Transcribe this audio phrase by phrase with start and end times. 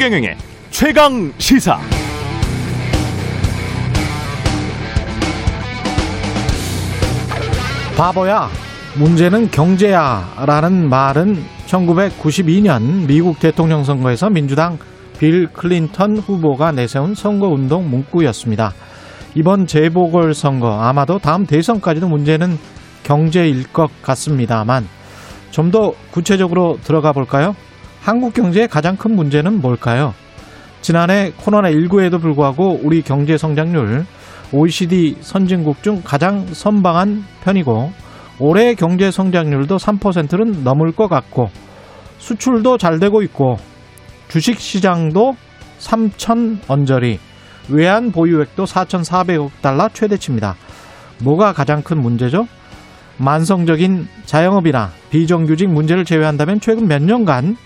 [0.00, 0.34] 최경영의
[0.70, 1.78] 최강 시사.
[7.98, 8.48] 바보야,
[8.98, 11.36] 문제는 경제야 라는 말은
[11.66, 14.78] 1992년 미국 대통령 선거에서 민주당
[15.18, 18.72] 빌 클린턴 후보가 내세운 선거운동 문구였습니다.
[19.34, 22.56] 이번 재보궐선거 아마도 다음 대선까지도 문제는
[23.02, 24.88] 경제일 것 같습니다만
[25.50, 27.54] 좀 더 구체적으로 들어가 볼까요?
[28.00, 30.14] 한국 경제의 가장 큰 문제는 뭘까요?
[30.80, 34.06] 지난해 코로나19에도 불구하고 우리 경제 성장률
[34.52, 37.92] OECD 선진국 중 가장 선방한 편이고
[38.38, 41.50] 올해 경제 성장률도 3%는 넘을 것 같고
[42.18, 43.58] 수출도 잘 되고 있고
[44.28, 45.36] 주식 시장도
[45.78, 47.18] 3천 언저리
[47.68, 50.56] 외환 보유액도 4,400억 달러 최대치입니다.
[51.18, 52.48] 뭐가 가장 큰 문제죠?
[53.18, 57.56] 만성적인 자영업이나 비정규직 문제를 제외한다면 최근 몇 년간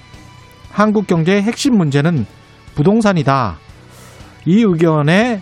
[0.75, 2.27] 한국 경제의 핵심 문제는
[2.75, 3.59] 부동산이다.
[4.45, 5.41] 이 의견에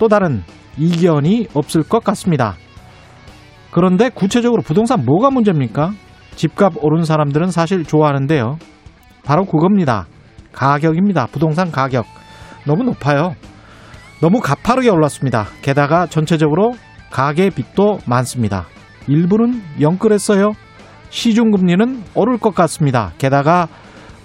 [0.00, 0.42] 또 다른
[0.76, 2.56] 이견이 없을 것 같습니다.
[3.70, 5.92] 그런데 구체적으로 부동산 뭐가 문제입니까?
[6.34, 8.58] 집값 오른 사람들은 사실 좋아하는데요.
[9.24, 10.06] 바로 그겁니다.
[10.50, 11.26] 가격입니다.
[11.26, 12.04] 부동산 가격.
[12.66, 13.36] 너무 높아요.
[14.20, 15.46] 너무 가파르게 올랐습니다.
[15.62, 16.72] 게다가 전체적으로
[17.12, 18.66] 가계 빚도 많습니다.
[19.06, 20.52] 일부는 영끌했어요.
[21.10, 23.12] 시중금리는 오를 것 같습니다.
[23.18, 23.68] 게다가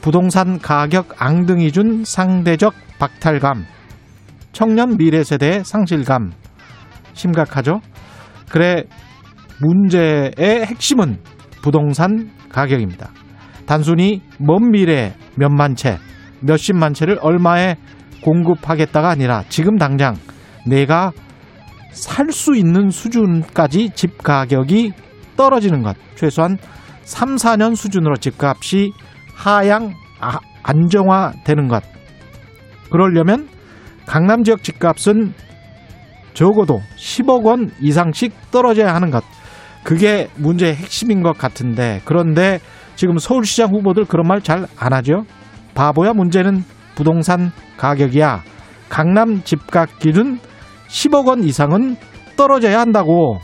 [0.02, 3.66] 부동산 가격 앙등이 준 상대적 박탈감,
[4.52, 6.32] 청년 미래 세대의 상실감
[7.14, 7.82] 심각하죠.
[8.50, 8.84] 그래
[9.62, 11.20] 문제의 핵심은
[11.62, 13.10] 부동산 가격입니다.
[13.66, 15.98] 단순히 먼 미래 몇만 채,
[16.42, 17.76] 몇십만 채를 얼마에
[18.24, 20.16] 공급하겠다가 아니라 지금 당장
[20.66, 21.12] 내가
[21.92, 24.94] 살 수 있는 수준까지 집 가격이
[25.36, 25.98] 떨어지는 것.
[26.16, 26.58] 최소한
[27.04, 28.92] 3, 4년 수준으로 집값이
[29.40, 31.82] 하향 아, 안정화되는 것.
[32.92, 33.48] 그러려면
[34.06, 35.34] 강남 지역 집값은
[36.34, 39.24] 적어도 10억 원 이상씩 떨어져야 하는 것.
[39.84, 42.60] 그게 문제의 핵심인 것 같은데 그런데
[42.96, 45.24] 지금 서울시장 후보들 그런 말 잘 안 하죠.
[45.74, 46.64] 바보야 문제는
[46.96, 48.44] 부동산 가격이야.
[48.90, 50.40] 강남 집값 기준
[50.90, 51.96] 10억 원 이상은
[52.36, 53.40] 떨어져야 한다고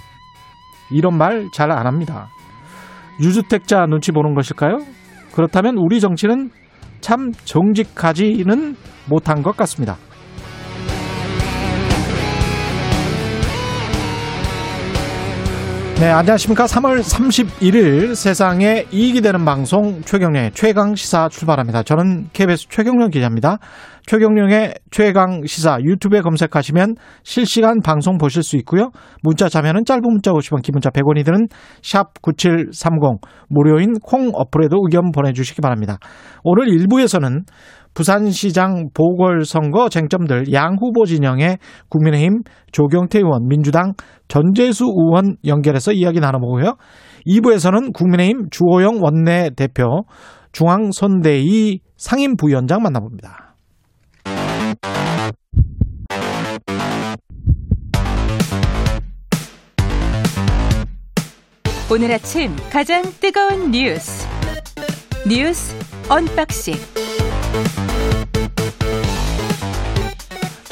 [0.92, 2.28] 이런 말 잘 안 합니다.
[3.22, 4.80] 유주택자 눈치 보는 것일까요?
[5.36, 6.50] 그렇다면 우리 정치는
[7.02, 8.76] 참 정직하지는
[9.10, 9.98] 못한 것 같습니다.
[15.98, 16.66] 네, 안녕하십니까.
[16.66, 21.84] 3월 31일 세상에 이익이 되는 방송 최경련의 최강 시사 출발합니다.
[21.84, 23.60] 저는 KBS 최경련 기자입니다.
[24.06, 28.92] 최경련의 최강 시사 유튜브에 검색하시면 실시간 방송 보실 수 있고요.
[29.24, 31.48] 문자 자면은 짧은 문자 50원, 기문자 100원이 드는
[31.82, 35.98] 샵 9730 무료인 콩 어플에도 의견 보내 주시기 바랍니다.
[36.44, 37.46] 오늘 1부에서는
[37.96, 41.58] 부산시장 보궐선거 쟁점들 양 후보 진영의
[41.90, 42.42] 국민의힘
[42.72, 43.94] 조경태 의원, 민주당
[44.28, 46.76] 전재수 의원 연결해서 이야기 나눠보고요.
[47.26, 50.04] 2부에서는 국민의힘 주호영 원내대표,
[50.52, 53.56] 중앙선대위 상임부위원장 만나봅니다.
[61.92, 64.28] 오늘 아침 가장 뜨거운 뉴스
[65.28, 65.76] 뉴스
[66.10, 66.74] unboxing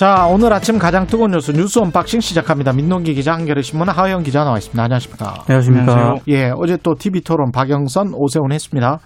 [0.04, 2.74] 자, 오늘 아침 가장 뜨거운 뉴스 뉴스 unboxing 시작합니다.
[2.74, 4.84] 민동기 기자, 한겨레 신문 하어영 기자 나와 있습니다.
[4.84, 5.34] 안녕하십니까?
[5.48, 6.16] 안녕하십니까.
[6.28, 9.00] 예, 어제 또 TV 토론 박영선, 오세훈 했습니다.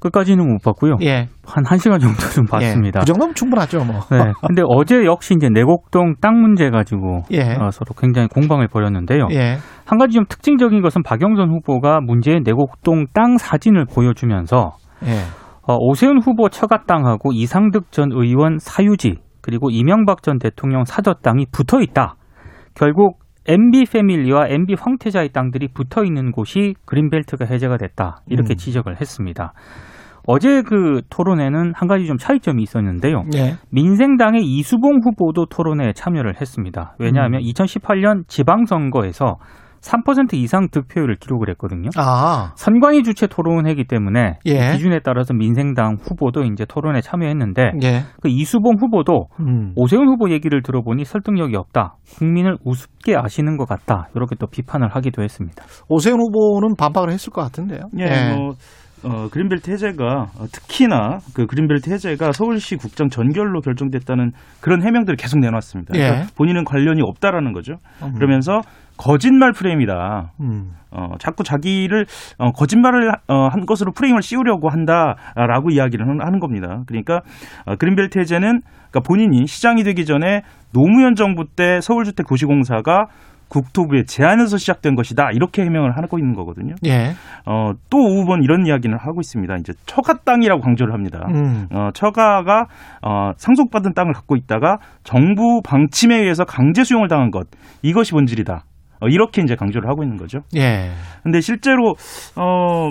[0.00, 0.96] 끝까지는 못 봤고요.
[1.02, 1.28] 예.
[1.46, 2.98] 한 1시간 정도 좀 봤습니다.
[2.98, 4.00] 예, 그 정도면 충분하죠, 뭐.
[4.10, 4.32] 네.
[4.44, 7.54] 근데 어제 역시 이제 내곡동 땅 문제 가지고 예.
[7.54, 9.28] 어, 서로 굉장히 공방을 벌였는데요.
[9.30, 9.58] 예.
[9.84, 14.72] 한 가지 좀 특징적인 것은 박영선 후보가 문제의 내곡동 땅 사진을 보여주면서
[15.06, 15.20] 예.
[15.64, 21.46] 어, 오세훈 후보 처가 땅하고 이상득 전 의원 사유지 그리고 이명박 전 대통령 사저 땅이
[21.52, 22.14] 붙어 있다.
[22.74, 28.22] 결국 MB 패밀리와 MB 황태자의 땅들이 붙어 있는 곳이 그린벨트가 해제가 됐다.
[28.28, 28.56] 이렇게 음.
[28.56, 29.52] 지적을 했습니다.
[30.26, 33.24] 어제 그 토론회는 한 가지 좀 차이점이 있었는데요.
[33.34, 33.56] 예.
[33.70, 36.94] 민생당의 이수봉 후보도 토론회에 참여를 했습니다.
[37.00, 37.46] 왜냐하면 음.
[37.46, 39.38] 2018년 지방선거에서
[39.82, 41.90] 3% 이상 득표율을 기록을 했거든요.
[41.96, 44.72] 아, 선관위 주최 토론회이기 때문에 예.
[44.72, 48.02] 기준에 따라서 민생당 후보도 이제 토론에 참여했는데 예.
[48.22, 49.72] 그 이수봉 후보도 음.
[49.76, 51.96] 오세훈 후보 얘기를 들어보니 설득력이 없다.
[52.16, 54.08] 국민을 우습게 아시는 것 같다.
[54.14, 55.64] 이렇게 또 비판을 하기도 했습니다.
[55.88, 57.88] 오세훈 후보는 반박을 했을 것 같은데요.
[57.98, 58.54] 예, 뭐
[59.04, 60.04] 어, 그린벨트 해제가
[60.38, 64.30] 어, 특히나 그 그린벨트 해제가 서울시 국장 전결로 결정됐다는
[64.60, 65.94] 그런 해명들을 계속 내놨습니다.
[65.96, 66.00] 예.
[66.00, 67.74] 그러니까 본인은 관련이 없다라는 거죠.
[68.02, 68.12] 음.
[68.14, 68.60] 그러면서
[69.02, 70.32] 거짓말 프레임이다.
[70.40, 70.74] 음.
[70.92, 72.06] 어, 자꾸 자기를
[72.38, 76.82] 어, 거짓말을 어, 한 것으로 프레임을 씌우려고 한다라고 이야기를 하는- 겁니다.
[76.86, 77.22] 그러니까
[77.66, 78.60] 어, 그린벨트 해제는
[78.90, 83.06] 그러니까 본인이 시장이 되기 전에 노무현 정부 때 서울주택 도시공사가
[83.48, 86.74] 국토부의 제안에서 시작된 것이다 이렇게 해명을 하고 있는 거거든요.
[86.86, 87.12] 예.
[87.44, 89.56] 어, 또 오후번 이런 이야기를 하고 있습니다.
[89.56, 91.26] 이제 처가 땅이라고 강조를 합니다.
[91.28, 91.66] 음.
[91.70, 92.66] 어, 처가가
[93.02, 97.46] 어, 상속받은 땅을 갖고 있다가 정부 방침에 의해서 강제 수용을 당한 것
[97.82, 98.64] 이것이 본질이다.
[99.02, 100.40] 어, 이렇게 이제 강조를 하고 있는 거죠.
[100.56, 100.90] 예.
[101.22, 101.94] 근데 실제로
[102.36, 102.88] 어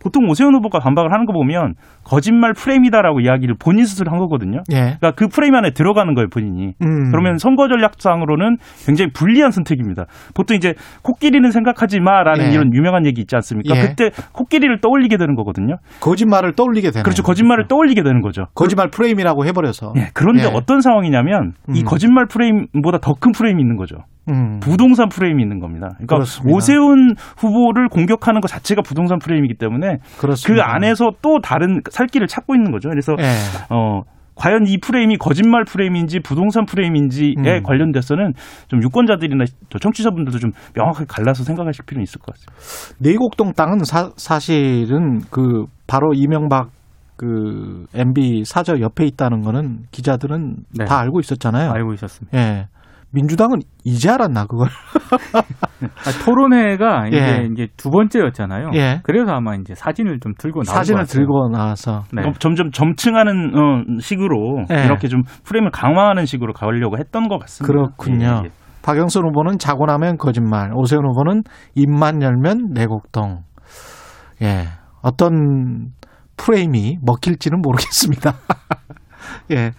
[0.00, 1.74] 보통 오세훈 후보가 반박을 하는 거 보면
[2.04, 4.62] 거짓말 프레임이다라고 이야기를 본인 스스로 한 거거든요.
[4.70, 4.76] 예.
[4.76, 6.74] 그러니까 그 프레임 안에 들어가는 거예요, 본인이.
[6.80, 7.10] 음.
[7.10, 10.04] 그러면 선거 전략상으로는 굉장히 불리한 선택입니다.
[10.34, 12.50] 보통 이제 코끼리는 생각하지 마라는 예.
[12.52, 13.76] 이런 유명한 얘기 있지 않습니까?
[13.76, 13.80] 예.
[13.80, 15.78] 그때 코끼리를 떠올리게 되는 거거든요.
[16.00, 17.24] 거짓말을 떠올리게 되는 그렇죠.
[17.24, 18.44] 거짓말을 떠올리게 되는 거죠.
[18.54, 19.94] 거짓말 프레임이라고 해버려서.
[19.96, 20.46] 예, 그런데 예.
[20.54, 21.84] 어떤 상황이냐면 이 음.
[21.84, 23.96] 거짓말 프레임보다 더 큰 프레임이 있는 거죠.
[24.28, 24.60] 음.
[24.60, 25.88] 부동산 프레임이 있는 겁니다.
[25.94, 26.56] 그러니까 그렇습니다.
[26.56, 30.74] 오세훈 후보를 공격하는 것 자체가 부동산 프레임이기 때문에 그 그렇습니다.
[30.74, 32.88] 안에서 또 다른 살 길을 찾고 있는 거죠.
[32.88, 33.24] 그래서 예.
[33.70, 34.02] 어
[34.38, 37.62] 과연 이 프레임이 거짓말 프레임인지 부동산 프레임인지에 음.
[37.64, 38.32] 관련돼서는
[38.68, 42.94] 좀 유권자들이나 저 청취자분들도 좀 명확하게 갈라서 생각하실 필요는 있을 것 같습니다.
[43.00, 46.70] 내곡동 땅은 사, 사실은 그 바로 이명박
[47.16, 50.84] 그 MB 사저 옆에 있다는 거는 기자들은 네.
[50.84, 51.72] 다 알고 있었잖아요.
[51.72, 52.38] 알고 있었습니다.
[52.38, 52.66] 예.
[53.10, 54.68] 민주당은 이제 알았나 그걸?
[55.80, 57.48] 아, 토론회가 이제, 예.
[57.52, 58.70] 이제 두 번째였잖아요.
[58.74, 59.00] 예.
[59.02, 61.18] 그래서 아마 이제 사진을 좀 들고 나온 사진을 것 같아요.
[61.18, 62.22] 들고 나와서 네.
[62.38, 64.84] 점점 점층하는 어, 식으로 네.
[64.84, 67.72] 이렇게 좀 프레임을 강화하는 식으로 가려고 했던 것 같습니다.
[67.72, 68.42] 그렇군요.
[68.44, 68.50] 예, 예.
[68.82, 71.42] 박영선 후보는 자고 나면 거짓말, 오세훈 후보는
[71.74, 73.42] 입만 열면 내곡동.
[74.42, 74.68] 예.
[75.02, 75.92] 어떤
[76.36, 78.34] 프레임이 먹힐지는 모르겠습니다.
[79.52, 79.72] 예.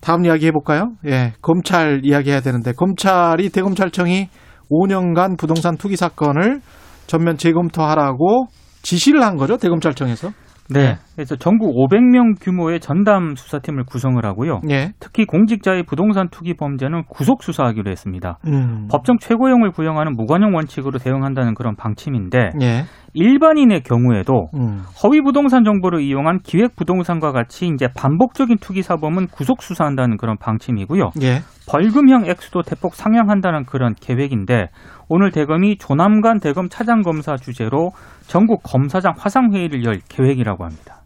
[0.00, 0.92] 다음 이야기 해볼까요?
[1.06, 1.32] 예.
[1.42, 4.28] 검찰 이야기 해야 되는데, 검찰이 대검찰청이
[4.70, 6.60] 5년간 부동산 투기 사건을
[7.06, 8.46] 전면 재검토하라고
[8.82, 10.30] 지시를 한 거죠, 대검찰청에서?
[10.70, 10.96] 네.
[11.20, 14.62] 그래서 전국 500명 규모의 전담 수사팀을 구성을 하고요.
[14.70, 14.92] 예.
[15.00, 18.38] 특히 공직자의 부동산 투기 범죄는 구속 수사하기로 했습니다.
[18.46, 18.88] 음.
[18.90, 22.84] 법정 최고형을 구형하는 무관용 원칙으로 대응한다는 그런 방침인데 예.
[23.12, 24.80] 일반인의 경우에도 음.
[25.02, 31.10] 허위 부동산 정보를 이용한 기획 부동산과 같이 이제 반복적인 투기 사범은 구속 수사한다는 그런 방침이고요.
[31.20, 31.40] 예.
[31.68, 34.70] 벌금형 액수도 대폭 상향한다는 그런 계획인데
[35.10, 37.90] 오늘 대검이 조남관 대검 차장 검사 주재로
[38.26, 41.00] 전국 검사장 화상 회의를 열 계획이라고 합니다.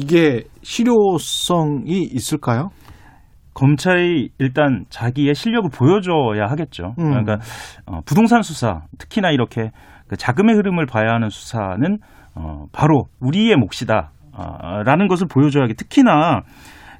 [0.00, 2.70] 이게 실효성이 있을까요?
[3.52, 6.94] 검찰이 일단 자기의 실력을 보여줘야 하겠죠.
[6.98, 7.10] 음.
[7.10, 7.38] 그러니까
[7.86, 9.70] 어, 부동산 수사, 특히나 이렇게
[10.08, 11.98] 그 자금의 흐름을 봐야 하는 수사는
[12.34, 14.12] 어, 바로 우리의 몫이다.
[14.32, 15.76] 아, 라는 것을 보여줘야겠.
[15.76, 16.42] 특히나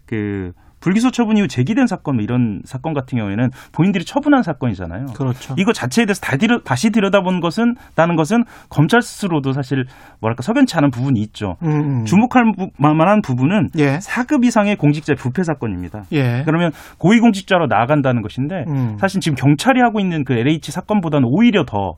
[0.04, 5.06] 그 불기소 처분 이후 제기된 사건 뭐 이런 사건 같은 경우에는 본인들이 처분한 사건이잖아요.
[5.16, 5.54] 그렇죠.
[5.58, 9.84] 이거 자체에 대해서 다 다시 들여다본 것은 나는 것은 검찰 스스로도 사실
[10.20, 11.56] 뭐랄까 석연치 않은 부분이 있죠.
[11.62, 11.68] 음,
[12.00, 12.04] 음.
[12.06, 13.98] 주목할 부- 만한 부분은 예.
[13.98, 16.04] 4급 이상의 공직자 부패 사건입니다.
[16.12, 16.42] 예.
[16.46, 18.96] 그러면 고위공직자로 나아간다는 것인데 음.
[18.98, 21.96] 사실 지금 경찰이 하고 있는 그 LH 사건보다는 오히려 더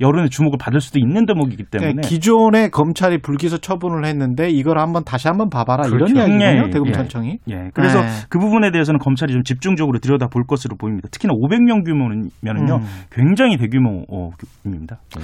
[0.00, 5.04] 여론의 주목을 받을 수도 있는 대목이기 때문에 그러니까 기존의 검찰이 불기소 처분을 했는데 이걸 한번
[5.04, 6.14] 다시 한번 봐봐라 이런 그렇죠.
[6.16, 7.38] 이야기군요 예, 대검찰청이.
[7.50, 8.08] 예, 그래서 네.
[8.28, 11.08] 그 부분에 대해서는 검찰이 좀 집중적으로 들여다 볼 것으로 보입니다.
[11.10, 12.86] 특히나 500명 규모면은요 음.
[13.10, 14.98] 굉장히 대규모입니다.
[15.18, 15.22] 예.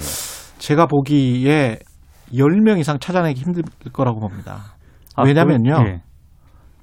[0.58, 1.78] 제가 보기에
[2.32, 3.62] 10명 이상 찾아내기 힘들
[3.92, 4.58] 거라고 봅니다.
[5.16, 5.74] 아, 왜냐면요.
[5.82, 6.00] 그- 예,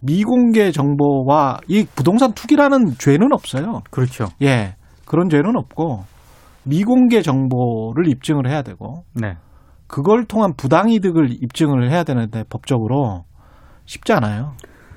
[0.01, 3.81] 미공개 정보와 이 부동산 투기라는 죄는 없어요.
[3.89, 4.25] 그렇죠.
[4.41, 4.75] 예.
[5.05, 6.03] 그런 죄는 없고
[6.67, 9.35] 미공개 정보를 입증을 해야 되고 네.
[9.87, 13.23] 그걸 통한 부당이득을 입증을 해야 되는데 법적으로
[13.85, 14.53] 쉽지 않아요.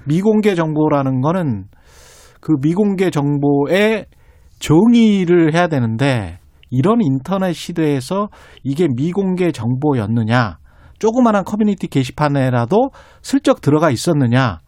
[0.06, 1.66] 미공개 정보라는 거는
[2.40, 4.06] 그 미공개 정보의
[4.58, 6.38] 정의를 해야 되는데
[6.70, 8.28] 이런 인터넷 시대에서
[8.62, 10.58] 이게 미공개 정보였느냐
[10.98, 12.90] 조그마한 커뮤니티 게시판에라도
[13.22, 14.58] 슬쩍 들어가 있었느냐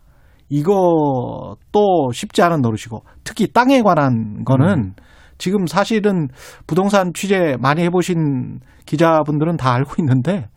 [0.49, 4.94] 이것도 쉽지 않은 노릇이고 특히 땅에 관한 거는
[5.42, 6.28] 지금 사실은
[6.68, 10.49] 부동산 취재 많이 해보신 기자분들은 다 알고 있는데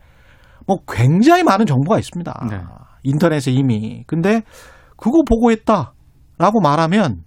[0.64, 2.46] 뭐 굉장히 많은 정보가 있습니다.
[2.48, 2.60] 네.
[3.02, 4.04] 인터넷에 이미.
[4.06, 4.42] 근데
[4.96, 7.24] 그거 보고 했다라고 말하면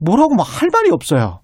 [0.00, 1.38] 뭐라고 막 할 말이 없어요.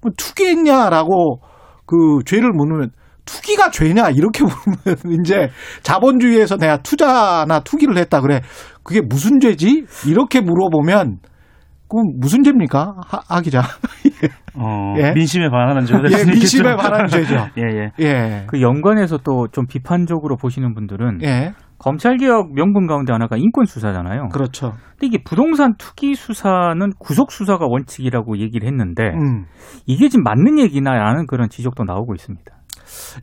[0.00, 1.40] 뭐 투기했냐라고
[1.84, 2.92] 그 죄를 묻으면
[3.24, 5.50] 투기가 죄냐 이렇게 물으면 이제
[5.82, 8.42] 자본주의에서 내가 투자나 투기를 했다 그래
[8.84, 11.18] 그게 무슨 죄지 이렇게 물어보면
[11.92, 13.60] 그럼 무슨 죄입니까 하, 하 기자
[14.54, 15.12] 어, 예?
[15.12, 16.76] 민심에 반하는 죄가 될 예, 민심에.
[16.76, 17.34] 반하는 죄죠.
[17.58, 17.90] 예, 예.
[17.98, 21.52] 예 그 연관해서 또 좀 비판적으로 보시는 분들은 예.
[21.78, 24.28] 검찰 개혁 명분 가운데 하나가 인권 수사잖아요.
[24.32, 24.72] 그렇죠.
[24.92, 29.46] 근데 이게 부동산 투기 수사는 구속 수사가 원칙이라고 얘기를 했는데 음.
[29.86, 32.52] 이게 지금 맞는 얘기나라는 그런 지적도 나오고 있습니다.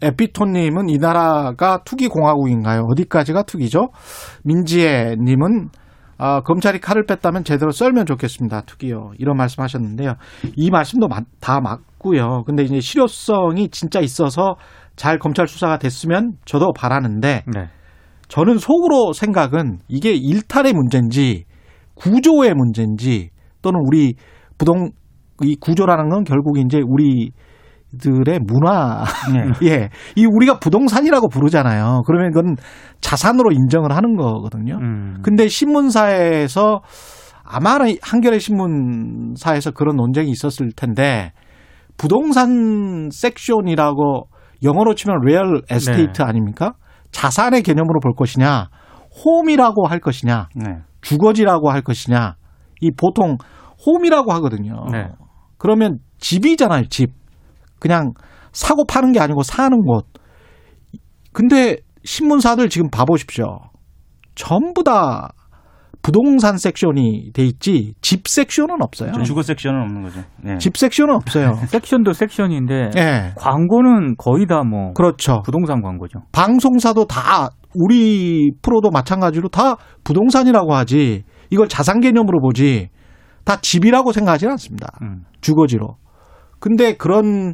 [0.01, 2.81] 에피톤님은 이 나라가 투기 공화국인가요?
[2.91, 3.89] 어디까지가 투기죠?
[4.43, 5.69] 민지혜님은
[6.21, 8.61] 아, 검찰이 칼을 뺐다면 제대로 썰면 좋겠습니다.
[8.61, 9.11] 투기요.
[9.17, 10.15] 이런 말씀하셨는데요.
[10.57, 12.43] 이 말씀도 마- 다 맞고요.
[12.45, 14.55] 근데 이제 실효성이 진짜 있어서
[14.97, 17.69] 잘 검찰 수사가 됐으면 저도 바라는데 네.
[18.27, 21.45] 저는 속으로 생각은 이게 일탈의 문제인지
[21.95, 23.29] 구조의 문제인지
[23.61, 24.15] 또는 우리
[24.57, 24.89] 부동
[25.41, 27.31] 이 구조라는 건 결국 이제 우리
[27.97, 29.03] 들의 문화
[29.33, 29.51] 네.
[29.67, 29.89] 예.
[30.15, 32.01] 이 우리가 부동산이라고 부르잖아요.
[32.05, 32.55] 그러면 그건
[33.01, 34.77] 자산으로 인정을 하는 거거든요.
[34.81, 35.17] 음.
[35.23, 36.81] 근데 신문사에서
[37.43, 41.31] 아마 한겨레 신문사에서 그런 논쟁이 있었을 텐데
[41.97, 44.27] 부동산 섹션이라고
[44.63, 46.23] 영어로 치면 real estate 네.
[46.23, 46.73] 아닙니까?
[47.11, 48.67] 자산의 개념으로 볼 것이냐,
[49.25, 50.77] home이라고 할 것이냐, 네.
[51.01, 52.35] 주거지라고 할 것이냐.
[52.81, 53.37] 이 보통
[53.85, 54.85] home이라고 하거든요.
[54.91, 55.07] 네.
[55.57, 57.18] 그러면 집이잖아요, 집.
[57.79, 58.13] 그냥
[58.51, 60.05] 사고 파는 게 아니고 사는 곳.
[61.33, 63.59] 근데 신문사들 지금 봐보십시오.
[64.35, 65.29] 전부 다
[66.01, 69.11] 부동산 섹션이 돼 있지 집 섹션은 없어요.
[69.23, 70.21] 주거 섹션은 없는 거죠.
[70.41, 70.57] 네.
[70.57, 71.55] 집 섹션은 없어요.
[71.67, 73.33] 섹션도 섹션인데 예.
[73.37, 75.41] 광고는 거의 다 뭐 그렇죠.
[75.45, 76.19] 부동산 광고죠.
[76.31, 82.89] 방송사도 다 우리 프로도 마찬가지로 다 부동산이라고 하지 이걸 자산 개념으로 보지
[83.43, 84.87] 다 집이라고 생각하지는 않습니다.
[85.01, 85.23] 음.
[85.41, 85.97] 주거지로.
[86.59, 87.53] 근데 그런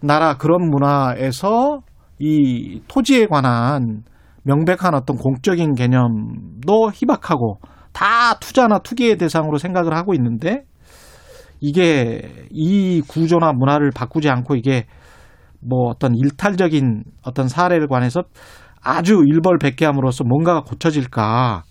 [0.00, 1.80] 나라 그런 문화에서
[2.18, 4.02] 이 토지에 관한
[4.44, 7.58] 명백한 어떤 공적인 개념도 희박하고
[7.92, 10.64] 다 투자나 투기의 대상으로 생각을 하고 있는데
[11.60, 14.86] 이게 이 구조나 문화를 바꾸지 않고 이게
[15.60, 18.24] 뭐 어떤 일탈적인 어떤 사례를 관해서
[18.82, 21.62] 아주 일벌백계함으로써 뭔가가 고쳐질까?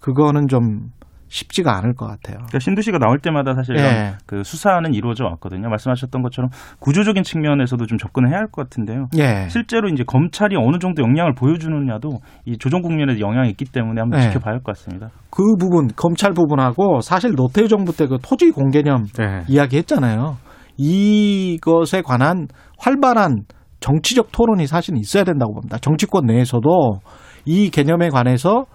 [0.00, 0.90] 그거는 좀
[1.28, 2.36] 쉽지가 않을 것 같아요.
[2.36, 4.14] 그러니까 신두시가 나올 때마다 사실 예.
[4.26, 5.68] 그 수사는 이루어져 왔거든요.
[5.68, 9.06] 말씀하셨던 것처럼 구조적인 측면에서도 좀 접근을 해야 할 것 같은데요.
[9.18, 9.48] 예.
[9.48, 14.28] 실제로 이제 검찰이 어느 정도 영향을 보여주느냐도 이 조정 국면에 영향이 있기 때문에 한번 네.
[14.28, 15.10] 지켜봐야 할 것 같습니다.
[15.30, 19.42] 그 부분 검찰 부분하고 사실 노태우 정부 때 그 토지 공개념 네.
[19.48, 20.36] 이야기했잖아요.
[20.78, 22.46] 이것에 관한
[22.78, 23.44] 활발한
[23.80, 25.78] 정치적 토론이 사실 있어야 된다고 봅니다.
[25.78, 27.00] 정치권 내에서도
[27.44, 28.66] 이 개념에 관해서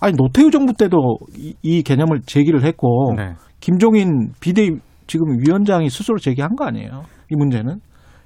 [0.00, 3.34] 아니 노태우 정부 때도 이, 이 개념을 제기를 했고 네.
[3.60, 4.68] 김종인 비대
[5.06, 7.02] 지금 위원장이 스스로 제기한 거 아니에요?
[7.30, 7.80] 이 문제는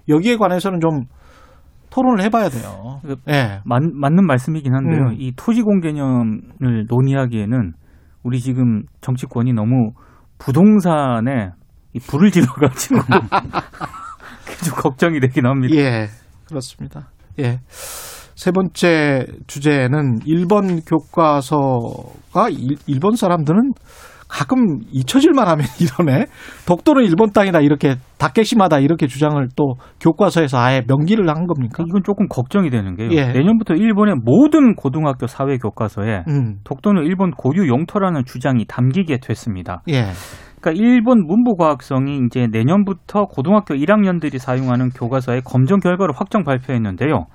[0.09, 1.05] 여기에 관해서는 좀
[1.91, 3.01] 토론을 해봐야 돼요.
[3.03, 3.61] 그- 예.
[3.65, 5.09] 맞, 맞는 말씀이긴 한데요.
[5.11, 5.17] 음.
[5.19, 7.73] 이 토지공 개념을 논의하기에는
[8.23, 9.93] 우리 지금 정치권이 너무
[10.39, 11.51] 부동산에
[11.95, 13.01] 이 불을 질러가지고
[14.65, 15.75] 좀 걱정이 되긴 합니다.
[15.77, 16.09] 예,
[16.47, 17.09] 그렇습니다.
[17.39, 17.61] 예.
[18.35, 23.73] 세 번째 주제는 일본 교과서가 일, 일본 사람들은
[24.33, 26.25] 가끔 잊혀질만 하면 이러네.
[26.67, 31.85] 독도는 일본 땅이다 이렇게 다케시마다 이렇게 주장을 또 교과서에서 아예 명기를 한 겁니까?
[31.87, 33.11] 이건 조금 걱정이 되는 게요.
[33.13, 33.27] 예.
[33.27, 39.83] 내년부터 일본의 모든 고등학교 사회 교과서에 음, 독도는 일본 고유 영토라는 주장이 담기게 됐습니다.
[39.91, 40.07] 예,
[40.63, 47.27] 그러니까 일본 문부과학성이 이제 내년부터 고등학교 1학년들이 사용하는 교과서의 검정 결과를 확정 발표했는데요.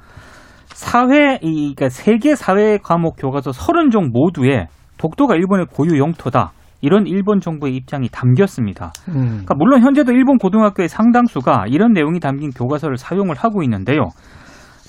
[0.77, 4.67] 사회 이 그러니까 세계 사회 과목 교과서 30종 모두에
[4.99, 6.51] 독도가 일본의 고유 영토다.
[6.81, 8.91] 이런 일본 정부의 입장이 담겼습니다.
[9.07, 14.09] 음, 그러니까 물론 현재도 일본 고등학교의 상당수가 이런 내용이 담긴 교과서를 사용을 하고 있는데요.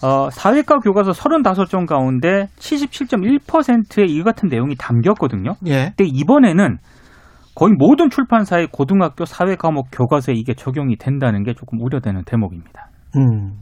[0.03, 5.55] 어, 사회과 교과서 35종 가운데 77.1%의 이 같은 내용이 담겼거든요.
[5.69, 6.77] 예, 근데 이번에는
[7.55, 12.91] 거의 모든 출판사의 고등학교 사회 과목 교과서에 이게 적용이 된다는 게 조금 우려되는 대목입니다.
[13.17, 13.55] 음,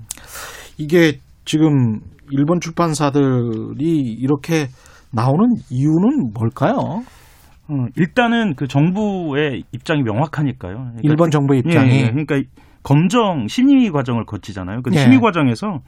[0.76, 3.84] 이게 지금 일본 출판사들이
[4.18, 4.68] 이렇게
[5.12, 7.02] 나오는 이유는 뭘까요?
[7.68, 10.74] 어, 일단은 그 정부의 입장이 명확하니까요.
[10.74, 12.10] 그러니까 일본 정부의 입장이 예, 예.
[12.10, 12.40] 그러니까
[12.82, 14.82] 검정 심의 과정을 거치잖아요.
[14.82, 14.98] 그 예.
[14.98, 15.80] 심의 과정에서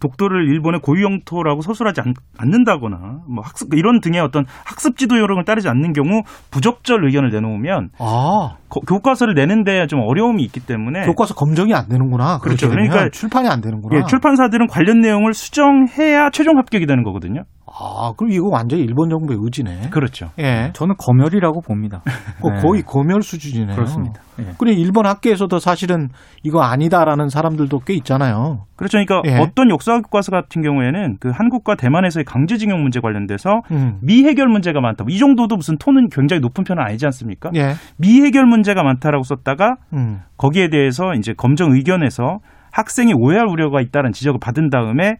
[0.00, 5.44] 독도를 일본의 고유 영토라고 서술하지 않, 않는다거나 뭐 학습 이런 등의 어떤 학습 지도 요령을
[5.44, 11.34] 따르지 않는 경우 부적절 의견을 내놓으면 아 거- 교과서를 내는데 좀 어려움이 있기 때문에 교과서
[11.34, 12.38] 검정이 안 되는구나.
[12.38, 12.38] 네.
[12.42, 12.68] 그렇죠.
[12.68, 13.96] 그러니까 출판이 안 되는구나.
[13.98, 17.44] 예, 출판사들은 관련 내용을 수정해야 최종 합격이 되는 거거든요.
[17.72, 19.90] 아, 그럼 이거 완전히 일본 정부의 의지네.
[19.90, 20.30] 그렇죠.
[20.38, 20.70] 예.
[20.72, 22.02] 저는 검열이라고 봅니다.
[22.42, 22.60] 그 네.
[22.60, 23.76] 거의 검열 수준이네요.
[23.76, 24.20] 그렇습니다.
[24.40, 24.46] 예.
[24.58, 26.08] 그래 일본 학계에서도 사실은
[26.42, 28.64] 이거 아니다라는 사람들도 꽤 있잖아요.
[28.76, 28.98] 그렇죠.
[28.98, 29.40] 그러니까 예.
[29.40, 33.98] 어떤 역사 교과서 같은 경우에는 그 한국과 대만에서의 강제징용 문제 관련돼서 음.
[34.02, 35.04] 미해결 문제가 많다.
[35.08, 37.50] 이 정도도 무슨 톤은 굉장히 높은 편은 아니지 않습니까?
[37.54, 37.74] 예.
[37.98, 40.20] 미해결 문제가 많다라고 썼다가 음.
[40.36, 42.38] 거기에 대해서 이제 검정 의견에서
[42.72, 45.16] 학생이 오해할 우려가 있다는 지적을 받은 다음에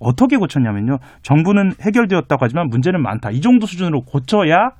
[0.00, 0.98] 어떻게 고쳤냐면요.
[1.22, 3.30] 정부는 해결되었다고 하지만 문제는 많다.
[3.30, 4.70] 이 정도 수준으로 고쳐야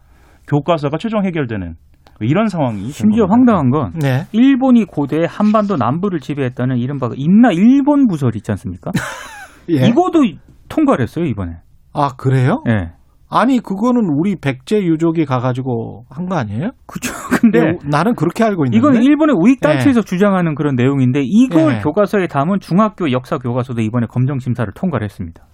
[0.49, 1.75] 교과서가 최종 해결되는
[2.23, 3.27] 이런 상황이 된 심지어.
[3.27, 4.27] 황당한 건 네.
[4.33, 8.91] 일본이 고대 한반도 남부를 지배했다는 이른바 임나 일본 부설 있지 않습니까?
[9.71, 9.87] 예.
[9.87, 10.25] 이거도
[10.69, 11.53] 통과를 했어요 이번에.
[11.93, 12.63] 아 그래요?
[12.69, 12.93] 예.
[13.33, 16.71] 아니 그거는 우리 백제 유족이 가가지고 한 거 아니에요?
[16.87, 17.13] 그죠.
[17.41, 18.77] 근데 네, 나는 그렇게 알고 있는데.
[18.77, 21.79] 이건 일본의 우익 단체에서 주장하는 그런 내용인데 이걸 예.
[21.81, 25.45] 교과서에 담은 중학교 역사 교과서도 이번에 검정 심사를 통과를 했습니다.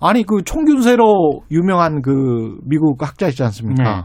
[0.00, 3.82] 아니 그 총균세로 유명한 그 미국 학자 있지 않습니까?
[3.82, 4.02] 네.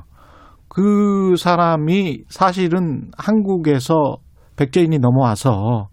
[0.68, 4.18] 그 사람이 사실은 한국에서
[4.58, 5.88] 백제인이 넘어와서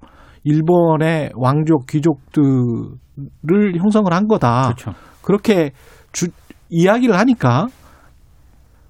[0.44, 4.62] 일본의 왕족 귀족들을 형성을 한 거다.
[4.74, 4.92] 그렇죠.
[5.22, 5.70] 그렇게
[6.10, 6.26] 주,
[6.72, 7.68] 이야기를 하니까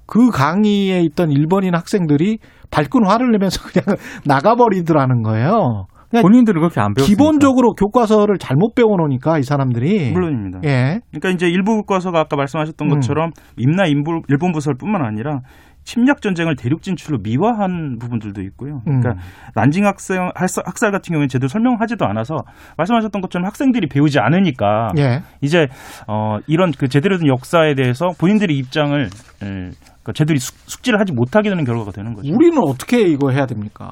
[0.06, 2.38] 그 강의에 있던 일본인 학생들이
[2.70, 5.86] 발끈 화를 내면서 그냥 나가버리더라는 거예요.
[6.10, 7.06] 그냥 본인들은 그렇게 안 배웠으니까.
[7.08, 10.60] 기본적으로 교과서를 잘못 배워놓으니까 이 사람들이 물론입니다.
[10.64, 11.00] 예.
[11.10, 12.94] 그러니까 이제 일부 교과서가 아까 말씀하셨던 음.
[12.94, 15.40] 것처럼 임나 인부, 일본 부설뿐만 아니라
[15.84, 18.80] 침략 전쟁을 대륙 진출로 미화한 부분들도 있고요.
[18.88, 19.00] 음.
[19.00, 19.14] 그러니까
[19.54, 22.36] 난징 학생 학살, 같은 경우는 제대로 설명하지도 않아서
[22.76, 25.20] 말씀하셨던 것처럼 학생들이 배우지 않으니까 예.
[25.40, 25.66] 이제
[26.06, 29.08] 어 이런 그 제대로 된 역사에 대해서 본인들의 입장을 에,
[29.38, 32.32] 그러니까 제대로 숙, 숙지를 하지 못하게 되는 결과가 되는 거죠.
[32.32, 33.90] 우리는 어떻게 이거 해야 됩니까?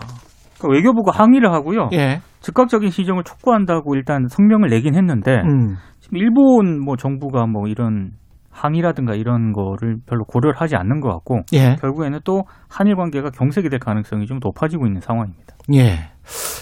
[0.59, 1.89] 그러니까 외교부가 항의를 하고요.
[1.93, 2.21] 예.
[2.41, 5.77] 즉각적인 시정을 촉구한다고 일단 성명을 내긴 했는데 음.
[6.01, 8.13] 지금 일본 뭐 정부가 뭐 이런
[8.51, 11.77] 항의라든가 이런 거를 별로 고려를 하지 않는 것 같고 예.
[11.77, 15.55] 결국에는 또 한일 관계가 경색이 될 가능성이 좀 높아지고 있는 상황입니다.
[15.75, 16.11] 예.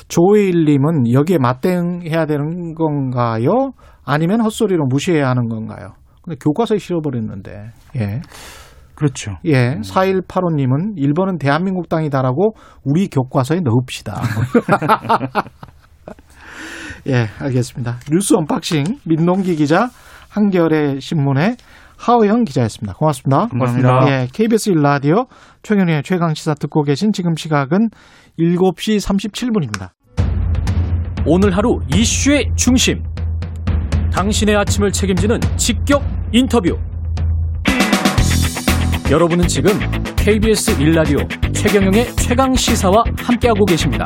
[0.09, 3.73] 조일님은 여기에 맞대응해야 되는 건가요?
[4.05, 5.95] 아니면 헛소리로 무시해야 하는 건가요?
[6.23, 7.71] 근데 교과서에 실어버렸는데.
[7.97, 8.21] 예.
[8.95, 9.37] 그렇죠.
[9.45, 9.77] 예.
[9.77, 12.55] 4185님은 일본은 대한민국 땅이다라고
[12.85, 14.15] 우리 교과서에 넣읍시다.
[17.07, 17.99] 예, 알겠습니다.
[18.11, 19.89] 뉴스 unboxing 민동기 기자
[20.31, 21.57] 한겨레 신문의
[21.99, 22.95] 하어영 기자였습니다.
[22.95, 23.49] 고맙습니다.
[23.49, 24.07] 고맙습니다.
[24.09, 25.27] 예, KBS 1라디오
[25.63, 27.91] 최경영의 최강 시사 듣고 계신 지금 시각은
[28.39, 29.91] 7시 37분입니다.
[31.27, 33.03] 오늘 하루 이슈의 중심.
[34.13, 36.79] 당신의 아침을 책임지는 직격 인터뷰.
[39.11, 39.73] 여러분은 지금
[40.17, 44.05] KBS 1라디오 최경영의 최강 시사와 함께하고 계십니다.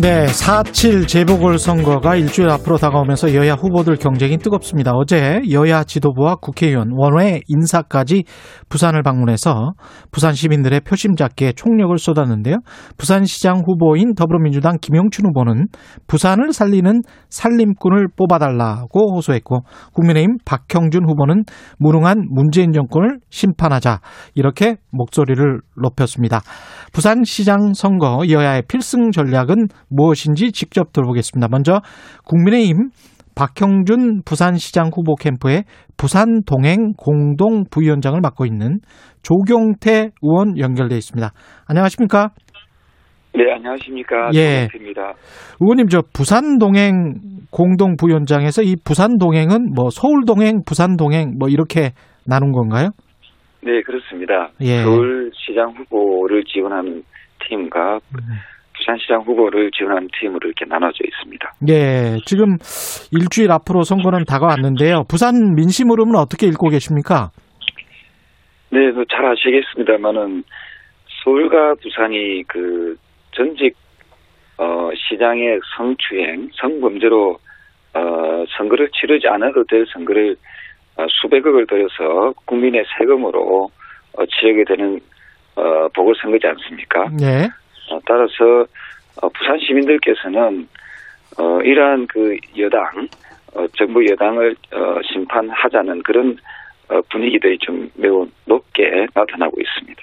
[0.00, 4.92] 네, 4.7 재보궐선거가 일주일 앞으로 다가오면서 여야 후보들 경쟁이 뜨겁습니다.
[4.92, 8.22] 어제 여야 지도부와 국회의원, 원외 인사까지
[8.68, 9.72] 부산을 방문해서
[10.12, 12.58] 부산 시민들의 표심 잡기에 총력을 쏟았는데요.
[12.96, 15.66] 부산시장 후보인 더불어민주당 김영춘 후보는
[16.06, 19.62] 부산을 살리는 살림꾼을 뽑아달라고 호소했고
[19.94, 21.42] 국민의힘 박형준 후보는
[21.78, 23.98] 무능한 문재인 정권을 심판하자
[24.36, 26.42] 이렇게 목소리를 높였습니다.
[26.92, 31.48] 부산시장 선거 여야의 필승 전략은 무엇인지 직접 들어보겠습니다.
[31.50, 31.80] 먼저
[32.24, 32.90] 국민의힘
[33.34, 35.64] 박형준 부산시장 후보 캠프의
[35.96, 38.78] 부산 동행 공동 부위원장을 맡고 있는
[39.22, 41.30] 조경태 의원 연결돼 있습니다.
[41.66, 42.30] 안녕하십니까?
[43.34, 44.30] 네, 안녕하십니까.
[44.34, 44.66] 예.
[44.66, 45.12] 조경태입니다.
[45.60, 47.20] 의원님 저 부산 동행
[47.50, 51.92] 공동 부위원장에서 이 부산 동행은 뭐 서울 동행, 부산 동행 뭐 이렇게
[52.26, 52.90] 나눈 건가요?
[53.60, 54.50] 네, 그렇습니다.
[54.60, 54.82] 예.
[54.82, 57.02] 서울시장 후보를 지원하는
[57.48, 57.98] 팀과
[58.76, 61.52] 부산시장 후보를 지원하는 팀으로 이렇게 나눠져 있습니다.
[61.68, 62.56] 예, 지금
[63.12, 65.04] 일주일 앞으로 선거는 다가왔는데요.
[65.08, 67.30] 부산 민심 흐름은 어떻게 읽고 계십니까?
[68.70, 70.44] 네, 그잘 아시겠습니다만은
[71.24, 72.96] 서울과 부산이 그
[73.32, 73.74] 전직
[74.58, 77.38] 어, 시장의 성추행, 성범죄로
[77.94, 80.36] 어, 선거를 치르지 않아도 될 선거를 어,
[81.08, 83.68] 수백억을 들여서 국민의 세금으로
[84.16, 84.98] 어, 치르게 되는
[85.56, 87.06] 어, 보궐선거지 않습니까?
[87.22, 87.44] 예.
[87.90, 88.66] 어, 따라서
[89.22, 90.68] 어, 부산 시민들께서는
[91.38, 92.82] 어, 이러한 그 여당,
[93.54, 96.36] 어, 정부 여당을 어, 심판하자는 그런
[96.90, 98.82] 어, 분위기들이 좀 매우 높게
[99.14, 100.02] 나타나고 있습니다.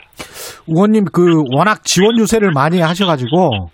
[0.67, 3.69] 의원님 그 워낙 지원 유세를 많이 하셔가지고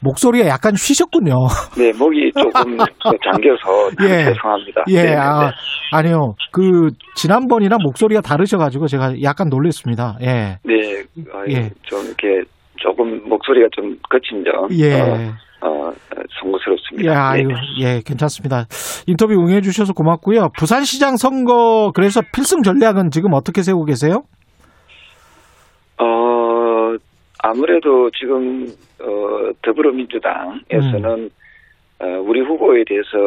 [0.00, 1.34] 목소리가 약간 쉬셨군요.
[1.76, 2.84] 네, 목이 조금 더
[3.24, 4.24] 잠겨서 참 예.
[4.24, 4.84] 죄송합니다.
[4.88, 5.50] 예, 네, 네, 아, 네.
[5.92, 6.34] 아니요.
[6.52, 10.16] 그 지난번이랑 목소리가 다르셔가지고 제가 약간 놀랬습니다.
[10.22, 11.70] 예, 네, 어, 예.
[11.82, 12.42] 좀 이렇게
[12.76, 15.00] 조금 목소리가 좀 거친 점, 예.
[15.00, 15.90] 어, 어,
[16.40, 17.12] 송구스럽습니다.
[17.12, 18.66] 예, 아이고, 예, 괜찮습니다.
[19.08, 20.50] 인터뷰 응해주셔서 고맙고요.
[20.56, 24.22] 부산시장 선거 그래서 필승 전략은 지금 어떻게 세우고 계세요?
[26.00, 26.94] 어,
[27.42, 28.66] 아무래도 지금,
[29.00, 31.30] 어, 더불어민주당에서는,
[32.00, 33.18] 어, 우리 후보에 대해서,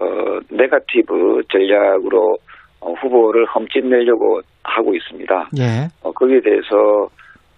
[0.00, 2.36] 어, 네가티브 전략으로
[2.80, 5.50] 어, 후보를 험짓내려고 하고 있습니다.
[5.58, 7.08] 예, 어, 거기에 대해서,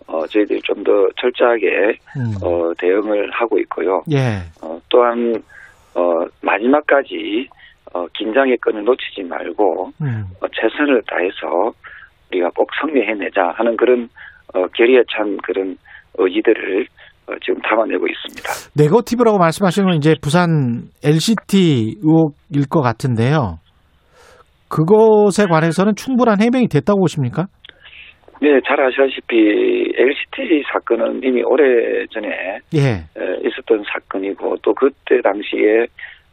[0.07, 1.67] 어, 저희들이 좀 더 철저하게,
[2.17, 4.01] 음, 어, 대응을 하고 있고요.
[4.11, 5.35] 예, 어, 또한,
[5.95, 7.49] 어, 마지막까지
[7.93, 10.25] 어, 긴장의 끈을 놓치지 말고 음.
[10.41, 11.73] 어, 최선을 다해서
[12.31, 14.09] 우리가 꼭 승리해내자 하는 그런
[14.55, 15.77] 어, 결의에 찬 그런
[16.19, 16.87] 의지들을
[17.29, 18.49] 어, 지금 담아내고 있습니다.
[18.77, 23.59] 네거티브라고 말씀하시는 건 이제 부산 LCT 의혹일 것 같은데요.
[24.69, 27.47] 그것에 관해서는 충분한 해명이 됐다고 보십니까?
[28.41, 29.37] 네, 잘 아시다시피
[29.95, 32.29] LCT 사건은 이미 오래 전에
[32.75, 33.05] 예.
[33.45, 35.87] 있었던 사건이고 또 그때 당시에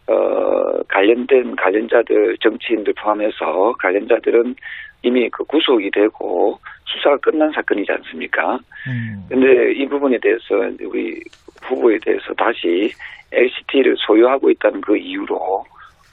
[0.07, 4.55] 어, 관련된 관련자들 정치인들 포함해서 관련자들은
[5.03, 8.59] 이미 그 구속이 되고 수사가 끝난 사건이지 않습니까?
[8.87, 9.25] 음.
[9.29, 11.21] 근데 이 부분에 대해서 우리
[11.61, 12.91] 후보에 대해서 다시
[13.31, 15.63] LCT를 소유하고 있다는 그 이유로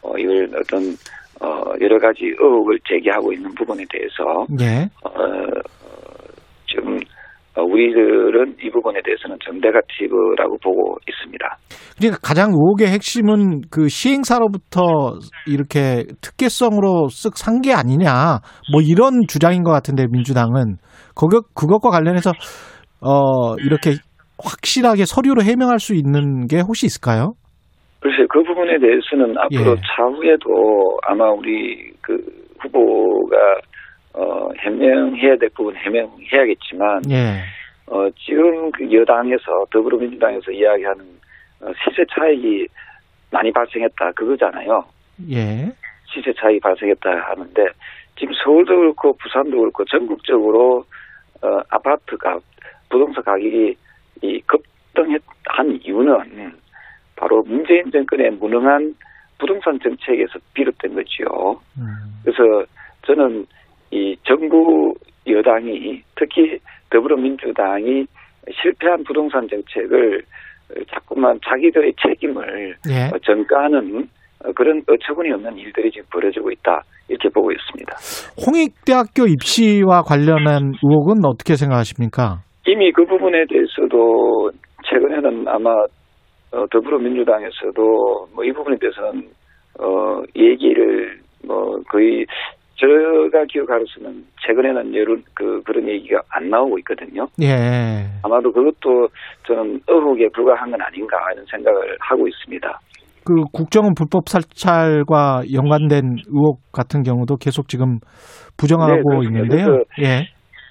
[0.02, 0.82] 어, 이걸 어떤
[1.40, 4.88] 어, 여러 가지 의혹을 제기하고 있는 부분에 대해서 예.
[5.02, 5.12] 어,
[6.66, 7.13] 지금 어,
[7.62, 11.56] 우리들은 이 부분에 대해서는 좀 네가티브라고 보고 있습니다.
[11.96, 18.40] 그러니까 가장 의혹의 핵심은 그 시행사로부터 이렇게 특혜성으로 쓱 산 게 아니냐
[18.72, 20.76] 뭐 이런 주장인 것 같은데 민주당은
[21.14, 22.32] 그것 그것과 관련해서
[23.00, 23.92] 어 이렇게
[24.42, 27.34] 확실하게 서류로 해명할 수 있는 게 혹시 있을까요?
[28.00, 29.80] 글쎄 그 부분에 대해서는 앞으로 예.
[29.96, 32.18] 차후에도 아마 우리 그
[32.60, 33.36] 후보가
[34.14, 37.42] 어, 해명해야 될 부분 해명해야겠지만 예.
[37.86, 41.04] 어, 지금 그 여당에서 더불어민주당에서 이야기하는
[41.60, 42.66] 어, 시세 차익이
[43.30, 44.84] 많이 발생했다 그거잖아요.
[45.30, 45.68] 예.
[46.06, 47.66] 시세 차익이 발생했다 하는데
[48.16, 50.84] 지금 서울도 그렇고 부산도 그렇고 전국적으로
[51.42, 52.38] 어, 아파트 가
[52.88, 53.76] 부동산 가격이
[54.22, 56.54] 이 급등한 이유는
[57.16, 58.94] 바로 문재인 정권의 무능한
[59.38, 61.60] 부동산 정책에서 비롯된 거지요.
[61.78, 61.86] 음.
[62.22, 62.64] 그래서
[63.06, 63.46] 저는
[63.94, 64.92] 이 정부
[65.26, 66.58] 여당이 특히
[66.90, 68.04] 더불어민주당이
[68.60, 70.20] 실패한 부동산 정책을
[70.90, 73.04] 자꾸만 자기들의 책임을 예.
[73.14, 74.08] 어, 전가하는
[74.44, 77.92] 어, 그런 어처구니 없는 일들이 지금 벌어지고 있다 이렇게 보고 있습니다.
[78.44, 82.38] 홍익대학교 입시와 관련한 의혹은 어떻게 생각하십니까?
[82.66, 84.50] 이미 그 부분에 대해서도
[84.90, 85.70] 최근에는 아마
[86.52, 87.82] 어, 더불어민주당에서도
[88.34, 89.22] 뭐 이 부분에 대해서는
[89.80, 92.24] 어, 얘기를 뭐 거의
[92.76, 97.26] 제가 기억하로서는 최근에는 여론 그 그런 얘기가 안 나오고 있거든요.
[97.40, 98.06] 예.
[98.22, 99.08] 아마도 그것도
[99.46, 102.80] 저는 의혹에 불과한 건 아닌가 이런 생각을 하고 있습니다.
[103.24, 107.98] 그 국정원 불법 사찰과 연관된 의혹 같은 경우도 계속 지금
[108.58, 109.26] 부정하고 네.
[109.26, 109.84] 있는데요.
[110.02, 110.26] 예.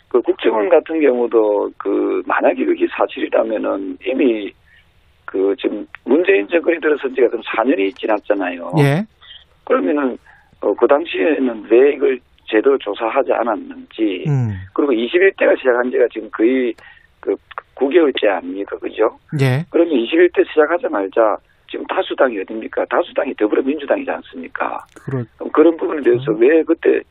[0.10, 4.52] 그 국정원 같은 경우도 그 만약에 그게 사실이라면은 이미
[5.26, 8.72] 그 지금 문재인 정권이 들어선 지가 좀 4년이 지났잖아요.
[8.80, 9.04] 예.
[9.64, 10.18] 그러면은
[10.64, 14.54] 어, 그 당시에는 왜 이걸 제대로 조사하지 않았는지 음.
[14.74, 16.74] 그리고 21대가 시작한 지가 지금 거의
[17.20, 17.36] 그
[17.76, 19.18] 9개월째 아닙니까 그죠?
[19.42, 19.66] 예.
[19.70, 21.38] 그러면 21대 시작하자마자
[21.70, 22.86] 지금 다수당이 어딥니까?
[22.86, 24.86] 다수당이 더불어민주당이지 않습니까?
[25.06, 26.40] 그렇 그런 부분에 대해서 음.
[26.40, 27.02] 왜 그때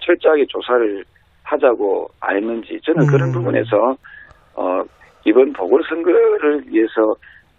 [0.00, 1.04] 철저하게 조사를
[1.44, 3.32] 하자고 안 했는지 저는 그런 음.
[3.32, 3.96] 부분에서
[4.54, 4.82] 어
[5.24, 7.14] 이번 보궐선거를 위해서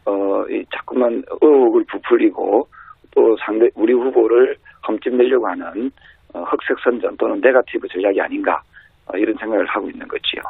[0.05, 2.67] 어이 자꾸만 의혹을 부풀리고
[3.15, 4.55] 또 상대 우리 후보를
[4.89, 5.91] 험집내려고 하는
[6.33, 8.61] 어, 흑색 선전 또는 네가티브 전략이 아닌가
[9.07, 10.41] 어, 이런 생각을 하고 있는 거지요.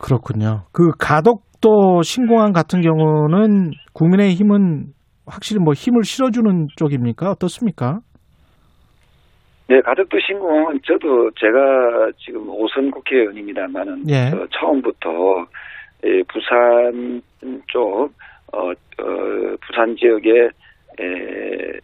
[0.00, 0.62] 그렇군요.
[0.72, 4.86] 그 가덕도 신공항 같은 경우는 국민의힘은
[5.26, 7.30] 확실히 뭐 힘을 실어주는 쪽입니까?
[7.30, 8.00] 어떻습니까?
[9.68, 14.28] 네, 가덕도 신공항은 저도 제가 지금 오선 국회의원입니다만은 예.
[14.34, 15.10] 어, 처음부터
[16.04, 17.20] 예, 부산
[17.66, 18.10] 쪽
[18.52, 20.30] 어, 어, 부산 지역에
[21.00, 21.78] 에, 어,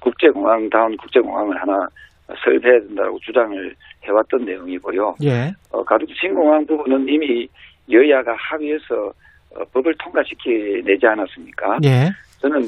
[0.00, 1.88] 국제공항 다운 국제공항을 하나
[2.44, 5.16] 설계해야 된다고 주장을 해왔던 내용이고요.
[5.24, 5.52] 예.
[5.70, 7.48] 어, 가덕도 신공항 부분은 이미
[7.90, 9.12] 여야가 합의해서
[9.54, 11.78] 어, 법을 통과시키내지 않았습니까?
[11.84, 12.10] 예.
[12.40, 12.62] 저는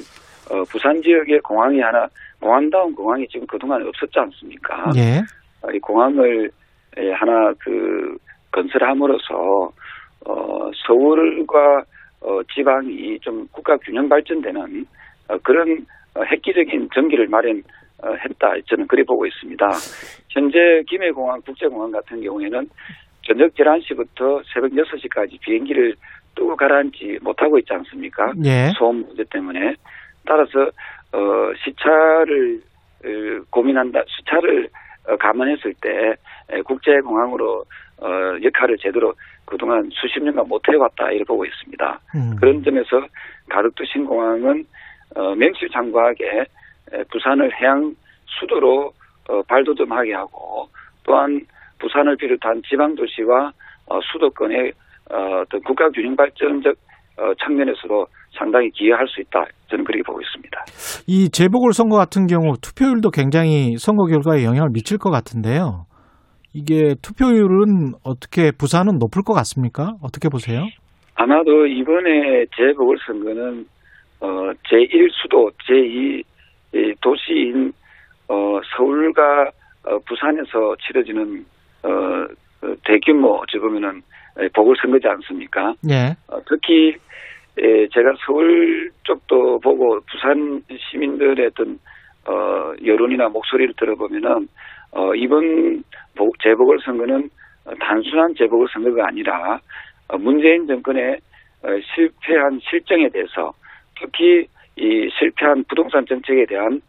[0.50, 2.08] 어, 부산 지역에 공항이 하나
[2.40, 4.90] 공항다운 공항이 지금 그동안 없었지 않습니까?
[4.96, 5.18] 예.
[5.62, 6.50] 어, 이 공항을
[6.96, 8.16] 에, 하나 그
[8.50, 9.70] 건설함으로써
[10.26, 11.82] 어, 서울과
[12.22, 14.86] 어, 지방이 좀 국가 균형 발전되는
[15.28, 15.76] 어, 그런 어,
[16.18, 19.66] 획기적인 전기를 마련했다 저는 그리 보고 있습니다.
[20.30, 22.68] 현재 김해공항 국제공항 같은 경우에는
[23.22, 25.94] 저녁 11시부터 새벽 6시까지 비행기를
[26.34, 28.32] 뜨고 가라앉지 못하고 있지 않습니까?
[28.44, 28.72] 예.
[28.78, 29.74] 소음 문제 때문에
[30.24, 30.70] 따라서
[31.12, 32.60] 어, 시차를
[33.04, 34.68] 어, 고민한다 시차를
[35.08, 36.14] 어, 감안했을 때
[36.50, 37.64] 에, 국제공항으로
[37.98, 38.08] 어,
[38.42, 39.12] 역할을 제대로
[39.44, 42.00] 그동안 수십 년간 못 해왔다 이렇게 보고 있습니다.
[42.14, 42.36] 음.
[42.38, 43.04] 그런 점에서
[43.48, 44.64] 가덕도 신공항은
[45.16, 45.34] 어,
[46.92, 47.94] 에, 부산을 해양
[48.26, 48.92] 수도로
[49.28, 50.68] 어, 발돋움하게 하고
[51.04, 51.40] 또한
[51.78, 53.52] 부산을 비롯한 지방 도시와
[53.86, 54.72] 어, 수도권의
[55.10, 56.74] 어, 어떤 국가 균형 발전적
[57.18, 58.06] 어, 측면에서도
[58.38, 59.44] 상당히 기여할 수 있다.
[59.68, 60.64] 저는 그렇게 보고 있습니다.
[61.06, 65.86] 이 재보궐 선거 같은 경우 투표율도 굉장히 선거 결과에 영향을 미칠 것 같은데요.
[66.52, 69.94] 이게 투표율은 어떻게 부산은 높을 것 같습니까?
[70.02, 70.62] 어떻게 보세요?
[71.14, 73.66] 아마도 이번에 재보궐 선거는
[74.20, 77.72] 어, 제1수도, 제2 도시인
[78.28, 79.50] 어, 서울과
[79.84, 81.44] 어, 부산에서 치러지는
[81.82, 84.02] 어, 어, 대규모 어찌 보면은
[84.54, 85.74] 보궐선거지 않습니까?
[85.90, 86.14] 예.
[86.28, 86.94] 어, 특히
[87.58, 91.78] 에, 제가 서울 쪽도 보고 부산 시민들의 어떤
[92.26, 94.48] 어, 여론이나 목소리를 들어보면은
[94.92, 95.82] 어, 이번
[96.14, 97.30] 보- 재보궐선거는
[97.64, 99.58] 어, 단순한 재보궐선거가 아니라
[100.08, 101.18] 어, 문재인 정권의
[101.62, 103.52] 어, 실패한 실정에 대해서
[104.00, 106.80] 특히 이 실패한 부동산 정책에 대한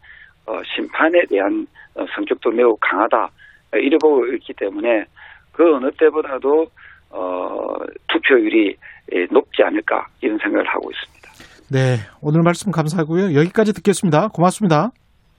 [0.46, 5.04] 어, 심판에 대한 어, 성격도 매우 강하다 어, 이래 보고 있기 때문에
[5.52, 6.66] 그 어느 때보다도
[7.10, 7.76] 어,
[8.08, 8.76] 투표율이
[9.14, 11.22] 예, 높지 않을까 이런 생각을 하고 있습니다.
[11.70, 11.96] 네.
[12.20, 13.34] 오늘 말씀 감사하고요.
[13.34, 14.28] 여기까지 듣겠습니다.
[14.28, 14.90] 고맙습니다.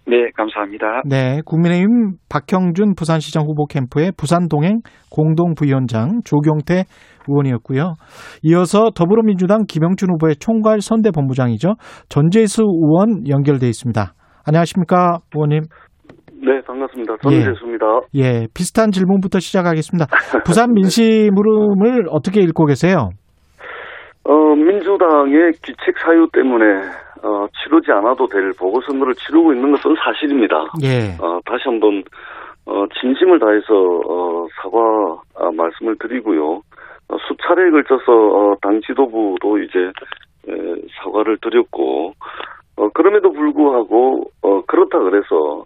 [0.05, 1.01] 네, 감사합니다.
[1.05, 1.39] 네.
[1.45, 6.83] 국민의힘 박형준 부산시장 후보 캠프의 부산동행 공동부위원장 조경태
[7.27, 7.93] 의원이었고요.
[8.43, 11.75] 이어서 더불어민주당 김영준 후보의 총괄 선대본부장이죠.
[12.09, 14.13] 전재수 의원 연결돼 있습니다.
[14.45, 15.61] 안녕하십니까, 의원님?
[16.45, 17.13] 네, 반갑습니다.
[17.31, 17.43] 예.
[17.43, 17.85] 전재수입니다.
[18.15, 20.07] 예, 비슷한 질문부터 시작하겠습니다.
[20.45, 21.05] 부산 민심
[21.37, 23.11] 흐름을 어떻게 읽고 계세요?
[24.25, 26.65] 어, 민주당의 귀책 사유 때문에
[27.23, 30.65] 어, 치르지 않아도 될 보궐선거를 치르고 있는 것은 사실입니다.
[30.83, 32.03] 예, 어, 다시 한번
[32.65, 36.62] 어, 진심을 다해서 어, 사과 아, 말씀을 드리고요.
[37.09, 39.79] 어, 수차례에 걸쳐서 어, 당 지도부도 이제
[40.49, 42.13] 에, 사과를 드렸고
[42.75, 45.65] 어, 그럼에도 불구하고 어, 그렇다 그래서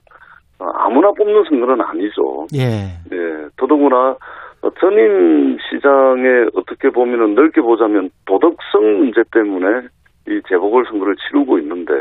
[0.59, 2.45] 어, 아무나 뽑는 선거는 아니죠.
[2.53, 4.15] 예, 예, 더더구나
[4.61, 9.87] 어, 전임 시장에 어떻게 보면은 넓게 보자면 도덕성 문제 때문에
[10.27, 11.93] 이 재보궐선거를 치르고 있는데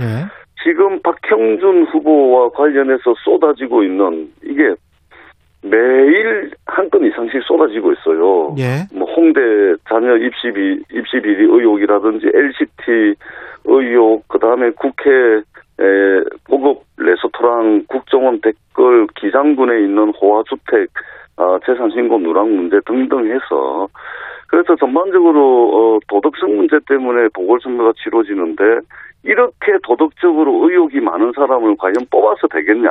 [0.00, 0.24] 예,
[0.62, 4.74] 지금 박형준 후보와 관련해서 쏟아지고 있는 이게
[5.62, 8.54] 매일 한 건 이상씩 쏟아지고 있어요.
[8.58, 9.40] 예, 뭐 홍대
[9.88, 13.14] 자녀 입시 비 입시 비리 의혹이라든지 LCT
[13.64, 15.10] 의혹 그다음에 국회
[15.80, 15.84] 에,
[16.48, 20.88] 고급 레스토랑 국정원 댓글 기장군에 있는 호화주택
[21.36, 23.88] 아, 재산 신고 누락 문제 등등 해서
[24.54, 28.86] 그래서 전반적으로 어, 도덕성 문제 때문에 보궐선거가 치러지는데
[29.24, 32.88] 이렇게 도덕적으로 의혹이 많은 사람을 과연 뽑아서 되겠냐.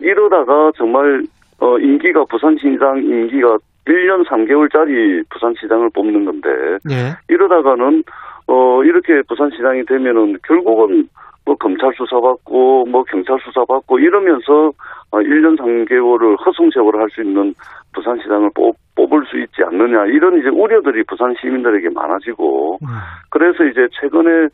[0.00, 1.22] 이러다가 정말
[1.60, 6.48] 어, 임기가 부산시장 임기가 1년 3개월짜리 부산시장을 뽑는 건데
[6.90, 8.02] 예, 이러다가는
[8.46, 11.06] 어 이렇게 부산시장이 되면은 결국은
[11.44, 14.72] 뭐 검찰 수사받고 뭐 경찰 수사받고 이러면서 어
[15.22, 17.54] 1년 3개월을 허송 세월을 할 수 있는
[17.94, 22.88] 부산시장을 뽑, 뽑을 수 있지 않느냐 이런 이제 우려들이 부산 시민들에게 많아지고 음,
[23.30, 24.48] 그래서 이제 최근에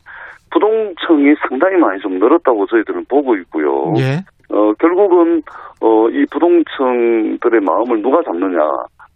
[0.51, 3.93] 부동층이 상당히 많이 좀 늘었다고 저희들은 보고 있고요.
[3.97, 4.19] 예,
[4.53, 5.41] 어, 결국은,
[5.81, 8.59] 어, 이 부동층들의 마음을 누가 잡느냐.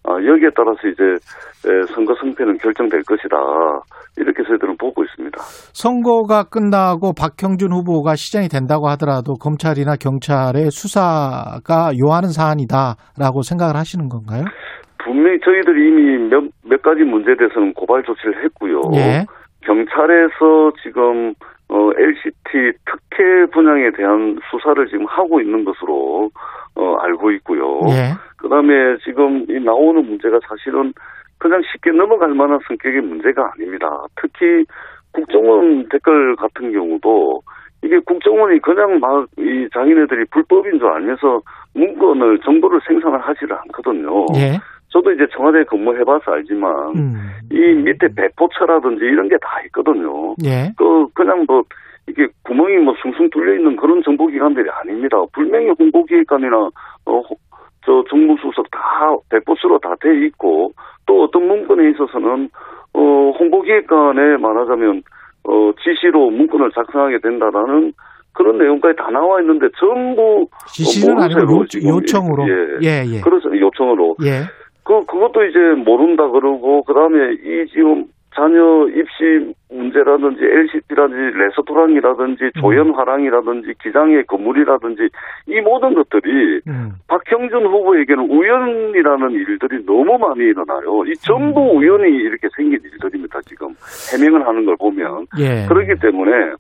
[0.08, 3.36] 아, 여기에 따라서 이제, 에, 선거 승패는 결정될 것이다.
[4.18, 5.38] 이렇게 저희들은 보고 있습니다.
[5.74, 14.46] 선거가 끝나고 박형준 후보가 시장이 된다고 하더라도 검찰이나 경찰의 수사가 요하는 사안이다라고 생각을 하시는 건가요?
[15.04, 18.82] 분명히 저희들이 이미 몇, 몇 가지 문제에 대해서는 고발 조치를 했고요.
[18.96, 19.26] 예,
[19.62, 21.34] 경찰에서 지금,
[21.70, 26.30] 어, LCT 특혜 분양에 대한 수사를 지금 하고 있는 것으로,
[26.76, 27.80] 어, 알고 있고요.
[27.90, 30.94] 예, 그 다음에 지금 이 나오는 문제가 사실은
[31.38, 33.88] 그냥 쉽게 넘어갈 만한 성격의 문제가 아닙니다.
[34.22, 34.66] 특히
[35.12, 37.42] 국정원 댓글 같은 경우도
[37.84, 39.28] 이게 국정원이 그냥 막
[39.66, 41.42] 이 장인애들이 불법인 줄 알면서
[41.74, 44.26] 문건을 정보를 생산을 하지를 않거든요.
[44.36, 44.58] 예,
[44.96, 47.16] 저도 이제 청와대에 근무해봐서 알지만 음,
[47.52, 50.34] 이 밑에 배포처라든지 이런 게 다 있거든요.
[50.46, 51.64] 예, 그 그냥 뭐
[52.08, 55.18] 이게 구멍이 뭐 숭숭 뚫려 있는 그런 정보기관들이 아닙니다.
[55.34, 56.56] 분명히 홍보기획관이나
[57.08, 57.36] 어, 호-
[57.86, 58.80] 저 정무수석 다
[59.30, 60.72] 배포수로 다 돼 있고
[61.06, 62.50] 또 어떤 문건에 있어서는
[62.94, 65.04] 어 홍보기획관에 말하자면
[65.44, 67.92] 어 지시로 문건을 작성하게 된다라는
[68.34, 72.48] 그런 내용까지 다 나와 있는데 전부 지시는 아니고 모르쇠로 요, 요청으로.
[72.48, 72.54] 예.
[72.82, 73.22] 예, 예.
[73.22, 74.42] 그래서 요청으로 예.
[74.86, 82.52] 그 그것도 이제 모른다 그러고 그 다음에 이 지금 자녀 입시 문제라든지 LCT라든지 레스토랑이라든지 음.
[82.60, 85.10] 조연화랑이라든지 기장의 건물이라든지
[85.48, 86.92] 이 모든 것들이 음.
[87.08, 91.04] 박형준 후보에게는 우연이라는 일들이 너무 많이 일어나요.
[91.06, 91.78] 이 전부 음.
[91.78, 93.40] 우연히 이렇게 생긴 일들입니다.
[93.46, 93.74] 지금
[94.14, 95.66] 해명을 하는 걸 보면 예.
[95.68, 96.54] 그렇기 때문에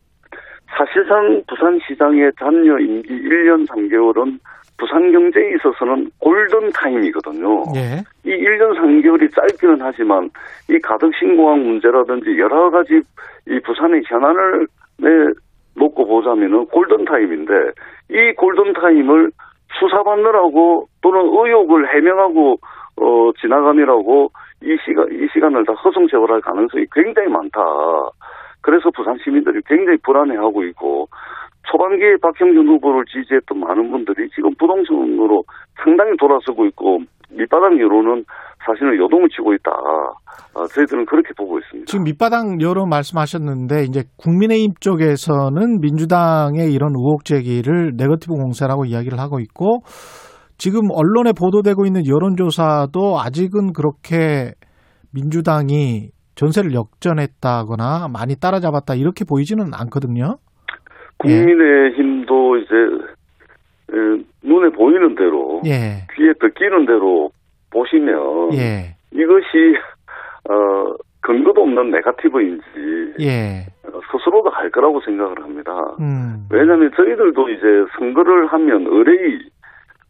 [0.77, 4.39] 사실상 부산시장의 잔여 임기 1년 3개월은
[4.77, 7.63] 부산 경제에 있어서는 골든 타임이거든요.
[7.75, 8.03] 예.
[8.25, 10.29] 이 1년 3개월이 짧기는 하지만
[10.69, 13.01] 이 가덕 신공항 문제라든지 여러 가지
[13.47, 15.09] 이 부산의 현안을 내
[15.75, 17.53] 놓고 보자면은 골든 타임인데
[18.09, 19.31] 이 골든 타임을
[19.79, 22.57] 수사받느라고 또는 의혹을 해명하고
[22.97, 24.31] 어 지나가느라고
[24.63, 27.59] 이 시간 이 시간을 다 허송세월할 가능성이 굉장히 많다.
[28.61, 31.07] 그래서 부산 시민들이 굉장히 불안해하고 있고
[31.71, 35.43] 초반기에 박형준 후보를 지지했던 많은 분들이 지금 부동층으로
[35.83, 36.99] 상당히 돌아서고 있고
[37.31, 38.23] 밑바닥 여론은
[38.65, 39.71] 사실은 요동을 치고 있다.
[40.55, 41.85] 아, 저희들은 그렇게 보고 있습니다.
[41.87, 49.39] 지금 밑바닥 여론 말씀하셨는데 이제 국민의힘 쪽에서는 민주당의 이런 의혹 제기를 네거티브 공세라고 이야기를 하고
[49.39, 49.81] 있고
[50.57, 54.53] 지금 언론에 보도되고 있는 여론조사도 아직은 그렇게
[55.13, 60.37] 민주당이 전세를 역전했다거나 많이 따라잡았다 이렇게 보이지는 않거든요.
[61.19, 62.75] 국민의힘도 이제
[63.93, 66.05] 에, 눈에 보이는 대로 예.
[66.15, 67.31] 귀에 듣기는 대로
[67.71, 68.95] 보시면 예.
[69.11, 69.75] 이것이
[70.49, 72.63] 어, 근거도 없는 네가티브인지
[73.19, 73.65] 예.
[73.87, 75.73] 어, 스스로도 할 거라고 생각을 합니다.
[75.99, 76.47] 음.
[76.51, 77.65] 왜냐하면 저희들도 이제
[77.97, 79.39] 선거를 하면 의뢰이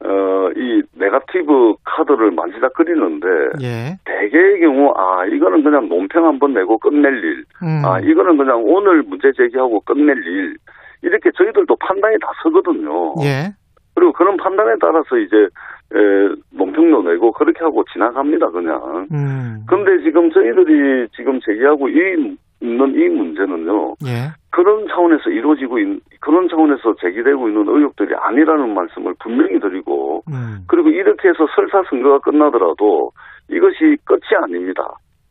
[0.04, 3.28] 어, 이 네가티브 카드를 만지작거리는데
[3.62, 3.98] 예.
[4.04, 7.82] 대개의 경우 아 이거는 그냥 논평 한번 내고 끝낼 일, 음.
[7.86, 10.58] 아 이거는 그냥 오늘 문제 제기하고 끝낼 일
[11.06, 13.14] 이렇게 저희들도 판단이 다 서거든요.
[13.24, 13.54] 예.
[13.94, 19.08] 그리고 그런 판단에 따라서 이제 에, 논평도 내고 그렇게 하고 지나갑니다 그냥.
[19.12, 19.64] 음.
[19.68, 23.96] 근데 지금 저희들이 지금 제기하고 이, 있는 이 문제는요.
[24.06, 24.32] 예.
[24.50, 30.60] 그런 차원에서 이루어지고 있는 그런 차원에서 제기되고 있는 의혹들이 아니라는 말씀을 분명히 드리고 음.
[30.68, 33.12] 그리고 이렇게 해서 설사 선거가 끝나더라도
[33.50, 34.82] 이것이 끝이 아닙니다.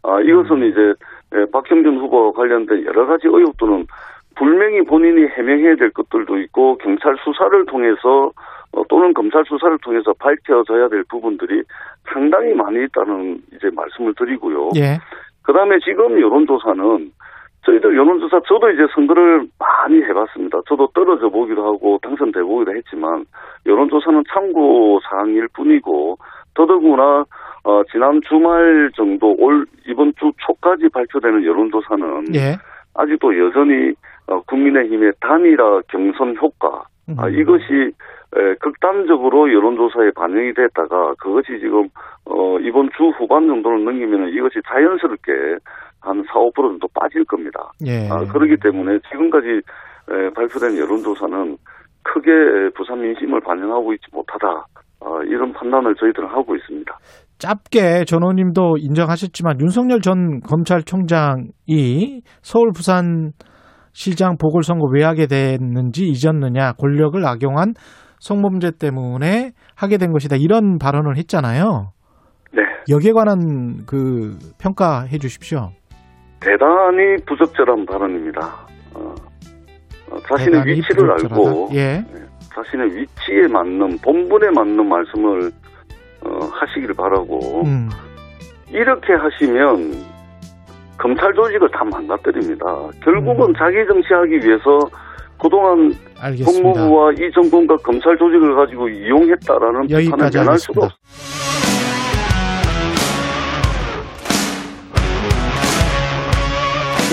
[0.02, 0.64] 아 이것은 음.
[0.64, 0.80] 이제
[1.34, 3.87] 에, 박형준 후보와 관련된 여러 가지 의혹들은
[4.36, 8.30] 분명히 본인이 해명해야 될 것들도 있고 경찰 수사를 통해서
[8.72, 11.62] 어, 또는 검찰 수사를 통해서 밝혀져야 될 부분들이
[12.12, 14.70] 상당히 많이 있다는 이제 말씀을 드리고요.
[14.76, 14.98] 예.
[15.42, 17.12] 그다음에 지금 여론조사는
[17.64, 20.60] 저희들 여론조사 저도 이제 선거를 많이 해봤습니다.
[20.68, 23.24] 저도 떨어져 보기도 하고 당선돼 보기도 했지만
[23.64, 26.18] 여론조사는 참고 사항일 뿐이고
[26.54, 27.24] 더더구나
[27.64, 32.56] 어, 지난 주말 정도 올 이번 주 초까지 발표되는 여론조사는 예.
[32.94, 33.94] 아직도 여전히 어,
[34.46, 36.84] 국민의힘의 단일화 경선 효과
[37.18, 37.38] 아, 음.
[37.38, 37.92] 이것이
[38.37, 41.88] 에, 극단적으로 여론조사에 반영이 됐다가 그것이 지금
[42.24, 45.32] 어, 이번 주 후반 정도를 넘기면 이것이 자연스럽게
[46.00, 47.70] 한 4, 5% 정도 빠질 겁니다.
[47.87, 48.08] 예.
[48.10, 51.56] 아, 그렇기 때문에 지금까지 에, 발표된 여론조사는
[52.02, 52.30] 크게
[52.76, 54.66] 부산 민심을 반영하고 있지 못하다.
[55.00, 56.96] 아, 이런 판단을 저희들은 하고 있습니다.
[57.38, 63.32] 짧게 전호님도 인정하셨지만 윤석열 전 검찰총장이 서울 부산
[63.94, 67.74] 시장 보궐선거 왜 하게 됐는지 잊었느냐 권력을 악용한
[68.18, 71.92] 성범죄 때문에 하게 된 것이다 이런 발언을 했잖아요.
[72.52, 72.62] 네.
[72.90, 75.70] 여기에 관한 그 평가해 주십시오.
[76.40, 78.66] 대단히 부적절한 발언입니다.
[78.94, 79.14] 어,
[80.11, 81.35] 어, 자신의 위치를 부적절하다.
[81.35, 82.04] 알고 예.
[82.54, 85.50] 자신의 위치에 맞는 본분에 맞는 말씀을
[86.26, 87.88] 어, 하시기를 바라고 음.
[88.70, 90.13] 이렇게 하시면
[90.98, 92.64] 검찰 조직을 다 망가뜨립니다.
[93.02, 93.54] 결국은 음.
[93.59, 94.78] 자기 정치하기 위해서
[95.40, 96.62] 그동안 알겠습니다.
[96.72, 100.87] 법무부와 이 정권과 검찰 조직을 가지고 이용했다라는 여기까지 면할 수가.
[100.87, 100.96] 없습니다.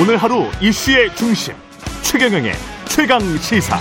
[0.02, 1.54] 오늘 하루 이슈의 중심
[2.02, 2.54] 최경영의
[2.86, 3.78] 최강 시사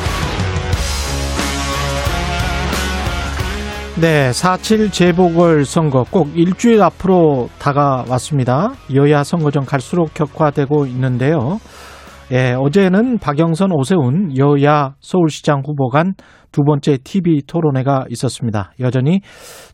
[4.01, 8.73] 네, 4.7 재보궐 선거 꼭 일주일 앞으로 다가왔습니다.
[8.95, 11.59] 여야 선거전 갈수록 격화되고 있는데요.
[12.33, 16.15] 예, 어제는 박영선, 오세훈 여야 서울시장 후보 간
[16.53, 18.73] 두 번째 TV 토론회가 있었습니다.
[18.81, 19.21] 여전히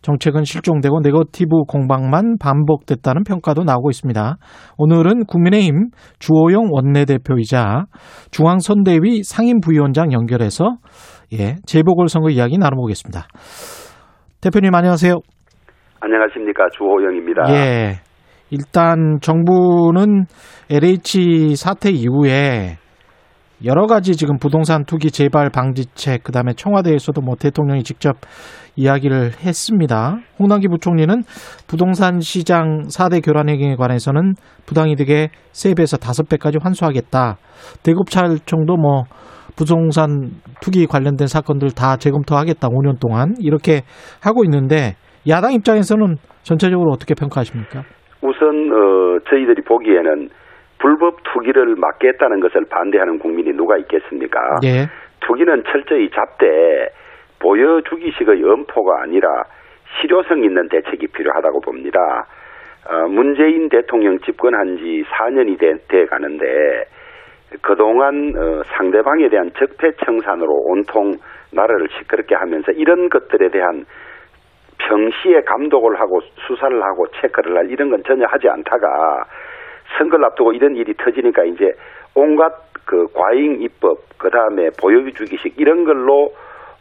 [0.02, 4.36] 정책은 실종되고 네거티브 공방만 반복됐다는 평가도 나오고 있습니다.
[4.76, 7.86] 오늘은 국민의힘 주호영 원내대표이자
[8.30, 10.76] 중앙선대위 상임부위원장 연결해서
[11.32, 13.26] 예, 재보궐선거 이야기 나눠보겠습니다.
[14.46, 15.18] 대표님 안녕하세요.
[15.98, 17.52] 안녕하십니까 주호영입니다.
[17.52, 17.96] 예.
[18.50, 20.26] 일단 정부는
[20.70, 22.76] LH 사태 이후에
[23.64, 28.18] 여러 가지 지금 부동산 투기 재발 방지책 그다음에 청와대에서도 뭐 대통령이 직접
[28.76, 30.18] 이야기를 했습니다.
[30.38, 31.24] 홍남기 부총리는
[31.66, 34.34] 부동산 시장 4대 교란 행위에 관해서는
[34.66, 37.38] 부당이득의 3배에서 5배까지 환수하겠다.
[37.82, 39.06] 대급찰청도 뭐
[39.56, 40.30] 부동산
[40.60, 42.68] 투기 관련된 사건들 다 재검토하겠다.
[42.68, 43.82] 5년 동안 이렇게
[44.22, 44.94] 하고 있는데
[45.28, 47.82] 야당 입장에서는 전체적으로 어떻게 평가하십니까?
[48.22, 50.28] 우선 어, 저희들이 보기에는
[50.78, 54.38] 불법 투기를 막겠다는 것을 반대하는 국민이 누가 있겠습니까?
[54.64, 54.86] 예.
[55.20, 56.88] 투기는 철저히 잡되
[57.40, 59.28] 보여주기식의 엄포가 아니라
[60.00, 61.98] 실효성 있는 대책이 필요하다고 봅니다.
[62.88, 66.44] 어, 문재인 대통령 집권한 지 4년이 돼, 돼 가는데
[67.62, 71.12] 그동안 어, 상대방에 대한 적폐청산으로 온통
[71.52, 73.84] 나라를 시끄럽게 하면서 이런 것들에 대한
[74.78, 79.24] 평시에 감독을 하고 수사를 하고 체크를 할 이런 건 전혀 하지 않다가
[79.98, 81.72] 선거를 앞두고 이런 일이 터지니까 이제
[82.14, 82.52] 온갖
[82.84, 86.30] 그 과잉 입법 그 다음에 보여주기식 이런 걸로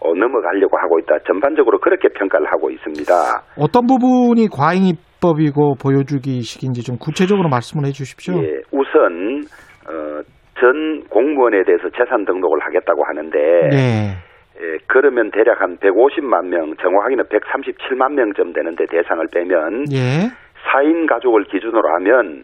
[0.01, 1.19] 어, 넘어가려고 하고 있다.
[1.25, 3.13] 전반적으로 그렇게 평가를 하고 있습니다.
[3.57, 8.35] 어떤 부분이 과잉 입법이고 보여주기식인지 좀 구체적으로 말씀을 해 주십시오.
[8.35, 9.45] 예, 우선
[9.87, 10.21] 어,
[10.59, 13.37] 전 공무원에 대해서 재산 등록을 하겠다고 하는데
[13.69, 14.15] 네.
[14.61, 20.31] 예, 그러면 대략 한 150만 명, 정확하게는 137만 명쯤 되는데 대상을 빼면 예.
[20.71, 22.43] 4인 가족을 기준으로 하면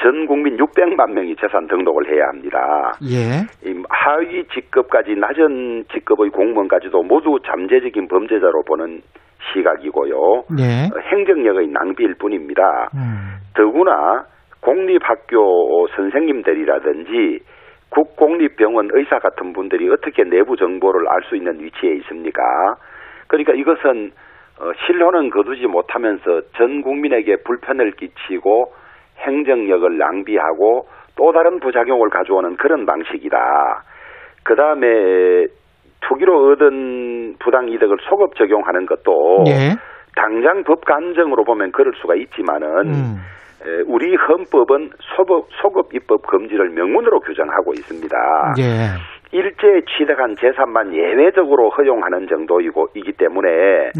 [0.00, 2.92] 전 국민 600만 명이 재산 등록을 해야 합니다.
[3.04, 3.46] 예.
[3.68, 9.00] 이 하위 직급까지 낮은 직급의 공무원까지도 모두 잠재적인 범죄자로 보는
[9.52, 10.44] 시각이고요.
[10.58, 10.86] 예.
[10.92, 12.88] 어, 행정력의 낭비일 뿐입니다.
[12.94, 13.36] 음.
[13.54, 14.24] 더구나
[14.62, 17.40] 공립학교 선생님들이라든지
[17.90, 22.42] 국공립병원 의사 같은 분들이 어떻게 내부 정보를 알 수 있는 위치에 있습니까?
[23.26, 24.12] 그러니까 이것은
[24.60, 28.72] 어, 신뢰는 거두지 못하면서 전 국민에게 불편을 끼치고
[29.18, 30.86] 행정력을 낭비하고
[31.16, 33.38] 또 다른 부작용을 가져오는 그런 방식이다.
[34.44, 35.46] 그 다음에
[36.00, 39.76] 투기로 얻은 부당 이득을 소급 적용하는 것도 예.
[40.16, 43.16] 당장 법 감정으로 보면 그럴 수가 있지만은 음.
[43.64, 48.16] 에, 우리 헌법은 소급, 소급 입법 금지를 명문으로 규정하고 있습니다.
[48.58, 49.22] 예.
[49.34, 53.48] 일제 취득한 재산만 예외적으로 허용하는 정도이고 이기 때문에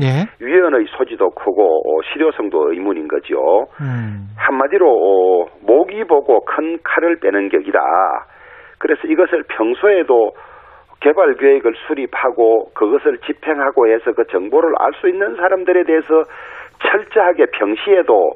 [0.03, 0.27] 예.
[0.45, 3.67] 위헌의 소지도 크고 어, 실효성도 의문인 거죠.
[3.81, 4.29] 음.
[4.37, 7.81] 한마디로 어, 목이 보고 큰 칼을 빼는 격이다.
[8.79, 10.33] 그래서 이것을 평소에도
[11.01, 16.23] 개발 계획을 수립하고 그것을 집행하고 해서 그 정보를 알 수 있는 사람들에 대해서
[16.81, 18.33] 철저하게 평시에도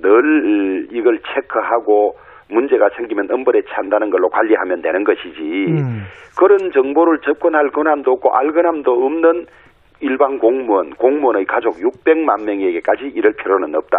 [0.00, 2.16] 늘 이걸 체크하고
[2.50, 6.02] 문제가 생기면 엄벌에 찬다는 걸로 관리하면 되는 것이지 음.
[6.38, 9.46] 그런 정보를 접근할 권한도 없고 알 권한도 없는
[10.00, 13.98] 일반 공무원, 공무원의 가족 600만 명에게까지 이럴 필요는 없다.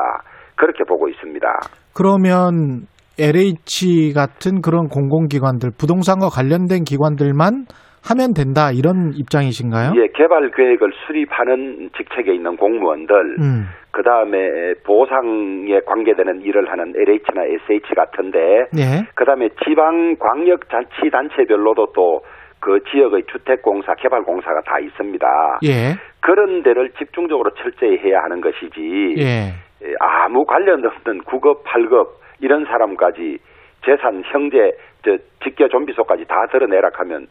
[0.55, 1.47] 그렇게 보고 있습니다.
[1.95, 2.85] 그러면
[3.19, 7.65] LH 같은 그런 공공기관들, 부동산과 관련된 기관들만
[8.07, 9.93] 하면 된다 이런 입장이신가요?
[9.95, 13.65] 예, 개발 계획을 수립하는 직책에 있는 공무원들, 음.
[13.95, 19.07] 그 다음에 보상에 관계되는 일을 하는 LH나 SH 같은데, 예.
[19.15, 22.21] 그 다음에 지방 광역 자치 단체별로도 또
[22.65, 25.27] 그 지역의 주택공사, 개발공사가 다 있습니다.
[25.65, 25.93] 예.
[26.19, 29.53] 그런 데를 집중적으로 철저히 해야 하는 것이지, 예.
[29.83, 32.07] 예, 아무 관련 없는 9급, 8급
[32.39, 33.37] 이런 사람까지
[33.85, 34.71] 재산, 형제,
[35.03, 37.27] 저 직계 좀비소까지 다 드러내라 하면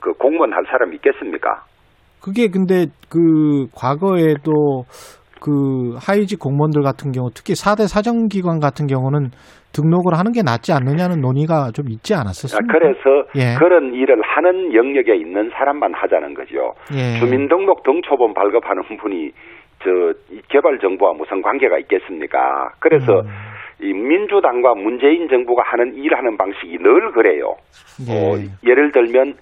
[0.00, 1.62] 그 공무원 할 사람이 있겠습니까?
[2.22, 4.84] 그게 근데 그 과거에도
[5.44, 9.28] 그 하위직 공무원들 같은 경우 특히 4대 사정기관 같은 경우는
[9.76, 12.72] 등록을 하는 게 낫지 않느냐는 논의가 좀 있지 아, 않았었습니까?
[12.72, 13.52] 그래서 예.
[13.58, 16.72] 그런 일을 하는 영역에 있는 사람만 하자는 거죠.
[16.96, 17.20] 예.
[17.20, 19.32] 주민등록 등초본 발급하는 분이
[19.84, 22.70] 저이 개발 정부와 무슨 관계가 있겠습니까?
[22.80, 23.28] 그래서 음.
[23.82, 27.52] 이 민주당과 문재인 정부가 하는 일하는 방식이 늘 그래요.
[28.08, 28.16] 예.
[28.16, 29.34] 어, 예를 들면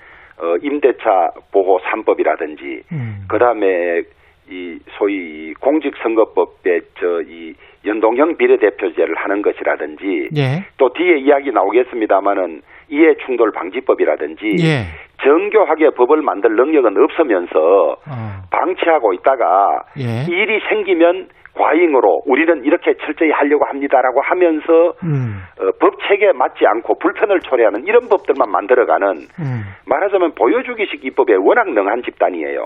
[0.42, 3.22] 어, 임대차 보호 3법이라든지 음.
[3.28, 4.02] 그다음에
[4.50, 10.64] 이 소위 공직선거법에 저 이 연동형 비례대표제를 하는 것이라든지 예.
[10.76, 12.62] 또 뒤에 이야기 나오겠습니다마는
[12.92, 14.84] 이해 충돌 방지법이라든지 예.
[15.24, 18.42] 정교하게 법을 만들 능력은 없으면서 어.
[18.50, 20.30] 방치하고 있다가 예.
[20.30, 25.42] 일이 생기면 과잉으로 우리는 이렇게 철저히 하려고 합니다라고 하면서 음.
[25.60, 29.62] 어, 법 체계에 맞지 않고 불편을 초래하는 이런 법들만 만들어가는 음.
[29.86, 32.62] 말하자면 보여주기식 입법에 워낙 능한 집단이에요.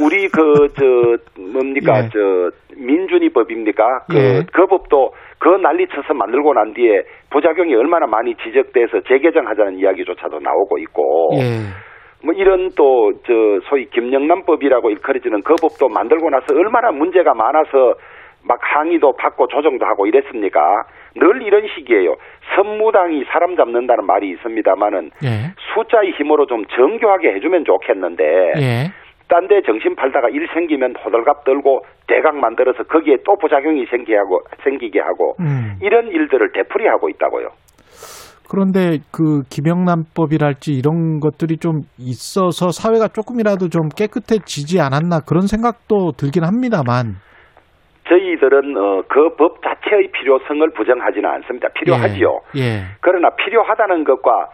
[0.00, 2.08] 우리 그 저 뭡니까 예.
[2.12, 2.50] 저
[2.80, 4.00] 민준이법입니까?
[4.10, 4.42] 그, 예.
[4.52, 11.30] 그 법도 그 난리쳐서 만들고 난 뒤에 부작용이 얼마나 많이 지적돼서 재개정하자는 이야기조차도 나오고 있고
[11.34, 11.70] 예.
[12.22, 13.32] 뭐 이런 또 저
[13.68, 17.94] 소위 김영란법이라고 일컬어지는 그 법도 만들고 나서 얼마나 문제가 많아서
[18.42, 20.60] 막 항의도 받고 조정도 하고 이랬습니까?
[21.16, 22.14] 늘 이런 식이에요.
[22.54, 25.52] 선무당이 사람 잡는다는 말이 있습니다만은 예.
[25.74, 28.24] 숫자의 힘으로 좀 정교하게 해주면 좋겠는데
[28.56, 28.92] 예.
[29.30, 34.42] 딴 데 정신 팔다가 일 생기면 호들갑 떨고 대각 만들어서 거기에 또 부작용이 생기게 하고
[34.64, 35.78] 생기게 하고 음.
[35.80, 37.48] 이런 일들을 되풀이하고 있다고요.
[38.50, 46.42] 그런데 그 김영란법이랄지 이런 것들이 좀 있어서 사회가 조금이라도 좀 깨끗해지지 않았나 그런 생각도 들긴
[46.42, 47.22] 합니다만.
[48.08, 51.68] 저희들은 어, 그법 자체의 필요성을 부정하지는 않습니다.
[51.68, 52.40] 필요하지요.
[52.56, 52.60] 예.
[52.60, 52.82] 예.
[53.00, 54.48] 그러나 필요하다는 것과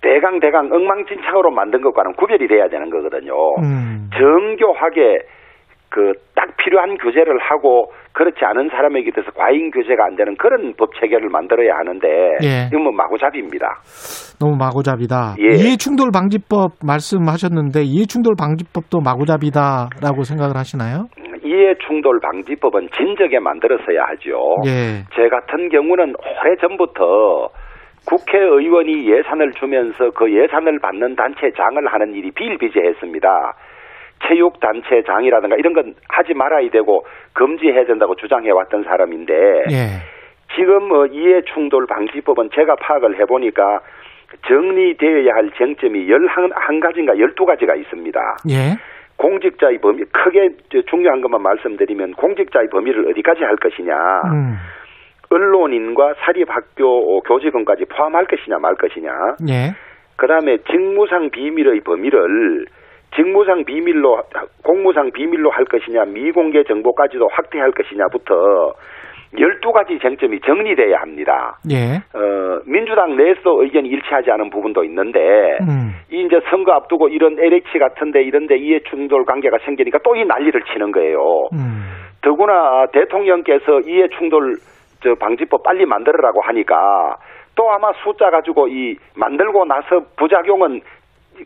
[0.00, 3.32] 대강 대강 엉망진창으로 만든 것과는 구별이 돼야 되는 거거든요.
[3.62, 4.08] 음.
[4.16, 5.18] 정교하게
[5.90, 10.90] 그 딱 필요한 규제를 하고 그렇지 않은 사람에게 대해서 과잉 규제가 안 되는 그런 법
[11.00, 12.06] 체계를 만들어야 하는데
[12.44, 12.68] 예.
[12.68, 13.66] 이건 뭐 마구잡이입니다.
[14.38, 15.34] 너무 마구잡이다.
[15.40, 15.56] 예.
[15.56, 21.06] 이해충돌 방지법 말씀하셨는데 이해충돌 방지법도 마구잡이다라고 생각을 하시나요?
[21.44, 24.38] 이해충돌 방지법은 진작에 만들었어야 하죠.
[24.66, 25.02] 예.
[25.16, 27.48] 제 같은 경우는 오래 전부터
[28.08, 33.54] 국회의원이 예산을 주면서 그 예산을 받는 단체장을 하는 일이 비일비재했습니다.
[34.26, 37.04] 체육단체장이라든가 이런 건 하지 말아야 되고
[37.34, 39.34] 금지해야 된다고 주장해왔던 사람인데
[39.70, 40.56] 예.
[40.56, 43.80] 지금 어, 이해충돌 방지법은 제가 파악을 해보니까
[44.46, 48.20] 정리되어야 할 쟁점이 11가지인가 12가지가 있습니다.
[48.50, 48.76] 예.
[49.16, 53.94] 공직자의 범위, 크게 저 중요한 것만 말씀드리면 공직자의 범위를 어디까지 할 것이냐,
[54.32, 54.56] 음.
[55.30, 59.10] 언론인과 사립학교 교직원까지 포함할 것이냐 말 것이냐,
[59.48, 59.72] 예.
[60.16, 62.66] 그 다음에 직무상 비밀의 범위를
[63.14, 64.22] 직무상 비밀로,
[64.64, 68.74] 공무상 비밀로 할 것이냐, 미공개 정보까지도 확대할 것이냐부터
[69.34, 71.58] 12가지 쟁점이 정리돼야 합니다.
[71.70, 71.96] 예.
[72.18, 75.20] 어, 민주당 내에서 의견이 일치하지 않은 부분도 있는데,
[75.60, 75.92] 음.
[76.10, 80.60] 이 이제 선거 앞두고 이런 LH 같은데 이런데 이해 충돌 관계가 생기니까 또 이 난리를
[80.72, 81.18] 치는 거예요.
[81.52, 81.84] 음.
[82.22, 84.56] 더구나 대통령께서 이해 충돌
[85.02, 87.16] 저 방지법 빨리 만들으라고 하니까
[87.54, 90.80] 또 아마 숫자 가지고 이 만들고 나서 부작용은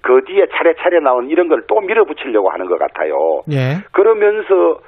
[0.03, 3.43] 그 뒤에 차례차례 나온 이런 걸 또 밀어붙이려고 하는 것 같아요.
[3.51, 3.77] 예.
[3.93, 4.79] 그러면서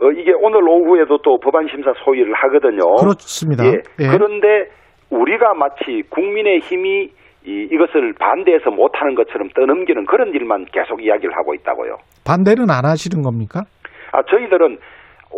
[0.00, 2.96] 어, 이게 오늘 오후에도 또 법안 심사 소위를 하거든요.
[2.96, 3.64] 그렇습니다.
[3.64, 3.70] 예.
[4.00, 4.08] 예.
[4.10, 4.68] 그런데
[5.10, 7.10] 우리가 마치 국민의 힘이
[7.46, 11.96] 이, 이것을 반대해서 못하는 것처럼 떠넘기는 그런 일만 계속 이야기를 하고 있다고요.
[12.26, 13.62] 반대는 안 하시는 겁니까?
[14.12, 14.78] 아, 저희들은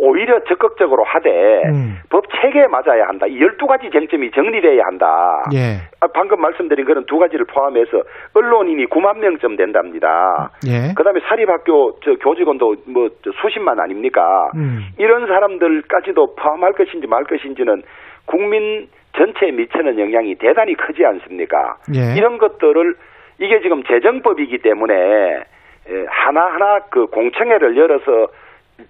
[0.01, 1.29] 오히려 적극적으로 하되
[1.65, 1.99] 음.
[2.09, 3.25] 법 체계에 맞아야 한다.
[3.27, 5.43] 이 12가지 쟁점이 정리돼야 한다.
[5.53, 5.81] 예.
[5.99, 10.51] 아, 방금 말씀드린 그런 두 가지를 포함해서 언론인이 9만 명쯤 된답니다.
[10.67, 10.93] 예.
[10.95, 14.49] 그다음에 사립학교 저 교직원도 뭐저 수십만 아닙니까?
[14.55, 14.87] 음.
[14.97, 17.83] 이런 사람들까지도 포함할 것인지 말 것인지는
[18.25, 18.87] 국민
[19.17, 21.77] 전체에 미치는 영향이 대단히 크지 않습니까?
[21.95, 22.15] 예.
[22.17, 22.95] 이런 것들을
[23.39, 28.27] 이게 지금 재정법이기 때문에 에, 하나하나 그 공청회를 열어서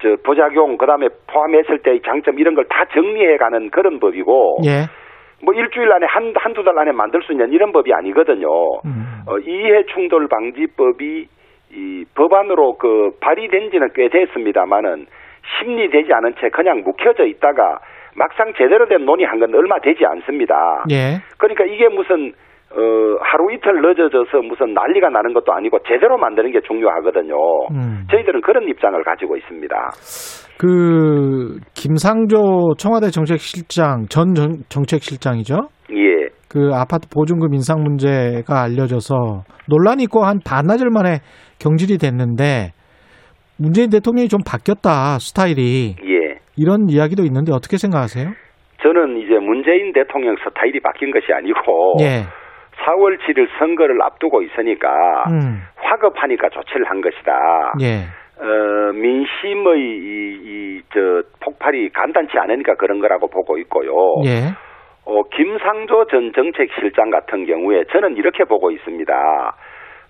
[0.01, 4.85] 저 부작용 그다음에 포함했을 때의 장점 이런 걸 다 정리해 가는 그런 법이고 예.
[5.43, 8.47] 뭐 일주일 안에 한 한두 달 안에 만들 수 있는 이런 법이 아니거든요.
[8.85, 9.23] 음.
[9.27, 11.27] 어, 이해 충돌 방지법이
[11.71, 15.05] 이 법안으로 그 발의된 지는 꽤 됐습니다만은
[15.59, 17.79] 심리되지 않은 채 그냥 묵혀져 있다가
[18.15, 20.83] 막상 제대로 된 논의한 건 얼마 되지 않습니다.
[20.91, 21.21] 예.
[21.37, 22.33] 그러니까 이게 무슨
[22.71, 22.79] 어,
[23.21, 27.33] 하루 이틀 늦어져서 무슨 난리가 나는 것도 아니고 제대로 만드는 게 중요하거든요.
[27.71, 28.05] 음.
[28.11, 29.75] 저희들은 그런 입장을 가지고 있습니다.
[30.57, 35.55] 그 김상조 청와대 정책실장 전 정- 정책실장이죠.
[35.93, 36.27] 예.
[36.49, 41.19] 그 아파트 보증금 인상 문제가 알려져서 논란이 있고 한 반나절 만에
[41.59, 42.71] 경질이 됐는데
[43.57, 46.39] 문재인 대통령이 좀 바뀌었다 스타일이 예.
[46.57, 48.29] 이런 이야기도 있는데 어떻게 생각하세요?
[48.81, 52.23] 저는 이제 문재인 대통령 스타일이 바뀐 것이 아니고 예.
[52.85, 54.89] 4월 7일 선거를 앞두고 있으니까
[55.31, 55.61] 음.
[55.75, 57.73] 화급하니까 조치를 한 것이다.
[57.81, 58.05] 예.
[58.41, 63.91] 어, 민심의 이, 이, 저, 폭발이 간단치 않으니까 그런 거라고 보고 있고요.
[64.25, 64.53] 예.
[65.05, 69.13] 어, 김상조 전 정책실장 같은 경우에 저는 이렇게 보고 있습니다.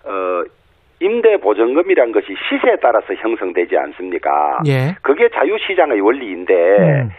[0.04, 0.42] 어,
[1.00, 4.58] 임대 보증금이란 것이 시세에 따라서 형성되지 않습니까?
[4.68, 4.94] 예.
[5.02, 7.10] 그게 자유시장의 원리인데 음.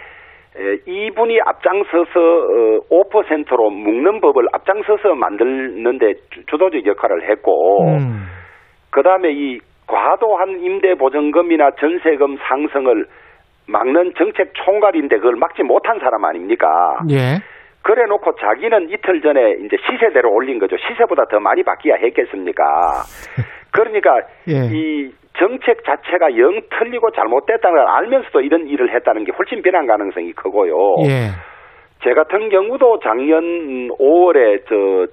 [0.58, 8.26] 에, 이분이 앞장서서 어, 5%로 묶는 법을 앞장서서 만드는데 주- 주도적 역할을 했고 음.
[8.90, 13.06] 그 다음에 이 과도한 임대 보증금이나 전세금 상승을
[13.68, 16.68] 막는 정책 총괄인데 그걸 막지 못한 사람 아닙니까?
[17.10, 17.40] 예.
[17.84, 20.76] 그래 놓고 자기는 이틀 전에 이제 시세대로 올린 거죠.
[20.78, 22.64] 시세보다 더 많이 받기야 했겠습니까?
[23.72, 24.18] 그러니까
[24.50, 24.68] 예.
[24.72, 30.34] 이 정책 자체가 영 틀리고 잘못됐다는 걸 알면서도 이런 일을 했다는 게 훨씬 비난 가능성이
[30.34, 30.74] 크고요.
[31.06, 31.30] 예.
[32.04, 35.08] 제 같은 경우도 작년 5월에 저,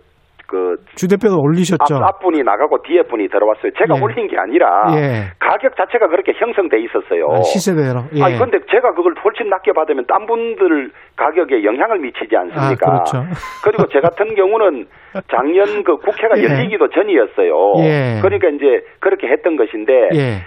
[0.49, 1.97] 그, 주 대표도 올리셨죠.
[1.97, 3.71] 앞, 앞분이 나가고 뒤에 분이 들어왔어요.
[3.77, 4.01] 제가 예.
[4.03, 5.29] 올린 게 아니라 예.
[5.39, 7.29] 가격 자체가 그렇게 형성돼 있었어요.
[7.31, 8.09] 아, 시세대로.
[8.17, 8.23] 예.
[8.25, 12.65] 아니 근데 제가 그걸 훨씬 낮게 받으면 딴 분들 가격에 영향을 미치지 않습니까?
[12.65, 13.19] 아, 그렇죠.
[13.63, 14.87] 그리고 제 같은 경우는
[15.31, 16.45] 작년 그 국회가 예.
[16.45, 17.53] 열리기도 전이었어요.
[17.85, 18.21] 예.
[18.23, 20.41] 그러니까 이제 그렇게 했던 것인데 예.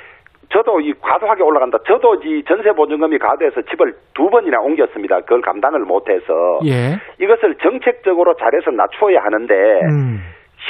[0.51, 1.77] 저도 이 과도하게 올라간다.
[1.87, 5.21] 저도 이 전세 보증금이 과도해서 집을 두 번이나 옮겼습니다.
[5.21, 6.97] 그걸 감당을 못해서 예.
[7.23, 10.19] 이것을 정책적으로 잘해서 낮춰야 하는데 음.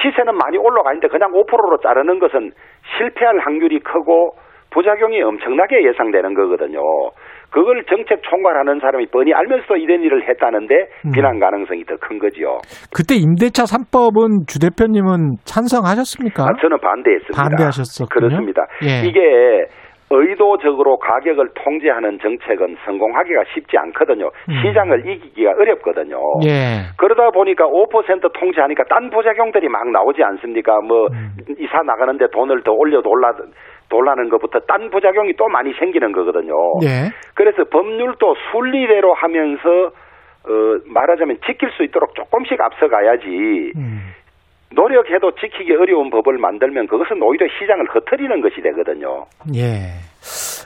[0.01, 2.51] 시세는 많이 올라가 있는데 그냥 5%로 자르는 것은
[2.97, 4.36] 실패할 확률이 크고
[4.71, 6.79] 부작용이 엄청나게 예상되는 거거든요.
[7.52, 10.76] 그걸 정책 총괄하는 사람이 뻔히 알면서도 이런 일을 했다는데
[11.06, 11.12] 음.
[11.12, 12.58] 비난 가능성이 더 큰 거지요.
[12.95, 16.43] 그때 임대차 3법은 주 대표님은 찬성하셨습니까?
[16.43, 17.38] 아, 저는 반대했습니다.
[17.43, 18.10] 반대하셨었군요.
[18.30, 18.66] 그렇습니다.
[18.84, 19.08] 예.
[19.08, 19.20] 이게
[20.14, 24.26] 의도적으로 가격을 통제하는 정책은 성공하기가 쉽지 않거든요.
[24.49, 24.54] 음.
[24.62, 26.18] 시장을 이기기가 어렵거든요.
[26.43, 26.91] 예.
[26.97, 30.74] 그러다 보니까 5% 통제하니까 딴 부작용들이 막 나오지 않습니까?
[30.82, 31.32] 뭐 음.
[31.60, 33.32] 이사 나가는데 돈을 더 올려 돌라
[33.91, 36.53] 돌라는 것부터 딴 부작용이 또 많이 생기는 거거든요.
[36.83, 37.11] 예.
[37.35, 39.91] 그래서 법률도 순리대로 하면서
[40.43, 40.49] 어
[40.87, 43.99] 말하자면 지킬 수 있도록 조금씩 앞서가야지 음.
[44.73, 49.25] 노력해도 지키기 어려운 법을 만들면 그것은 오히려 시장을 흩트리는 것이 되거든요.
[49.53, 49.99] 예.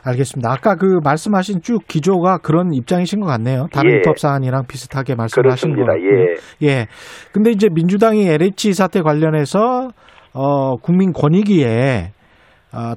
[0.05, 0.51] 알겠습니다.
[0.51, 3.65] 아까 그 말씀하신 쭉 기조가 그런 입장이신 것 같네요.
[3.73, 3.97] 다른 예.
[3.97, 5.93] 입법 사안이랑 비슷하게 말씀을 하신 거 그렇습니다.
[5.93, 6.35] 같고요.
[6.61, 6.67] 예.
[6.67, 6.85] 예.
[7.33, 9.89] 근데 이제 민주당이 LH 사태 관련해서
[10.35, 12.14] 어 국민 권익위에 어,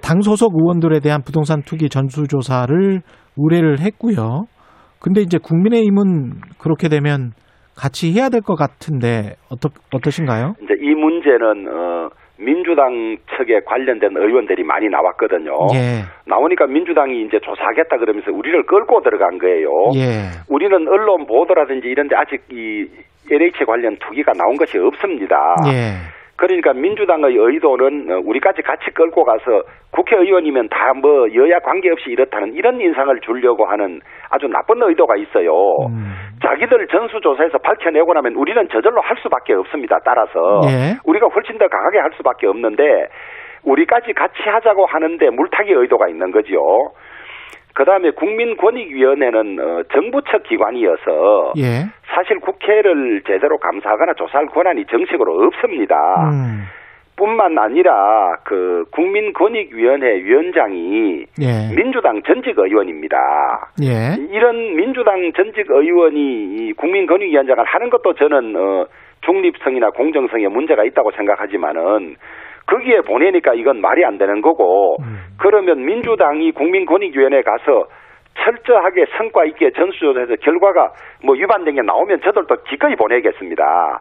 [0.03, 3.01] 당 소속 의원들에 대한 부동산 투기 전수조사를
[3.37, 4.45] 의뢰를 했고요.
[5.01, 7.31] 근데 이제 국민의힘은 그렇게 되면
[7.77, 10.55] 같이 해야 될 것 같은데 어떠 어떠신가요?
[10.63, 12.09] 이제 이 문제는 어
[12.41, 15.53] 민주당 측에 관련된 의원들이 많이 나왔거든요.
[15.75, 16.03] 예.
[16.27, 19.69] 나오니까 민주당이 이제 조사하겠다 그러면서 우리를 끌고 들어간 거예요.
[19.97, 20.31] 예.
[20.49, 22.87] 우리는 언론 보도라든지 이런데 아직 이
[23.31, 25.37] LH 관련 투기가 나온 것이 없습니다.
[25.69, 26.18] 예.
[26.39, 32.81] 그러니까 민주당의 의도는 어, 우리까지 같이 끌고 가서 국회의원이면 다 뭐 여야 관계없이 이렇다는 이런
[32.81, 35.53] 인상을 주려고 하는 아주 나쁜 의도가 있어요.
[35.91, 36.15] 음.
[36.43, 39.99] 자기들 전수조사에서 밝혀내고 나면 우리는 저절로 할 수밖에 없습니다.
[40.05, 40.97] 따라서 예.
[41.05, 43.09] 우리가 훨씬 더 강하게 할 수밖에 없는데
[43.65, 46.61] 우리까지 같이 하자고 하는데 물타기 의도가 있는 거지요.
[47.79, 51.87] 그 다음에 국민권익위원회는 어, 정부 측 기관이어서 예.
[52.13, 55.95] 사실 국회를 제대로 감사하거나 조사할 권한이 정식으로 없습니다.
[56.29, 56.65] 음.
[57.15, 61.77] 뿐만 아니라 그 국민권익위원회 위원장이 예.
[61.77, 63.17] 민주당 전직 의원입니다.
[63.85, 64.17] 예.
[64.29, 68.87] 이런 민주당 전직 의원이 이 국민권익위원장을 하는 것도 저는 어,
[69.21, 72.17] 중립성이나 공정성에 문제가 있다고 생각하지만은
[72.69, 75.19] 거기에 보내니까 이건 말이 안 되는 거고 음.
[75.39, 77.87] 그러면 민주당이 국민권익위원회에 가서
[78.35, 80.93] 철저하게 성과 있게 전수조사해서 결과가
[81.25, 84.01] 뭐 위반된 게 나오면 저들도 기꺼이 보내겠습니다.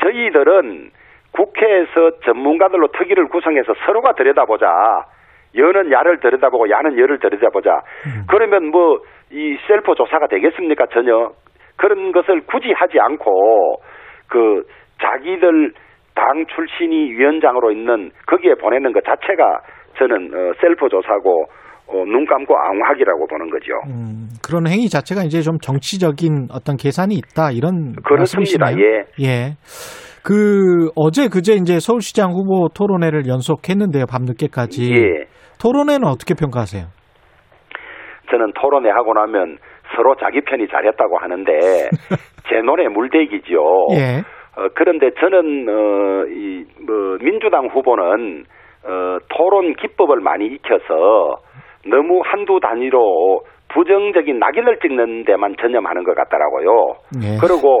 [0.00, 0.90] 저희들은
[1.32, 4.66] 국회에서 전문가들로 특위를 구성해서 서로가 들여다보자.
[5.54, 7.80] 여는 야를 들여다보고 야는 여를 들여다보자.
[8.28, 9.00] 그러면 뭐
[9.30, 10.86] 이 셀프 조사가 되겠습니까?
[10.92, 11.30] 전혀
[11.76, 13.80] 그런 것을 굳이 하지 않고
[14.28, 14.62] 그
[15.00, 15.72] 자기들
[16.16, 19.60] 당 출신이 위원장으로 있는 거기에 보내는 것 자체가
[19.98, 21.44] 저는 어, 셀프 조사고
[21.88, 23.72] 어, 눈 감고 앙하기라고 보는 거죠.
[23.86, 28.70] 음, 그런 행위 자체가 이제 좀 정치적인 어떤 계산이 있다 이런 그렇습니다.
[28.70, 29.06] 말씀이시네요.
[29.20, 29.24] 예.
[29.24, 29.54] 예.
[30.24, 34.06] 그 어제 그제 이제 서울시장 후보 토론회를 연속했는데요.
[34.10, 34.92] 밤늦게까지.
[34.92, 35.26] 예.
[35.62, 36.86] 토론회는 어떻게 평가하세요?
[38.30, 39.58] 저는 토론회 하고 나면
[39.94, 41.52] 서로 자기 편이 잘했다고 하는데
[42.48, 43.54] 제 눈에 물대기죠.
[43.92, 44.22] 예.
[44.56, 48.44] 어, 그런데 저는 어, 이 뭐 민주당 후보는
[48.84, 51.36] 어, 토론 기법을 많이 익혀서
[51.88, 56.94] 너무 한두 단위로 부정적인 낙인을 찍는 데만 전념하는 것 같더라고요.
[57.22, 57.36] 예.
[57.40, 57.80] 그리고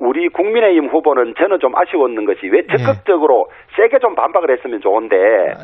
[0.00, 3.46] 우리 국민의힘 후보는 저는 좀 아쉬웠는 것이 왜 적극적으로
[3.76, 5.16] 세게 좀 반박을 했으면 좋은데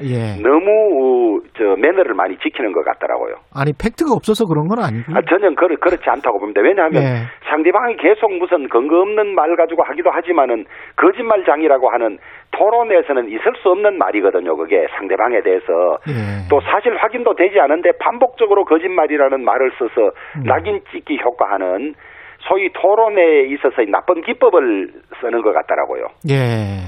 [0.03, 0.43] 예.
[0.43, 3.37] 너무 어, 저 매너를 많이 지키는 것 같더라고요.
[3.55, 5.13] 아니 팩트가 없어서 그런 건 아니고.
[5.15, 6.61] 아, 전혀 그렇, 그렇지 않다고 봅니다.
[6.63, 7.07] 왜냐하면 예.
[7.49, 10.65] 상대방이 계속 무슨 근거 없는 말 가지고 하기도 하지만은
[10.97, 12.19] 거짓말장이라고 하는
[12.51, 14.57] 토론에서는 있을 수 없는 말이거든요.
[14.57, 16.49] 그게 상대방에 대해서 예.
[16.51, 20.45] 또 사실 확인도 되지 않은데 반복적으로 거짓말이라는 말을 써서 음.
[20.45, 21.95] 낙인 찍기 효과하는
[22.49, 24.89] 소위 토론에 있어서의 나쁜 기법을
[25.21, 26.07] 쓰는 것 같더라고요.
[26.31, 26.85] 예.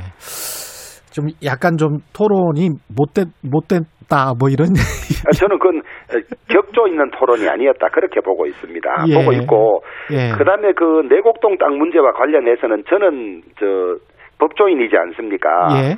[1.13, 4.69] 좀 약간 좀 토론이 못됐 못됐다 뭐 이런
[5.25, 5.81] 아, 저는 그건
[6.49, 8.89] 격조 있는 토론이 아니었다 그렇게 보고 있습니다.
[9.09, 9.15] 예.
[9.15, 9.81] 보고 있고
[10.13, 10.37] 예.
[10.37, 13.97] 그다음에 그 내곡동 땅 문제와 관련해서는 저는 저
[14.39, 15.49] 법조인이지 않습니까?
[15.73, 15.97] 예.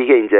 [0.00, 0.36] 이게 이제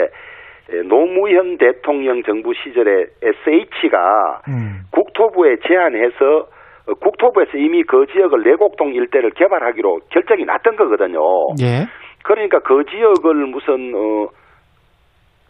[0.88, 4.82] 노무현 대통령 정부 시절에 SH가 음.
[4.92, 11.20] 국토부에 제안해서 어, 국토부에서 이미 그 지역을 내곡동 일대를 개발하기로 결정이 났던 거거든요.
[11.60, 11.86] 예.
[12.24, 14.28] 그러니까 그 지역을 무슨 어,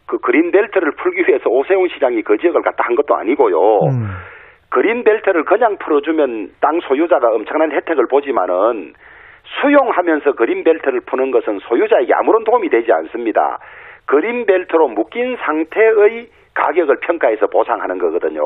[0.07, 3.57] 그 그린벨트를 풀기 위해서 오세훈 시장이 그 지역을 갖다 한 것도 아니고요.
[3.57, 4.09] 음.
[4.69, 8.95] 그린벨트를 그냥 풀어주면 땅 소유자가 엄청난 혜택을 보지만은
[9.61, 13.59] 수용하면서 그린벨트를 푸는 것은 소유자에게 아무런 도움이 되지 않습니다.
[14.07, 18.41] 그린벨트로 묶인 상태의 가격을 평가해서 보상하는 거거든요.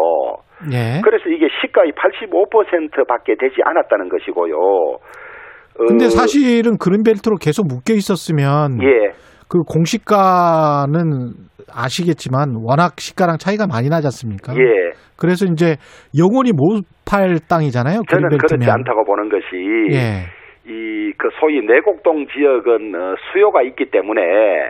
[0.73, 1.01] 예.
[1.03, 4.55] 그래서 이게 시가의 85%밖에 되지 않았다는 것이고요.
[4.57, 9.13] 어, 근데 사실은 그린벨트로 계속 묶여 있었으면 예.
[9.49, 11.33] 그 공시가는
[11.73, 14.55] 아시겠지만 워낙 시가랑 차이가 많이 나지 않습니까?
[14.55, 14.93] 예.
[15.17, 15.77] 그래서 이제
[16.19, 18.03] 영원히 못 팔 땅이잖아요.
[18.11, 18.39] 저는 그린벨트면.
[18.39, 19.47] 그렇지 않다고 보는 것이
[19.93, 20.27] 예.
[20.67, 24.23] 이 그 소위 내곡동 지역은 어, 수요가 있기 때문에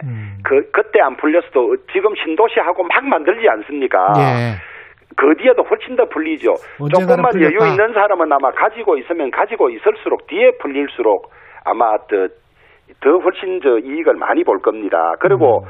[0.05, 0.38] 음.
[0.44, 4.12] 그 그때 안 풀렸어도 지금 신도시하고 막 만들지 않습니까?
[4.18, 4.55] 예.
[5.16, 6.55] 그 뒤에도 훨씬 더 풀리죠.
[6.94, 7.66] 조금만 여유 풀렸다.
[7.68, 11.30] 있는 사람은 아마 가지고 있으면 가지고 있을수록 뒤에 풀릴수록
[11.64, 12.28] 아마 더,
[13.01, 15.14] 더 훨씬 저 이익을 많이 볼 겁니다.
[15.18, 15.68] 그리고 음.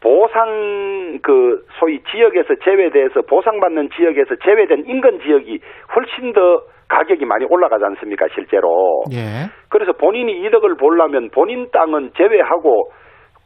[0.00, 5.58] 보상 그 소위 지역에서 제외돼서 보상받는 지역에서 제외된 인근 지역이
[5.94, 9.02] 훨씬 더 가격이 많이 올라가지 않습니까 실제로.
[9.12, 9.50] 예.
[9.68, 12.90] 그래서 본인이 이득을 보려면 본인 땅은 제외하고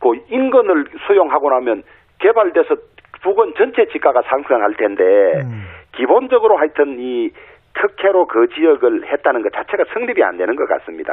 [0.01, 1.82] 그 인근을 수용하고 나면
[2.18, 2.76] 개발돼서
[3.22, 5.03] 부근 전체 지가가 상승할 텐데
[5.45, 5.64] 음.
[5.97, 7.30] 기본적으로 하여튼 이
[7.74, 11.12] 특혜로 그 지역을 했다는 것 자체가 성립이 안 되는 것 같습니다.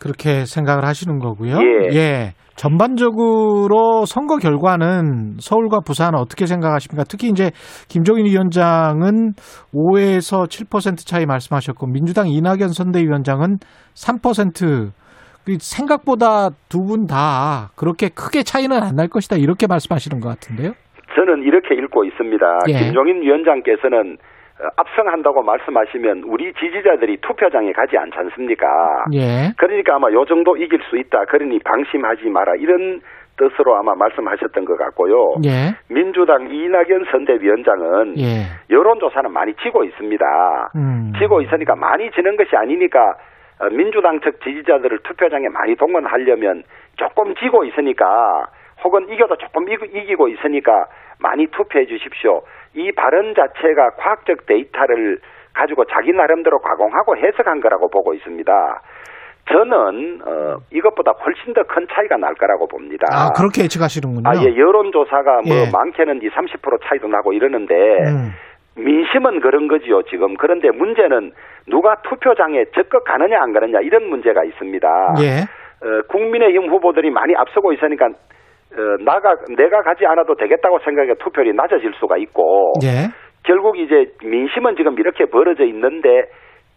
[0.00, 1.58] 그렇게 생각을 하시는 거고요.
[1.92, 2.32] 예.
[2.58, 7.04] 전반적으로 선거 결과는 서울과 부산 어떻게 생각하십니까?
[7.08, 7.50] 특히 이제
[7.88, 9.32] 김종인 위원장은
[9.72, 13.58] 5에서 7% 차이 말씀하셨고 민주당 이낙연 선대위원장은
[13.94, 14.90] 3%.
[15.46, 20.72] 그 생각보다 두 분 다 그렇게 크게 차이는 안 날 것이다 이렇게 말씀하시는 것 같은데요.
[21.16, 22.44] 저는 이렇게 읽고 있습니다.
[22.68, 22.72] 예.
[22.84, 24.18] 김종인 위원장께서는 어,
[24.76, 28.66] 압승한다고 말씀하시면 우리 지지자들이 투표장에 가지 않지 않습니까?
[29.14, 29.52] 예.
[29.56, 31.24] 그러니까 아마 요 정도 이길 수 있다.
[31.26, 32.54] 그러니 방심하지 마라.
[32.56, 33.00] 이런
[33.36, 35.36] 뜻으로 아마 말씀하셨던 것 같고요.
[35.44, 35.74] 예.
[35.88, 38.46] 민주당 이낙연 선대위원장은 예.
[38.70, 40.24] 여론조사는 많이 지고 있습니다.
[40.74, 41.12] 음.
[41.18, 43.14] 지고 있으니까 많이 지는 것이 아니니까
[43.60, 46.62] 어, 민주당 측 지지자들을 투표장에 많이 동원하려면
[46.96, 48.46] 조금 지고 있으니까
[48.84, 50.86] 혹은 이겨도 조금 이- 이기고 있으니까
[51.20, 52.42] 많이 투표해 주십시오.
[52.74, 55.18] 이 발언 자체가 과학적 데이터를
[55.54, 58.52] 가지고 자기 나름대로 가공하고 해석한 거라고 보고 있습니다.
[59.50, 63.06] 저는 어, 이것보다 훨씬 더 큰 차이가 날 거라고 봅니다.
[63.10, 64.28] 아 그렇게 예측하시는군요.
[64.28, 65.70] 아, 예, 여론조사가 뭐 예.
[65.72, 68.32] 많게는 이 30% 차이도 나고 이러는데 음.
[68.76, 71.32] 민심은 그런 거지요 지금 그런데 문제는
[71.66, 74.88] 누가 투표장에 적극 가느냐 안 가느냐 이런 문제가 있습니다.
[75.22, 75.40] 예.
[75.86, 78.10] 어, 국민의힘 후보들이 많이 앞서고 있으니까 어,
[79.04, 83.08] 나가 내가 가지 않아도 되겠다고 생각해 투표율이 낮아질 수가 있고 예.
[83.44, 86.08] 결국 이제 민심은 지금 이렇게 벌어져 있는데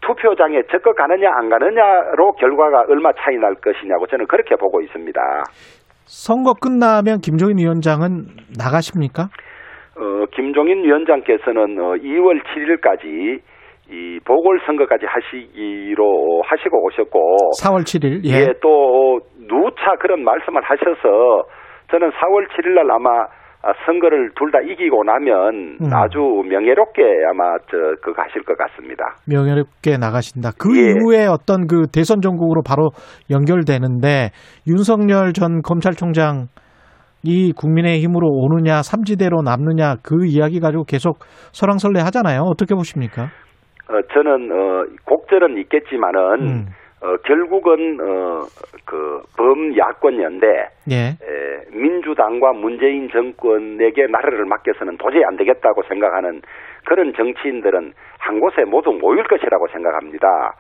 [0.01, 5.21] 투표장에 적극 가느냐 안 가느냐로 결과가 얼마 차이 날 것이냐고 저는 그렇게 보고 있습니다.
[6.05, 8.25] 선거 끝나면 김종인 위원장은
[8.57, 9.29] 나가십니까?
[9.97, 13.39] 어, 김종인 위원장께서는 어, 2월 7일까지
[13.91, 18.23] 이 보궐선거까지 하시기로 하시고 오셨고 4월 7일.
[18.25, 18.47] 예.
[18.47, 21.43] 예, 또 누차 그런 말씀을 하셔서
[21.91, 23.09] 저는 4월 7일 날 아마
[23.63, 25.93] 아, 선거를 둘 다 이기고 나면 음.
[25.93, 29.03] 아주 명예롭게 아마 저 그거 하실 것 같습니다.
[29.29, 30.49] 명예롭게 나가신다.
[30.57, 30.89] 그 예.
[30.89, 32.89] 이후에 어떤 그 대선 전국으로 바로
[33.29, 34.31] 연결되는데
[34.67, 36.47] 윤석열 전 검찰총장
[37.23, 41.19] 이 국민의힘으로 오느냐 삼지대로 남느냐 그 이야기 가지고 계속
[41.53, 42.41] 설왕설래 하잖아요.
[42.41, 43.25] 어떻게 보십니까?
[43.89, 46.65] 어, 저는 어, 곡절은 있겠지만은 음.
[47.03, 48.45] 어, 결국은 어,
[48.85, 50.47] 그 범야권 연대
[50.91, 50.95] 예.
[50.95, 56.41] 에, 민주당과 문재인 정권에게 나라를 맡겨서는 도저히 안 되겠다고 생각하는
[56.85, 60.53] 그런 정치인들은 한 곳에 모두 모일 것이라고 생각합니다.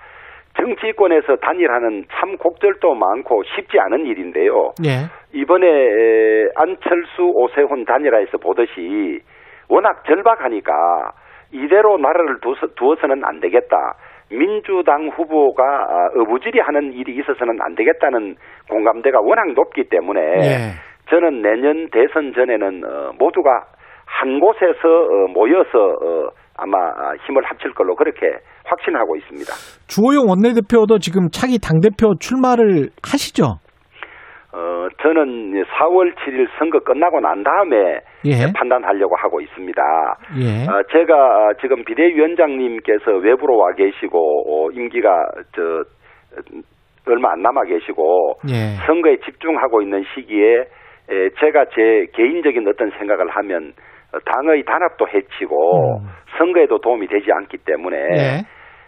[0.59, 4.71] 정치권에서 단일하는 참 곡절도 많고 쉽지 않은 일인데요.
[4.83, 5.09] 예.
[5.33, 9.19] 이번에 에, 안철수 오세훈 단일화에서 보듯이
[9.69, 11.11] 워낙 절박하니까
[11.53, 13.95] 이대로 나라를 두서, 두어서는 안 되겠다.
[14.31, 18.35] 민주당 후보가 아, 어부질이 하는 일이 있어서는 안 되겠다는
[18.69, 20.57] 공감대가 워낙 높기 때문에 예.
[21.09, 23.65] 저는 내년 대선 전에는 어, 모두가
[24.05, 28.27] 한 곳에서 어, 모여서 어, 아마 아, 힘을 합칠 걸로 그렇게
[28.65, 29.51] 확신하고 있습니다.
[29.87, 33.59] 주호영 원내대표도 지금 차기 당대표 출마를 하시죠?
[34.53, 38.51] 어, 저는 4월 7일 선거 끝나고 난 다음에 예.
[38.53, 39.81] 판단하려고 하고 있습니다.
[40.39, 40.69] 예.
[40.69, 45.09] 어, 제가 어, 지금 비대위원장님께서 외부로 와 계시고 어, 임기가
[45.55, 46.61] 저 어,
[47.07, 48.75] 얼마 안 남아 계시고 예.
[48.85, 50.65] 선거에 집중하고 있는 시기에
[51.09, 53.73] 에, 제가 제 개인적인 어떤 생각을 하면
[54.13, 56.07] 어, 당의 단합도 해치고 음.
[56.37, 58.41] 선거에도 도움이 되지 않기 때문에 예.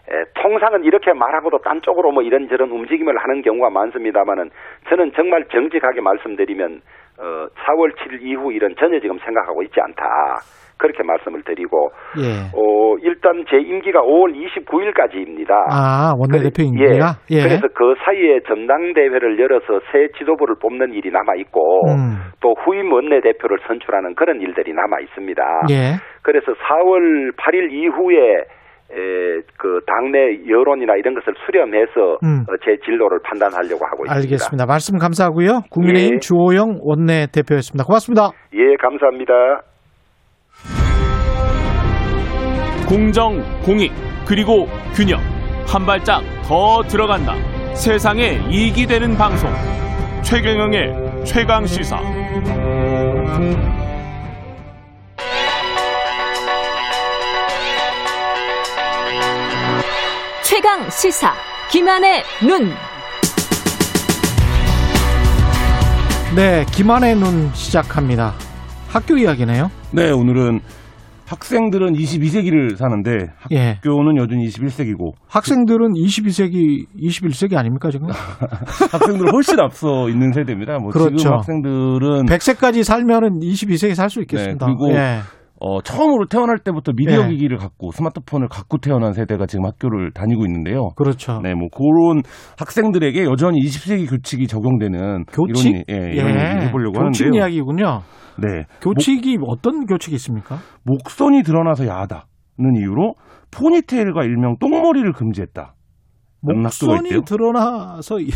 [0.10, 4.50] 에, 통상은 이렇게 말하고도 딴 쪽으로 뭐 이런저런 움직임을 하는 경우가 많습니다만은
[4.90, 6.82] 저는 정말 정직하게 말씀드리면
[7.20, 7.24] 어,
[7.66, 10.04] 4월 7일 이후 일은 전혀 지금 생각하고 있지 않다.
[10.78, 12.50] 그렇게 말씀을 드리고 예.
[12.54, 15.52] 어, 일단 제 임기가 5월 29일까지입니다.
[15.72, 17.16] 아, 원내대표 임기가?
[17.32, 17.38] 예.
[17.38, 17.44] 예.
[17.44, 22.32] 그래서 그 사이에 전당대회를 열어서 새 지도부를 뽑는 일이 남아 있고 음.
[22.42, 25.44] 또 후임 원내대표를 선출하는 그런 일들이 남아 있습니다.
[25.72, 25.76] 예.
[26.22, 28.44] 그래서 4월 8일 이후에 에,
[29.58, 32.46] 그 당내 여론이나 이런 것을 수렴해서 음.
[32.48, 34.14] 어, 제 진로를 판단하려고 하고 있습니다.
[34.14, 34.66] 알겠습니다.
[34.66, 35.62] 말씀 감사하고요.
[35.72, 36.20] 국민의힘 예.
[36.20, 37.86] 주호영 원내 대표였습니다.
[37.86, 38.32] 고맙습니다.
[38.54, 39.34] 예, 감사합니다.
[42.88, 43.92] 공정, 공익,
[44.28, 45.20] 그리고 균형.
[45.66, 47.34] 한 발짝 더 들어간다.
[47.74, 49.50] 세상에 이익이 되는 방송.
[50.22, 51.98] 최경영의 최강 시사.
[60.64, 61.34] 최강 시사
[61.70, 62.70] 김한의 눈.
[66.38, 68.32] 네, 김한의 눈 시작합니다.
[68.88, 69.70] 학교 이야기네요.
[69.92, 70.62] 네, 오늘은
[71.26, 73.74] 학생들은 22세기를 사는데 예.
[73.82, 78.08] 학교는 여전히 21세기고 학생들은 22세기, 21세기 아닙니까, 지금?
[78.90, 80.78] 학생들은 훨씬 앞서 있는 세대입니다.
[80.80, 81.18] 뭐 그렇죠.
[81.18, 84.66] 지금 학생들은 100세까지 살면은 22세기 살 수 있겠습니다.
[84.66, 85.20] 네, 그리고 예.
[85.66, 87.30] 어, 처음으로 태어날 때부터 미디어 예.
[87.30, 90.90] 기기를 갖고 스마트폰을 갖고 태어난 세대가 지금 학교를 다니고 있는데요.
[90.98, 91.40] 그렇죠.
[91.42, 92.22] 네, 뭐 그런
[92.60, 95.72] 학생들에게 여전히 20세기 교칙이 적용되는 교칙?
[95.72, 97.42] 이런, 예, 이런 얘기를 해보려고 교칙 하는데요.
[97.42, 98.02] 이야기군요.
[98.40, 100.58] 네, 교칙이 어떤 교칙이 있습니까?
[100.84, 103.14] 목, 목선이 드러나서 야하다는 이유로
[103.52, 105.76] 포니테일과 일명 똥머리를 금지했다.
[106.44, 107.10] 목선이.
[107.26, 108.28] 드러나서 야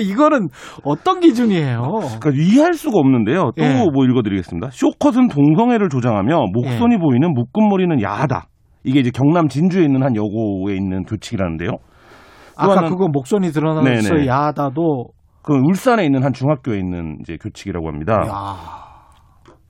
[0.00, 0.48] 이거는
[0.84, 1.80] 어떤 기준이에요?
[2.20, 3.52] 그러니까 이해할 수가 없는데요.
[3.56, 3.84] 또 예.
[3.92, 4.68] 뭐 읽어드리겠습니다.
[4.70, 8.46] 쇼컷은 동성애를 조장하며 목선이 보이는 묶음머리는 야하다.
[8.84, 11.70] 이게 이제 경남 진주에 있는 한 여고에 있는 교칙이라는데요.
[11.70, 11.78] 또
[12.56, 14.26] 아까 그거 목선이 드러나서.
[14.26, 15.06] 야하다도
[15.42, 18.14] 그 울산에 있는 한 중학교에 있는 이제 교칙이라고 합니다.
[18.26, 18.85] 야.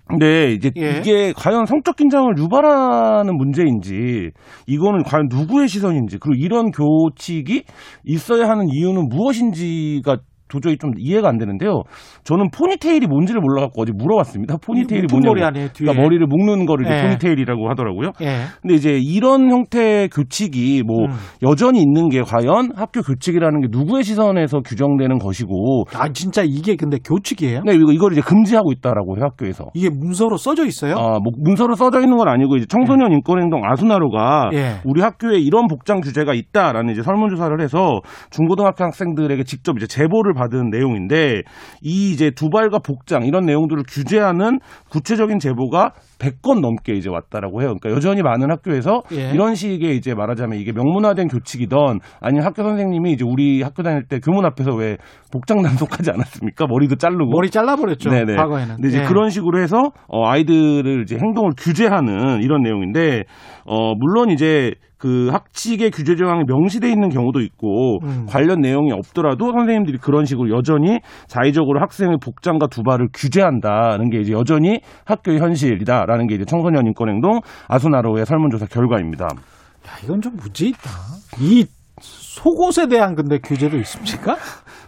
[0.09, 0.99] 근데 이제 예.
[0.99, 4.31] 이게 과연 성적 긴장을 유발하는 문제인지
[4.67, 7.65] 이거는 과연 누구의 시선인지 그리고 이런 교칙이
[8.05, 10.19] 있어야 하는 이유는 무엇인지가
[10.49, 11.83] 도저히 좀 이해가 안 되는데요.
[12.25, 14.57] 저는 포니테일이 뭔지를 몰라갖고 어제 물어봤습니다.
[14.59, 15.35] 포니테일이 뭐냐고.
[15.35, 15.69] 머리 뒤에.
[15.77, 17.03] 그러니까 머리를 묶는 거를 이제 예.
[17.03, 18.13] 포니테일이라고 하더라고요.
[18.23, 18.39] 예.
[18.63, 21.11] 근데 이제 이런 형태의 교칙이 뭐 음.
[21.43, 26.99] 여전히 있는 게 과연 학교 교칙이라는 게 누구의 시선에서 규정되는 것이고 아 진짜 이게 근데
[26.99, 27.63] 교칙이에요?
[27.65, 29.67] 네, 이거 이걸 이제 금지하고 있다라고 해요, 학교에서.
[29.75, 30.95] 이게 문서로 써져 있어요?
[30.95, 34.77] 아, 뭐 문서로 써져 있는 건 아니고 이제 청소년 인권행동 아수나로가 예.
[34.85, 40.71] 우리 학교에 이런 복장 규제가 있다라는 이제 설문조사를 해서 중고등학교 학생들에게 직접 이제 제보를 받은
[40.71, 41.43] 내용인데
[41.83, 44.61] 이 이제 두발과 복장 이런 내용들을 규제하는
[44.91, 47.75] 구체적인 제보가 100건 넘게 이제 왔다라고 해요.
[47.81, 49.33] 그러니까 여전히 많은 학교에서 예.
[49.33, 54.21] 이런 식의 이제 말하자면 이게 명문화된 교칙이던 아니면 학교 선생님이 이제 우리 학교 다닐 때
[54.21, 54.97] 교문 앞에서 왜
[55.33, 56.67] 복장 단속하지 않았습니까?
[56.67, 58.11] 머리도 자르고 머리 잘라버렸죠.
[58.11, 58.37] 네네.
[58.37, 58.77] 과거에는.
[58.77, 59.03] 근데 이제 예.
[59.05, 63.25] 그런 식으로 해서 어, 아이들을 이제 행동을 규제하는 이런 내용인데
[63.65, 64.75] 어, 물론 이제
[65.07, 68.27] 그 학칙의 규제 조항이 명시돼 있는 경우도 있고 음.
[68.29, 70.99] 관련 내용이 없더라도 선생님들이 그런 식으로 여전히
[71.29, 77.39] 자의적으로 학생의 복장과 두발을 규제한다는 게 이제 여전히 학교의 현실이다라는 게 이제 청소년 인권 행동
[77.69, 79.27] 아수나로의 설문조사 결과입니다.
[79.27, 80.91] 야, 이건 좀 무지 있다.
[81.39, 81.67] 이
[82.01, 84.37] 속옷에 대한 근데 규제도 있습니까?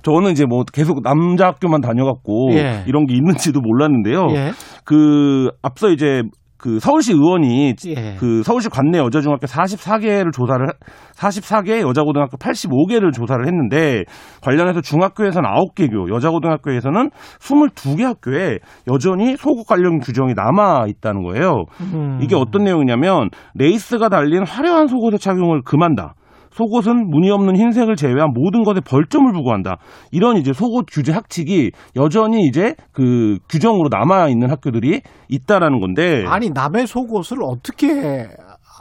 [0.02, 2.82] 저는 이제 뭐 계속 남자 학교만 다녀갖고 예.
[2.88, 4.26] 이런 게 있는지도 몰랐는데요.
[4.30, 4.50] 예.
[4.84, 6.22] 그 앞서 이제
[6.58, 8.16] 그 서울시 의원이 예.
[8.18, 10.66] 그 서울시 관내 여자중학교 44개를 조사를
[11.14, 14.02] 44개 여자고등학교 85개를 조사를 했는데
[14.42, 21.64] 관련해서 중학교에서는 9개 교, 여자고등학교에서는 22개 학교에 여전히 속옷 관련 규정이 남아 있다는 거예요.
[21.80, 22.18] 음.
[22.20, 26.14] 이게 어떤 내용이냐면 레이스가 달린 화려한 속옷의 착용을 금한다.
[26.50, 29.78] 속옷은 무늬 없는 흰색을 제외한 모든 것에 벌점을 부과한다.
[30.10, 36.24] 이런 이제 속옷 규제 학칙이 여전히 이제 그 규정으로 남아 있는 학교들이 있다라는 건데.
[36.26, 38.28] 아니 남의 속옷을 어떻게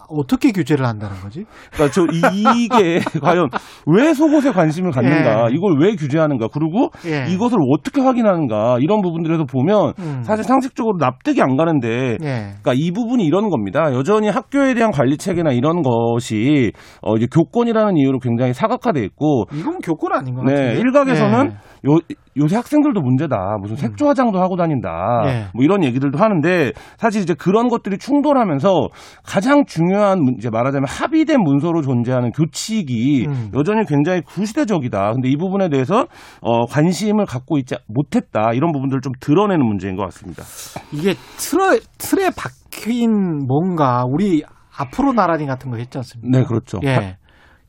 [0.10, 1.46] 어떻게 규제를 한다는 거지?
[1.74, 3.50] 그러니까 저 이- 이게 과연
[3.86, 5.48] 왜 속옷에 관심을 갖는가?
[5.50, 5.56] 예.
[5.56, 6.48] 이걸 왜 규제하는가?
[6.54, 7.26] 그리고 예.
[7.32, 8.78] 이것을 어떻게 확인하는가?
[8.80, 10.22] 이런 부분들에서 보면 음.
[10.24, 12.38] 사실 상식적으로 납득이 안 가는데 예.
[12.62, 13.94] 그러니까 이 부분이 이런 겁니다.
[13.94, 19.80] 여전히 학교에 대한 관리 체계나 이런 것이 어 이제 교권이라는 이유로 굉장히 사각화돼 있고 이건
[19.80, 20.74] 교권 아닌 것 같은데.
[20.74, 21.90] 네, 일각에서는 예.
[21.92, 22.00] 요,
[22.38, 23.58] 요새 학생들도 문제다.
[23.62, 24.90] 무슨 색조 화장도 하고 다닌다.
[25.26, 25.46] 예.
[25.54, 28.88] 뭐 이런 얘기들도 하는데 사실 이제 그런 것들이 충돌하면서
[29.24, 33.52] 가장 중요한 문- 이제 말하자면 합의된 문서로 존재하는 교칙이 음.
[33.56, 35.14] 여전히 굉장히 구시대적이다.
[35.14, 36.08] 근데 이 부분에 대해서
[36.42, 38.52] 어, 관심을 갖고 있지 못했다.
[38.54, 40.44] 이런 부분들을 좀 드러내는 문제인 것 같습니다.
[40.92, 44.44] 이게 틀에 틀에 박힌 뭔가 우리
[44.78, 46.38] 앞으로 나란히 같은 거 했지 않습니까?
[46.38, 46.80] 네, 그렇죠.
[46.84, 47.18] 예.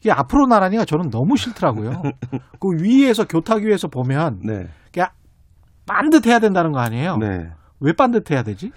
[0.01, 2.03] 이게 앞으로 나란히가 저는 너무 싫더라고요.
[2.61, 4.68] 그 위에서 교탁 위에서 보면 네.
[4.92, 5.09] 그냥
[5.86, 7.16] 반듯해야 된다는 거 아니에요?
[7.16, 7.51] 네.
[7.80, 8.70] 왜 반듯해야 되지?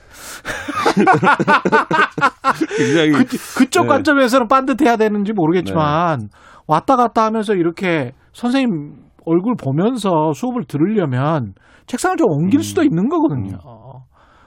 [2.78, 3.88] 굉장히 그, 그쪽 네.
[3.90, 6.30] 관점에서는 반듯해야 되는지 모르겠지만
[6.68, 8.94] 왔다 갔다 하면서 이렇게 선생님
[9.26, 11.54] 얼굴 보면서 수업을 들으려면
[11.88, 12.62] 책상을 좀 옮길 음.
[12.62, 13.58] 수도 있는 거거든요.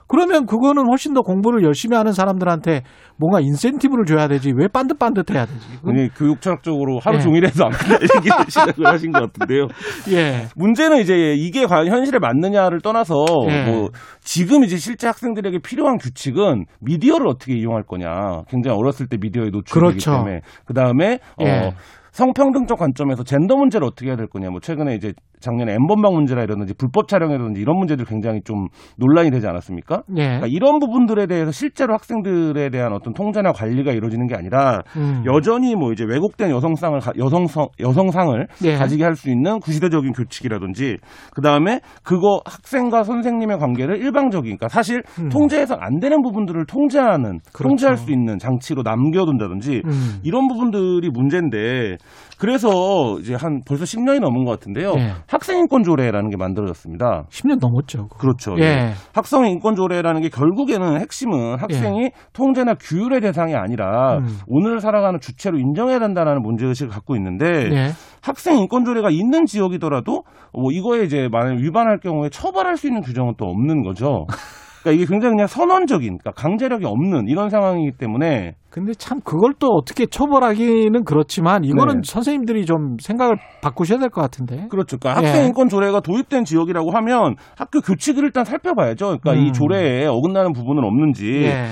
[0.06, 2.82] 그러면 그거는 훨씬 더 공부를 열심히 하는 사람들한테
[3.16, 4.52] 뭔가 인센티브를 줘야 되지.
[4.56, 5.66] 왜 반듯반듯해야 되지?
[5.76, 7.20] 그건- 굉장히 교육 철학적으로 하루 예.
[7.20, 9.68] 종일 해서 안 된다 이렇게 시작을 하신 것 같은데요.
[10.12, 10.46] 예.
[10.56, 13.64] 문제는 이제 이게 과연 현실에 맞느냐를 떠나서 예.
[13.70, 13.90] 뭐
[14.20, 18.42] 지금 이제 실제 학생들에게 필요한 규칙은 미디어를 어떻게 이용할 거냐.
[18.48, 20.10] 굉장히 어렸을 때 미디어에 노출되기 그렇죠.
[20.12, 21.50] 때문에 그 다음에 예.
[21.50, 21.72] 어,
[22.12, 24.48] 성평등적 관점에서 젠더 문제를 어떻게 해야 될 거냐.
[24.50, 25.12] 뭐 최근에 이제
[25.44, 28.66] 작년에 엠번방 문제라든지 불법 촬영이라든지 이런 문제들 굉장히 좀
[28.98, 30.02] 논란이 되지 않았습니까?
[30.16, 30.22] 예.
[30.24, 35.22] 그러니까 이런 부분들에 대해서 실제로 학생들에 대한 어떤 통제나 관리가 이루어지는 게 아니라 음.
[35.26, 38.74] 여전히 뭐 이제 왜곡된 여성상을 가- 여성성 여성상을 예.
[38.76, 40.96] 가지게 할 수 있는 구시대적인 교칙이라든지
[41.34, 45.28] 그 다음에 그거 학생과 선생님의 관계를 일방적인 그러니까 사실 음.
[45.28, 47.68] 통제해서 안 되는 부분들을 통제하는 그렇죠.
[47.68, 50.20] 통제할 수 있는 장치로 남겨둔다든지 음.
[50.24, 51.96] 이런 부분들이 문제인데
[52.38, 54.94] 그래서 이제 한 벌써 10년이 넘은 것 같은데요.
[54.98, 55.12] 예.
[55.28, 57.24] 학생인권조례라는 게 만들어졌습니다.
[57.30, 58.08] 10년 넘었죠.
[58.08, 58.18] 그거.
[58.18, 58.54] 그렇죠.
[58.58, 58.62] 예.
[58.62, 58.92] 예.
[59.14, 64.38] 학생 인권 조례라는 게 결국에는 핵심은 학생이 통제나 규율의 대상이 아니라 음.
[64.46, 67.90] 오늘을 살아가는 주체로 인정해야 된다는 문제 의식을 갖고 있는데 예.
[68.22, 70.22] 학생 인권 조례가 있는 지역이더라도
[70.52, 74.26] 뭐 이거에 이제 만약 위반할 경우에 처벌할 수 있는 규정은 또 없는 거죠.
[74.84, 79.68] 그러니까 이게 굉장히 그냥 선언적인, 그러니까 강제력이 없는 이런 상황이기 때문에 근데 참 그걸 또
[79.68, 82.00] 어떻게 처벌하기는 그렇지만 이거는 네.
[82.04, 84.66] 선생님들이 좀 생각을 바꾸셔야 될 것 같은데.
[84.68, 84.98] 그렇죠.
[84.98, 85.26] 그러니까 예.
[85.26, 89.18] 학생 인권 조례가 도입된 지역이라고 하면 학교 교칙을 일단 살펴봐야죠.
[89.18, 89.46] 그러니까 음.
[89.46, 91.44] 이 조례에 어긋나는 부분은 없는지.
[91.44, 91.64] 예.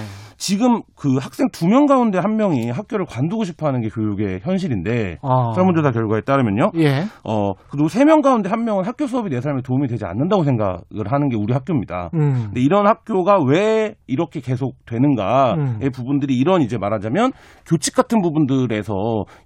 [0.43, 5.19] 지금 그 학생 두 명 가운데 한 명이 학교를 관두고 싶어 하는 게 교육의 현실인데
[5.23, 5.53] 아.
[5.55, 6.73] 설문조사 결과에 따르면요.
[6.79, 7.05] 예.
[7.23, 11.07] 어, 그리고 세 명 가운데 한 명은 학교 수업이 내 삶에 도움이 되지 않는다고 생각을
[11.07, 12.11] 하는 게 우리 학교입니다.
[12.15, 12.33] 음.
[12.47, 15.91] 근데 이런 학교가 왜 이렇게 계속 되는가의 음.
[15.95, 17.31] 부분들이 이런 이제 말하자면
[17.65, 18.93] 교칙 같은 부분들에서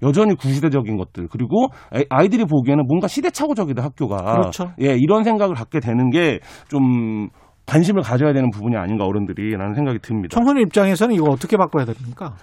[0.02, 4.70] 여전히 구시대적인 것들 그리고 아이- 아이들이 보기에는 뭔가 시대착오적이다 학교가 그렇죠.
[4.80, 7.28] 예 이런 생각을 갖게 되는 게좀
[7.66, 10.34] 관심을 가져야 되는 부분이 아닌가 어른들이라는 생각이 듭니다.
[10.34, 12.34] 청소년 입장에서는 이거 어떻게 바꿔야 됩니까?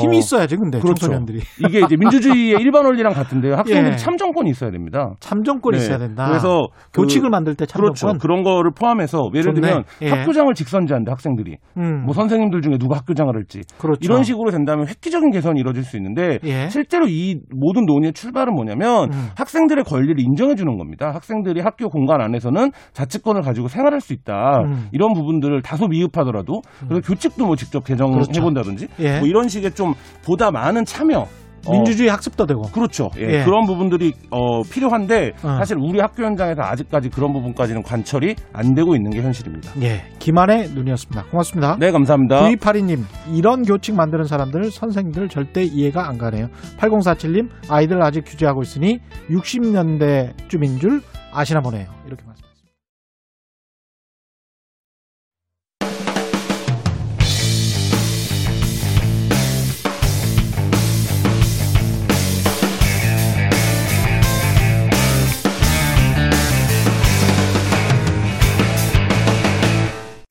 [0.00, 0.94] 힘이 어, 있어야지 근데 그렇죠.
[1.06, 3.54] 청소년들이 이게 이제 민주주의의 일반 원리랑 같은데요.
[3.56, 3.96] 학생들이 예.
[3.96, 5.14] 참정권이 있어야 됩니다.
[5.20, 5.82] 참정권이 네.
[5.84, 6.26] 있어야 된다.
[6.28, 7.94] 그래서 교칙을 그- 만들 때 참정권.
[7.94, 8.18] 그렇죠.
[8.18, 9.60] 그런 거를 포함해서 예를 좋네.
[9.60, 10.08] 들면 예.
[10.10, 12.04] 학교장을 직선제한다 학생들이 음.
[12.04, 14.00] 뭐 선생님들 중에 누가 학교장을 할지 그렇죠.
[14.02, 16.68] 이런 식으로 된다면 획기적인 개선이 이루어질 수 있는데 예.
[16.68, 19.28] 실제로 이 모든 논의의 출발은 뭐냐면 음.
[19.36, 21.10] 학생들의 권리를 인정해 주는 겁니다.
[21.14, 24.62] 학생들이 학교 공간 안에서는 자치권을 가지고 생활할 수 있다.
[24.64, 24.88] 음.
[24.92, 28.40] 이런 부분들을 다소 미흡하더라도 그래서 교칙도 뭐 직접 개정해 그렇죠.
[28.42, 29.18] 본다든지 예.
[29.18, 29.83] 뭐 이런 식의 좀
[30.24, 31.26] 보다 많은 참여
[31.66, 32.62] 어, 민주주의 학습도 되고.
[32.62, 33.10] 그렇죠.
[33.18, 33.44] 예, 예.
[33.44, 35.56] 그런 부분들이 어, 필요한데 어.
[35.58, 39.70] 사실 우리 학교 현장에서 아직까지 그런 부분까지는 관철이 안 되고 있는 게 현실입니다.
[39.82, 40.02] 예.
[40.18, 41.24] 김한의 눈이었습니다.
[41.30, 41.76] 고맙습니다.
[41.78, 42.48] 네, 감사합니다.
[42.48, 46.48] V82님, 이런 교칙 만드는 사람들, 선생님들 절대 이해가 안 가네요.
[46.78, 48.98] 8047님, 아이들 아직 규제하고 있으니
[49.30, 51.00] 60년대쯤인 줄
[51.32, 51.86] 아시나 보네요.
[52.06, 52.22] 이렇게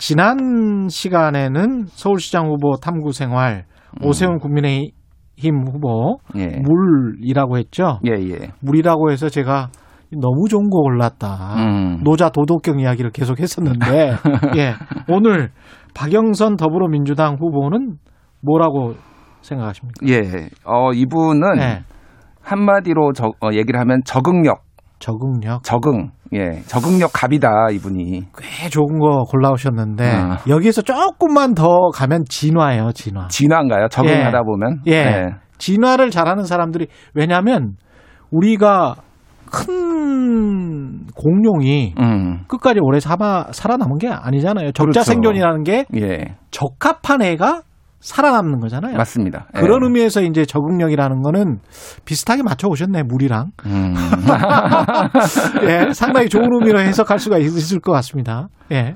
[0.00, 3.66] 지난 시간에는 서울시장 후보 탐구 생활
[4.02, 6.58] 오세훈 국민의힘 후보 예.
[6.58, 8.00] 물이라고 했죠.
[8.06, 8.48] 예, 예.
[8.60, 9.68] 물이라고 해서 제가
[10.10, 11.54] 너무 좋은 거 골랐다.
[11.58, 12.00] 음.
[12.02, 14.14] 노자 도덕경 이야기를 계속 했었는데
[14.56, 14.72] 예.
[15.06, 15.50] 오늘
[15.94, 17.98] 박영선 더불어민주당 후보는
[18.40, 18.94] 뭐라고
[19.42, 20.06] 생각하십니까?
[20.08, 20.48] 예.
[20.64, 21.82] 어, 이분은 네.
[22.40, 24.62] 한마디로 저, 어, 얘기를 하면 적응력.
[24.98, 25.62] 적응력.
[25.62, 26.10] 적응.
[26.32, 26.62] 예.
[26.66, 28.22] 적응력 갑이다, 이분이.
[28.38, 30.38] 꽤 좋은 거 골라오셨는데 아.
[30.48, 33.28] 여기서 조금만 더 가면 진화예요, 진화.
[33.28, 33.88] 진화인가요?
[33.88, 34.42] 적응하다 예.
[34.42, 34.80] 보면?
[34.86, 35.04] 예.
[35.04, 35.30] 네.
[35.58, 37.74] 진화를 잘하는 사람들이 왜냐하면
[38.30, 38.96] 우리가
[39.50, 42.44] 큰 공룡이 음.
[42.46, 44.72] 끝까지 오래 살아, 살아남은 게 아니잖아요.
[44.72, 45.02] 적자 그렇죠.
[45.02, 46.36] 생존이라는 게 예.
[46.50, 47.62] 적합한 애가
[48.00, 48.96] 살아남는 거잖아요.
[48.96, 49.46] 맞습니다.
[49.54, 49.60] 예.
[49.60, 51.58] 그런 의미에서 이제 적응력이라는 거는
[52.04, 53.50] 비슷하게 맞춰 오셨네 물이랑.
[53.66, 53.94] 음.
[55.68, 58.48] 예, 상당히 좋은 의미로 해석할 수가 있을 것 같습니다.
[58.72, 58.94] 예,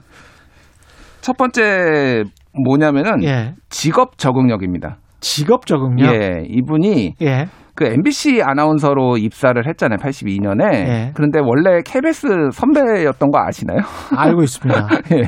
[1.21, 2.25] 첫 번째
[2.67, 3.55] 뭐냐면은 예.
[3.69, 4.99] 직업 적응력입니다.
[5.21, 6.15] 직업 적응력.
[6.15, 6.45] 예.
[6.49, 9.99] 이분이 예, 그 MBC 아나운서로 입사를 했잖아요.
[9.99, 10.73] 82년에.
[10.73, 11.13] 예.
[11.15, 13.79] 그런데 원래 KBS 선배였던 거 아시나요?
[14.17, 14.89] 알고 있습니다.
[15.13, 15.23] 예.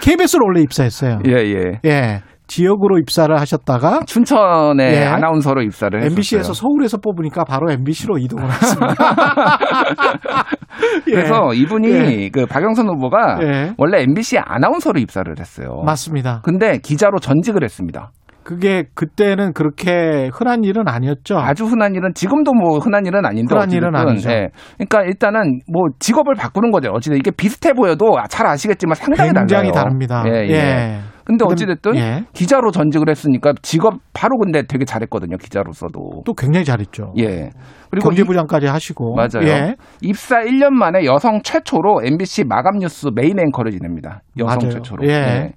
[0.00, 1.20] KBS로 원래 입사했어요.
[1.26, 1.80] 예, 예.
[1.84, 2.20] 예.
[2.46, 5.04] 지역으로 입사를 하셨다가 춘천에 예.
[5.04, 6.10] 아나운서로 입사를 했어요.
[6.10, 8.94] MBC에서 서울에서 뽑으니까 바로 MBC로 이동을 했습니다.
[11.08, 11.12] 예.
[11.12, 12.30] 그래서 이분이 예.
[12.30, 13.74] 그 박영선 후보가 예.
[13.78, 15.82] 원래 MBC 아나운서로 입사를 했어요.
[15.84, 16.40] 맞습니다.
[16.44, 18.10] 근데 기자로 전직을 했습니다.
[18.46, 21.36] 그게 그때는 그렇게 흔한 일은 아니었죠.
[21.36, 24.30] 아주 흔한 일은 지금도 뭐 흔한 일은 아닌데 흔한 일은 아니죠.
[24.30, 24.50] 예.
[24.76, 26.90] 그러니까 일단은 뭐 직업을 바꾸는 거죠.
[26.90, 29.74] 어찌됐든 이게 비슷해 보여도 잘 아시겠지만 상당히 굉장히 달라요.
[29.84, 30.22] 다릅니다.
[30.28, 30.52] 예, 예.
[30.52, 31.00] 예.
[31.26, 32.24] 근데 어찌됐든 예.
[32.32, 35.36] 기자로 전직을 했으니까 직업 바로 근데 되게 잘했거든요.
[35.38, 36.22] 기자로서도.
[36.24, 37.12] 또 굉장히 잘했죠.
[37.18, 37.50] 예.
[37.90, 39.48] 그리고 경제부장까지 하시고 맞아요.
[39.48, 39.74] 예.
[40.02, 44.22] 입사 1년 만에 여성 최초로 MBC 마감 뉴스 메인 앵커를 지냅니다.
[44.38, 44.70] 여성 맞아요.
[44.70, 45.08] 최초로.
[45.08, 45.52] 예.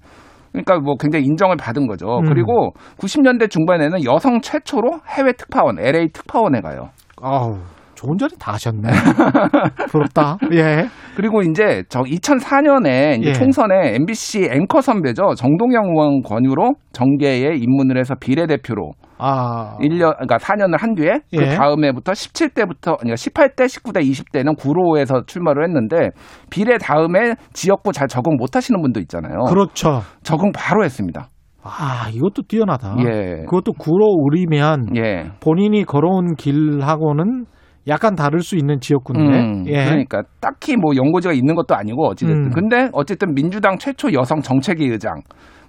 [0.51, 2.07] 그러니까 뭐 굉장히 인정을 받은 거죠.
[2.17, 2.27] 음.
[2.27, 6.89] 그리고 90년대 중반에는 여성 최초로 해외 특파원, LA 특파원에 가요.
[7.21, 7.59] 아우
[7.99, 8.87] 좋은 자리 다 하셨네.
[9.91, 10.37] 부럽다.
[10.53, 10.87] 예.
[11.17, 13.33] 그리고 이제 저 2004년에 이제 예.
[13.33, 15.35] 총선에 MBC 앵커 선배죠.
[15.35, 21.55] 정동영 의원 권유로 정계에 입문을 해서 비례대표로 아 1년 그러니까 4년을 한 뒤에 그 예.
[21.57, 26.11] 다음에부터 17대부터 그러니까 18대, 19대, 20대는 구로에서 출마를 했는데
[26.49, 29.43] 비례 다음에 지역구 잘 적응 못 하시는 분도 있잖아요.
[29.49, 30.03] 그렇죠.
[30.23, 31.27] 적응 바로 했습니다.
[31.61, 32.95] 아 이것도 뛰어나다.
[32.99, 33.43] 예.
[33.43, 35.31] 그것도 구로 우리면 예.
[35.41, 37.43] 본인이 걸어온 길하고는
[37.89, 39.39] 약간 다를 수 있는 지역구인데.
[39.39, 39.85] 음, 예.
[39.85, 42.51] 그러니까 딱히 뭐 연고지가 있는 것도 아니고 어찌됐든 음.
[42.51, 45.15] 근데 어쨌든 민주당 최초 여성 정책위 의장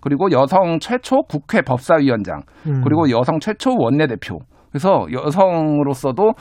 [0.00, 2.82] 그리고 여성 최초 국회 법사위원장 음.
[2.84, 4.38] 그리고 여성 최초 원내대표
[4.70, 6.32] 그래서 여성으로서도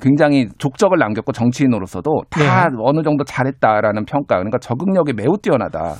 [0.00, 2.76] 굉장히 족적을 남겼고 정치인으로서도 다 네.
[2.80, 5.94] 어느 정도 잘했다라는 평가 그러니까 적응력이 매우 뛰어나다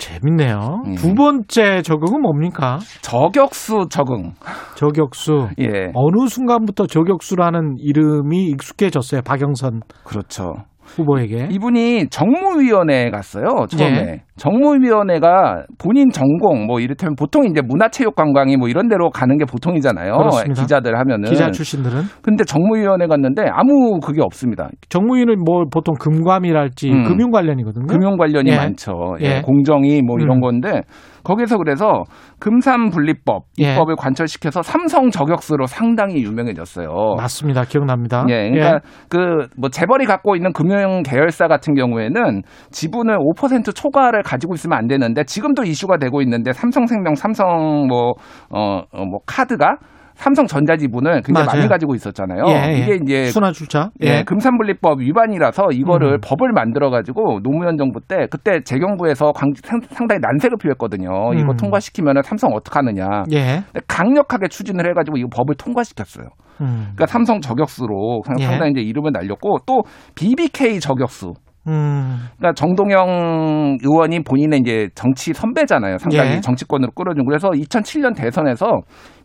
[0.00, 0.82] 재밌네요.
[0.86, 0.94] 음.
[0.96, 2.78] 두 번째 적응은 뭡니까?
[3.02, 4.32] 저격수 적응
[4.76, 5.48] 저격수.
[5.60, 9.20] 예 어느 순간부터 저격수라는 이름이 익숙해졌어요.
[9.22, 11.48] 박영선 그렇죠 후보에게.
[11.50, 14.22] 이분이 정무위원회에 갔어요 처음에 예.
[14.40, 20.62] 정무위원회가 본인 전공 뭐 이를테면 보통 이제 문화체육관광이 뭐 이런 데로 가는 게 보통이잖아요 그렇습니다.
[20.62, 27.04] 기자들 하면은 기자 출신들은 근데 정무위원회 갔는데 아무 그게 없습니다 정무위는 뭐 보통 금감이랄지 음.
[27.04, 27.86] 금융 관련이거든요.
[27.86, 28.56] 금융 관련이 예.
[28.56, 29.42] 많죠 예, 예.
[29.42, 30.40] 공정이 뭐 이런 음.
[30.40, 30.82] 건데
[31.22, 32.04] 거기서 그래서
[32.38, 33.72] 금산분리법 예.
[33.74, 36.88] 입법을 관철시켜서 삼성 저격수로 상당히 유명해졌어요.
[37.18, 37.64] 맞습니다.
[37.64, 38.24] 기억납니다.
[38.28, 44.54] 예, 그러니까 그 뭐 재벌이 갖고 있는 금융 계열사 같은 경우에는 지분을 5% 초과를 가지고
[44.54, 49.76] 있으면 안 되는데 지금도 이슈가 되고 있는데 삼성생명, 삼성 뭐어 뭐 카드가
[50.14, 51.56] 삼성전자 지분을 굉장히 맞아요.
[51.60, 52.42] 많이 가지고 있었잖아요.
[52.48, 52.78] 예, 예.
[52.78, 53.88] 이게 이제 순환 출자.
[54.02, 56.18] 예, 금산분리법 위반이라서 이거를 음.
[56.22, 61.08] 법을 만들어 가지고 노무현 정부 때 그때 재경부에서 강- 상- 상당히 난색을 표했거든요.
[61.34, 61.56] 이거 음.
[61.56, 63.06] 통과시키면은 삼성 어떡 하느냐.
[63.32, 63.62] 예.
[63.72, 66.26] 근데 강력하게 추진을 해가지고 이 법을 통과시켰어요.
[66.60, 66.66] 음.
[66.94, 68.44] 그러니까 삼성 저격수로 상- 예.
[68.44, 69.84] 상당히 이제 이름을 날렸고 또
[70.16, 71.32] BBK 저격수.
[71.68, 72.16] 음.
[72.38, 75.98] 그러니까 정동영 의원이 본인의 이제 정치 선배잖아요.
[75.98, 76.40] 상당히 예.
[76.40, 77.24] 정치권으로 끌어준.
[77.26, 78.66] 그래서 2007년 대선에서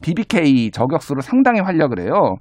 [0.02, 2.36] BBK 저격수로 상당히 활약을 해요.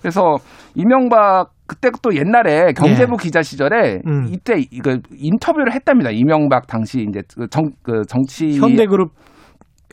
[0.00, 0.36] 그래서
[0.74, 4.00] 이명박 그때 또 옛날에 경제부 기자 시절에 예.
[4.06, 4.26] 음.
[4.30, 6.10] 이때 이거 인터뷰를 했답니다.
[6.10, 9.12] 이명박 당시 이제 그 정, 그 정치 현대그룹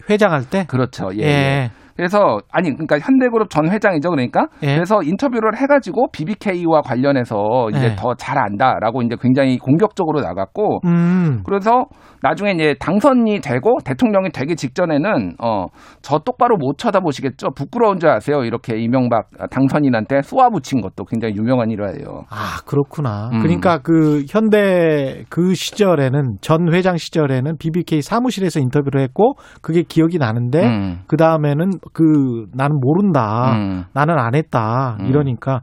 [0.10, 0.66] 회장할 때.
[0.68, 1.10] 그렇죠.
[1.16, 1.24] 예.
[1.24, 1.72] 예.
[1.98, 2.04] 예.
[2.08, 4.10] 그래서 아니 그러니까 현대그룹 전 회장이죠.
[4.10, 4.76] 그러니까 예.
[4.76, 7.96] 그래서 인터뷰를 해가지고 BBK와 관련해서 이제 예.
[7.96, 11.44] 더잘 안다라고 이제 굉장히 공격적으로 나갔고 음.
[11.46, 11.86] 그래서
[12.22, 15.68] 나중에 이제 당선이 되고 대통령이 되기 직전에는 어
[16.02, 17.52] 저 똑바로 못 쳐다보시겠죠.
[17.52, 18.44] 부끄러운 줄 아세요.
[18.44, 22.24] 이렇게 이명박 당선인한테 쏘아붙인 것도 굉장히 유명한 일화예요.
[22.30, 23.30] 아, 그렇구나.
[23.34, 23.40] 음.
[23.42, 30.66] 그러니까 그 현대 그 시절에는 전 회장 시절에는 BBK 사무실에서 인터뷰를 했고 그게 기억이 나는데
[30.66, 31.00] 음.
[31.08, 33.54] 그 다음에는 그 나는 모른다.
[33.56, 33.84] 음.
[33.94, 34.98] 나는 안 했다.
[35.00, 35.08] 음.
[35.08, 35.62] 이러니까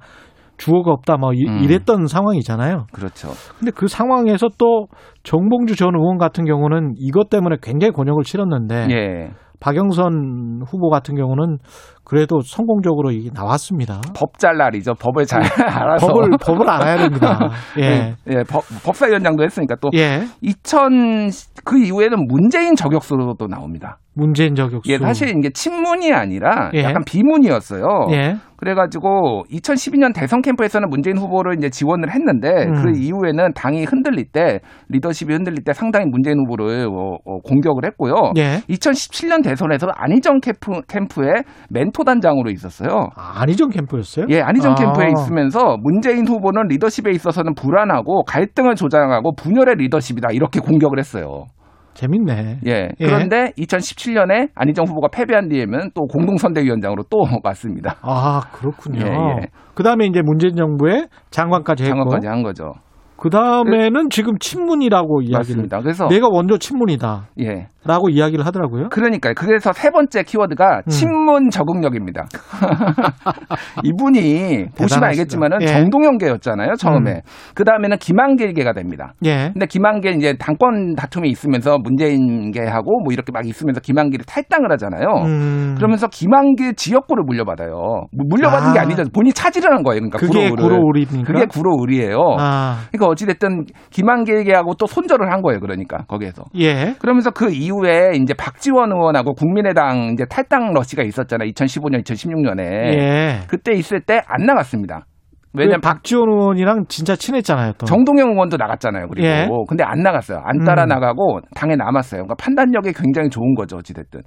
[0.57, 1.17] 주어가 없다.
[1.17, 1.59] 뭐 이, 음.
[1.63, 2.87] 이랬던 상황이잖아요.
[2.93, 3.29] 그렇죠.
[3.59, 4.87] 근데 그 상황에서 또
[5.23, 9.31] 정봉주 전 의원 같은 경우는 이것 때문에 굉장히 곤욕을 치렀는데 예.
[9.61, 11.57] 박영선 후보 같은 경우는
[12.05, 14.03] 그래도 성공적으로 이게 나왔습니다.
[14.15, 14.93] 법잘 날이죠.
[14.95, 17.39] 법을 잘 알아서 법을 법을 알아야 됩니다.
[17.81, 17.83] 예.
[17.83, 20.25] 예, 예, 법, 법사위원장도 했으니까 또 예.
[20.43, 23.99] 2000그 이후에는 문재인 저격수로도 나옵니다.
[24.15, 24.91] 문재인 저격수.
[24.91, 26.85] 예, 사실 이게 친문이 아니라 예.
[26.85, 28.07] 약간 비문이었어요.
[28.13, 28.37] 예.
[28.57, 32.73] 그래가지고 2012년 대선 캠프에서는 문재인 후보를 이제 지원을 했는데 음.
[32.75, 38.15] 그 이후에는 당이 흔들릴 때 리더십이 흔들릴 때 상당히 문재인 후보를 어, 어, 공격을 했고요.
[38.37, 38.61] 예.
[38.71, 43.09] 2017년 대선에서 안희정 캠프, 캠프의 멘토 단장으로 있었어요.
[43.17, 44.27] 아, 안희정 캠프였어요?
[44.31, 44.75] 예, 안희정 아.
[44.77, 51.47] 캠프에 있으면서 문재인 후보는 리더십에 있어서는 불안하고 갈등을 조장하고 분열의 리더십이다 이렇게 공격을 했어요.
[51.95, 52.61] 재밌네.
[52.67, 52.89] 예.
[52.99, 57.97] 그런데 2017년에 안희정 후보가 패배한 뒤에는 또 공동선대위원장으로 또 맞습니다.
[58.03, 59.01] 아 그렇군요.
[59.01, 59.11] 예,
[59.43, 59.47] 예.
[59.75, 61.95] 그다음에 이제 문재인 정부의 장관까지 했고.
[61.95, 62.73] 장관까지 한 거죠.
[63.17, 65.39] 그 다음에는 지금 친문이라고 이야기를.
[65.39, 65.81] 맞습니다.
[65.81, 67.29] 그래서 내가 먼저 친문이다.
[67.41, 67.69] 예.
[67.87, 68.89] 라고 이야기를 하더라고요.
[68.89, 69.35] 그러니까요.
[69.37, 70.91] 그래서 세 번째 키워드가 음.
[70.91, 72.25] 친문 적응력입니다.
[73.85, 75.05] 이분이 보시면.
[75.05, 75.67] 알겠지만은 예.
[75.67, 76.75] 정동영계였잖아요.
[76.77, 77.11] 처음에.
[77.13, 77.21] 음.
[77.55, 79.13] 그 다음에는 김한길계가 됩니다.
[79.25, 79.51] 예.
[79.53, 85.07] 근데 김한길 이제 당권 다툼이 있으면서 문재인계하고 뭐 이렇게 막 있으면서 김한길이 탈당을 하잖아요.
[85.27, 85.75] 음.
[85.77, 87.71] 그러면서 김한길 지역구를 물려받아요.
[87.71, 88.83] 뭐 물려받은 게 아.
[88.83, 89.05] 아니죠.
[89.13, 90.01] 본인이 차지를 한 거예요.
[90.01, 90.79] 그러니까 그게 구로를.
[90.79, 91.33] 구로울입니까?
[91.33, 92.19] 그게 구로울이에요.
[92.39, 92.79] 아.
[92.91, 95.61] 그러니까 어찌됐든 김한길계하고 또 손절을 한 거예요.
[95.61, 96.45] 그러니까 거기에서.
[96.59, 96.95] 예.
[96.99, 101.49] 그러면서 그 이후 에 이제 박지원 의원하고 국민의당 이제 탈당 러시가 있었잖아요.
[101.51, 102.61] 2015년, 2016년에.
[102.63, 103.41] 예.
[103.49, 105.07] 그때 있을 때 안 나갔습니다.
[105.55, 107.73] 왜냐면 박 박지원 의원이랑 진짜 친했잖아요.
[107.79, 107.87] 또.
[107.87, 109.09] 정동영 의원도 나갔잖아요.
[109.09, 109.49] 그리고 예.
[109.69, 110.39] 근데 안 나갔어요.
[110.45, 110.89] 안 따라 음.
[110.89, 112.23] 나가고 당에 남았어요.
[112.23, 113.77] 그러니까 판단력이 굉장히 좋은 거죠.
[113.79, 114.21] 어찌됐든.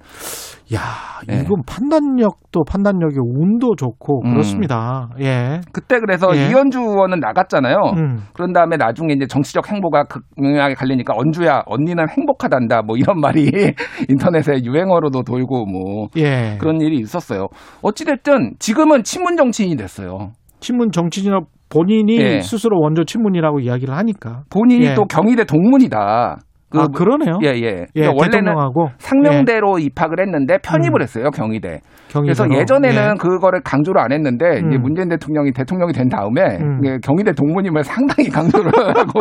[0.74, 0.80] 야,
[1.30, 1.40] 예.
[1.40, 4.32] 이건 판단력도 판단력이 운도 좋고 음.
[4.32, 5.08] 그렇습니다.
[5.20, 5.60] 예.
[5.72, 6.48] 그때 그래서 예.
[6.48, 7.76] 이현주 의원은 나갔잖아요.
[7.96, 8.18] 음.
[8.34, 10.04] 그런 다음에 나중에 이제 정치적 행보가
[10.36, 13.50] 극명하게 갈리니까 언주야 언니는 행복하단다 뭐 이런 말이
[14.08, 16.56] 인터넷에 유행어로도 돌고 뭐 예.
[16.58, 17.48] 그런 일이 있었어요.
[17.82, 20.32] 어찌됐든 지금은 친문 정치인이 됐어요.
[20.60, 22.40] 친문 정치인이나 본인이 예.
[22.40, 24.42] 스스로 원조 친문이라고 이야기를 하니까.
[24.50, 24.94] 본인이 예.
[24.94, 26.38] 또 경희대 동문이다.
[26.70, 27.38] 아, 그러네요.
[27.42, 27.52] 예, 예.
[27.54, 28.90] 예, 그러니까 원래는 대통령하고.
[28.98, 31.02] 상명대로 입학을 했는데 편입을 음.
[31.02, 31.80] 했어요, 경희대.
[32.12, 33.14] 그래서 예전에는 예.
[33.18, 34.82] 그거를 강조를 안 했는데 이제 음.
[34.82, 36.80] 문재인 대통령이 대통령이 된 다음에 음.
[37.02, 39.20] 경희대 동문임을 상당히 강조를 하고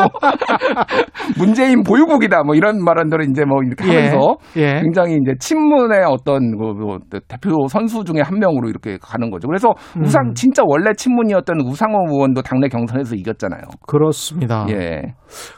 [1.38, 3.96] 문재인 보유국이다 뭐 이런 말들을 이제 뭐 이렇게 예.
[3.96, 4.82] 하면서 예.
[4.82, 9.48] 굉장히 이제 친문의 어떤 그, 뭐 대표 선수 중에 한 명으로 이렇게 가는 거죠.
[9.48, 10.04] 그래서 음.
[10.04, 13.62] 우상 진짜 원래 친문이었던 우상호 의원도 당내 경선에서 이겼잖아요.
[13.88, 14.66] 그렇습니다.
[14.70, 15.02] 예.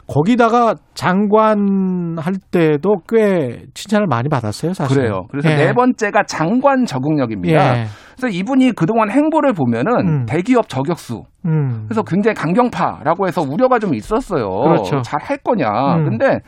[0.06, 4.96] 거기다가 장관 할 때도 꽤 칭찬을 많이 받았어요, 사실.
[4.96, 5.26] 그래요.
[5.30, 5.56] 그래서 예.
[5.56, 7.78] 네 번째가 장관 적응 력입니다.
[7.78, 7.84] 예.
[8.16, 10.26] 그래서 이분이 그동안 행보를 보면은 음.
[10.26, 11.22] 대기업 저격수.
[11.46, 11.86] 음.
[11.88, 14.46] 그래서 굉장히 강경파라고 해서 우려가 좀 있었어요.
[14.48, 15.00] 그렇죠.
[15.00, 15.68] 잘할 거냐.
[15.96, 16.04] 음.
[16.04, 16.40] 근데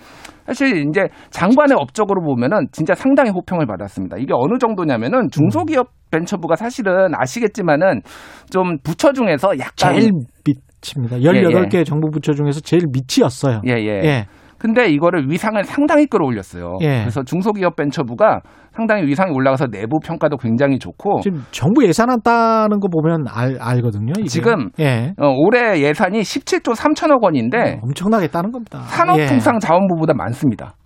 [0.47, 4.19] 사실 이제 장관의 업적으로 보면은 진짜 상당히 호평을 받았습니다.
[4.19, 8.03] 이게 어느 정도냐면은 중소기업 벤처부가 사실은 아시겠지만은
[8.51, 10.11] 좀 부처 중에서 약간 제일
[10.44, 11.16] 밑입니다.
[11.19, 13.62] 18개 정부 부처 중에서 제일 밑이었어요.
[13.66, 14.01] 예, 예.
[14.05, 14.27] 예.
[14.62, 16.78] 근데 이거를 위상을 상당히 끌어올렸어요.
[16.82, 17.01] 예.
[17.01, 22.86] 그래서 중소기업 벤처부가 상당히 위상이 올라가서 내부 평가도 굉장히 좋고 지금 정부 예산안 따는 거
[22.86, 24.12] 보면 알, 알거든요.
[24.18, 24.28] 이게.
[24.28, 25.14] 지금 예.
[25.18, 28.82] 어, 올해 예산이 17조 3천억 원인데 엄청나게 따는 겁니다.
[28.84, 28.86] 예.
[28.86, 30.76] 산업통상 자원부보다 많습니다.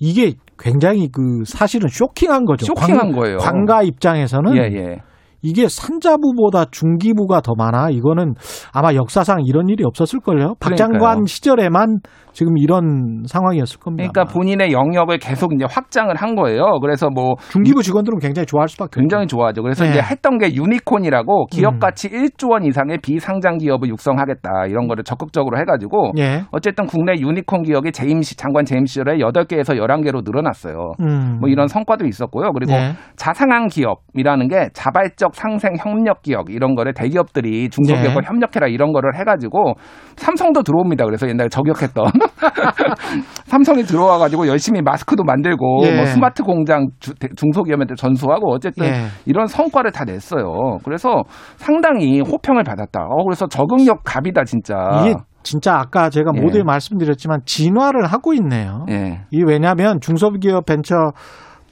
[0.00, 2.66] 이게 굉장히 그 사실은 쇼킹한 거죠.
[2.66, 3.36] 쇼킹한 거예요.
[3.36, 4.96] 관가 입장에서는 예, 예.
[5.42, 7.90] 이게 산자부보다 중기부가 더 많아.
[7.90, 8.34] 이거는
[8.72, 10.54] 아마 역사상 이런 일이 없었을걸요.
[10.60, 11.26] 박 장관 그러니까요.
[11.26, 12.00] 시절에만
[12.32, 14.10] 지금 이런 상황이었을 겁니다.
[14.12, 16.78] 그러니까 본인의 영역을 계속 이제 확장을 한 거예요.
[16.80, 19.62] 그래서 뭐 중기부 직원들은 굉장히 좋아할 수밖에 굉장히 좋아하죠.
[19.62, 19.90] 그래서 네.
[19.90, 21.78] 이제 했던 게 유니콘이라고 기업 음.
[21.80, 26.42] 가치 1조 원 이상의 비상장 기업을 육성하겠다 이런 거를 적극적으로 해가지고 예.
[26.52, 30.92] 어쨌든 국내 유니콘 기업이 재임 시 장관 재임 시절에 8개에서 11개로 늘어났어요.
[31.00, 31.38] 음.
[31.40, 32.52] 뭐 이런 성과도 있었고요.
[32.52, 32.92] 그리고 예.
[33.16, 38.26] 자상한 기업이라는 게 자발적 상생 협력 기업 이런 거를 대기업들이 중소기업과 네.
[38.26, 39.74] 협력해라 이런 거를 해가지고
[40.16, 41.04] 삼성도 들어옵니다.
[41.04, 42.04] 그래서 옛날에 저격했던
[43.46, 45.96] 삼성이 들어와 가지고 열심히 마스크도 만들고 예.
[45.96, 48.92] 뭐 스마트 공장 주- 대- 중소기업한테 전수하고 어쨌든 예.
[49.26, 50.78] 이런 성과를 다 냈어요.
[50.84, 51.22] 그래서
[51.56, 53.02] 상당히 호평을 받았다.
[53.08, 54.74] 어, 그래서 적응력 갑이다 진짜.
[55.04, 56.40] 이게 진짜 아까 제가 예.
[56.40, 58.84] 모두에 말씀드렸지만 진화를 하고 있네요.
[58.90, 59.20] 예.
[59.30, 60.94] 이 왜냐하면 중소기업 벤처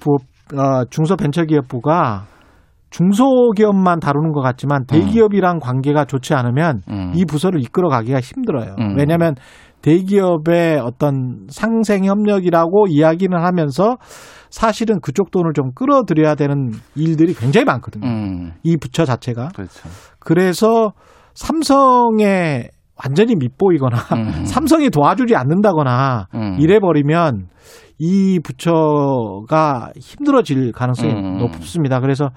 [0.01, 0.17] 부
[0.57, 2.25] 어, 중소벤처기업부가
[2.91, 7.13] 중소기업만 다루는 것 같지만 대기업이랑 관계가 좋지 않으면 음.
[7.15, 8.75] 이 부서를 이끌어 가기가 힘들어요.
[8.79, 8.97] 음.
[8.97, 9.35] 왜냐하면
[9.83, 13.97] 대기업의 어떤 상생 협력이라고 이야기는 하면서
[14.51, 18.07] 사실은 그쪽 돈을 좀 끌어들여야 되는 일들이 굉장히 많거든요.
[18.07, 18.53] 음.
[18.63, 19.49] 이 부처 자체가.
[19.55, 19.89] 그렇죠.
[20.19, 20.93] 그래서
[21.35, 22.69] 삼성에
[23.03, 24.45] 완전히 밑보이거나 음.
[24.47, 26.57] 삼성이 도와주지 않는다거나 음.
[26.59, 27.49] 이래 버리면
[27.99, 31.39] 이 부처가 힘들어질 가능성이 음.
[31.39, 32.01] 높습니다.
[32.01, 32.31] 그래서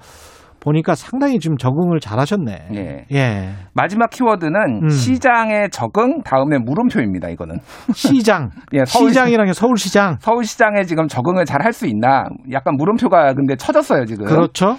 [0.62, 2.68] 보니까 상당히 지금 적응을 잘하셨네.
[2.74, 3.04] 예.
[3.12, 3.50] 예.
[3.74, 4.88] 마지막 키워드는 음.
[4.88, 7.28] 시장의 적응 다음에 물음표입니다.
[7.30, 7.56] 이거는
[7.94, 8.50] 시장.
[8.72, 10.18] 예, 서울- 시장이라는 게 서울시장.
[10.20, 12.24] 서울시장에 지금 적응을 잘 할 수 있나?
[12.52, 14.26] 약간 물음표가 근데 쳐졌어요 지금.
[14.26, 14.76] 그렇죠.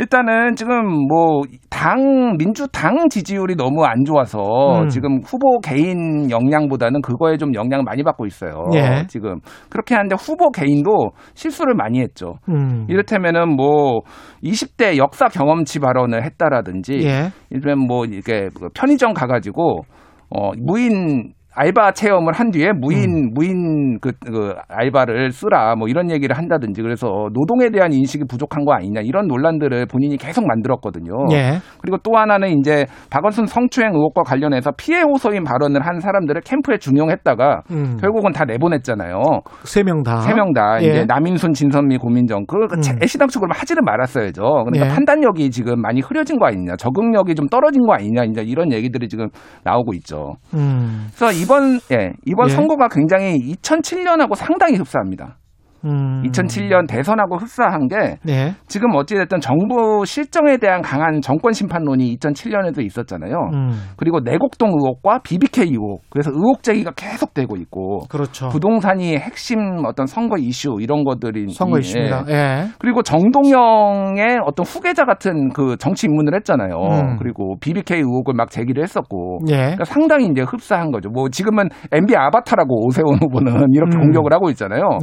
[0.00, 1.42] 일단은 지금 뭐
[1.80, 4.88] 당 민주당 지지율이 너무 안 좋아서 음.
[4.88, 8.66] 지금 후보 개인 역량보다는 그거에 좀 영향을 많이 받고 있어요.
[8.74, 9.06] 예.
[9.08, 9.40] 지금
[9.70, 12.34] 그렇게 하는데 후보 개인도 실수를 많이 했죠.
[12.50, 12.84] 음.
[12.90, 14.00] 이를테면은 뭐
[14.44, 17.30] 20대 역사 경험치 발언을 했다라든지 예.
[17.48, 19.80] 이를테면 뭐 이렇게 편의점 가가지고
[20.28, 26.36] 어 무인 알바 체험을 한 뒤에 무인 무인 그, 그 알바를 쓰라 뭐 이런 얘기를
[26.36, 31.12] 한다든지 그래서 노동에 대한 인식이 부족한 거 아니냐 이런 논란들을 본인이 계속 만들었거든요.
[31.32, 31.58] 예.
[31.80, 37.62] 그리고 또 하나는 이제 박원순 성추행 의혹과 관련해서 피해 호소인 발언을 한 사람들을 캠프에 중용했다가
[37.70, 37.96] 음.
[38.00, 39.20] 결국은 다 내보냈잖아요.
[39.64, 40.20] 세 명 다.
[40.20, 40.86] 세 명 다 예.
[40.86, 42.80] 이제 남인순, 진선미, 고민정 그 음.
[43.02, 44.42] 애시당초 그러면 하지를 말았어야죠.
[44.42, 44.88] 그러니까 예.
[44.90, 49.28] 판단력이 지금 많이 흐려진 거 아니냐, 적응력이 좀 떨어진 거 아니냐, 이제 이런 얘기들이 지금
[49.64, 50.34] 나오고 있죠.
[50.54, 51.08] 음.
[51.14, 52.54] 그래서 이번 예 이번 예.
[52.54, 55.39] 선거가 굉장히 2007년하고 상당히 흡사합니다.
[55.84, 56.22] 음.
[56.24, 58.54] 2007년 대선하고 흡사한 게 네.
[58.66, 63.50] 지금 어찌됐든 정부 실정에 대한 강한 정권 심판론이 2007년에도 있었잖아요.
[63.52, 63.70] 음.
[63.96, 66.02] 그리고 내곡동 의혹과 BBK 의혹.
[66.10, 68.06] 그래서 의혹 제기가 계속되고 있고.
[68.08, 68.48] 그렇죠.
[68.48, 72.24] 부동산이 핵심 어떤 선거 이슈 이런 것들이 선거 이슈입니다.
[72.28, 72.66] 예.
[72.78, 76.76] 그리고 정동영의 어떤 후계자 같은 그 정치 입문을 했잖아요.
[76.76, 77.16] 음.
[77.18, 79.40] 그리고 BBK 의혹을 막 제기를 했었고.
[79.48, 79.56] 예.
[79.56, 81.08] 그러니까 상당히 이제 흡사한 거죠.
[81.10, 84.02] 뭐 지금은 MB 아바타라고 오세훈 후보는 이렇게 음.
[84.02, 84.98] 공격을 하고 있잖아요.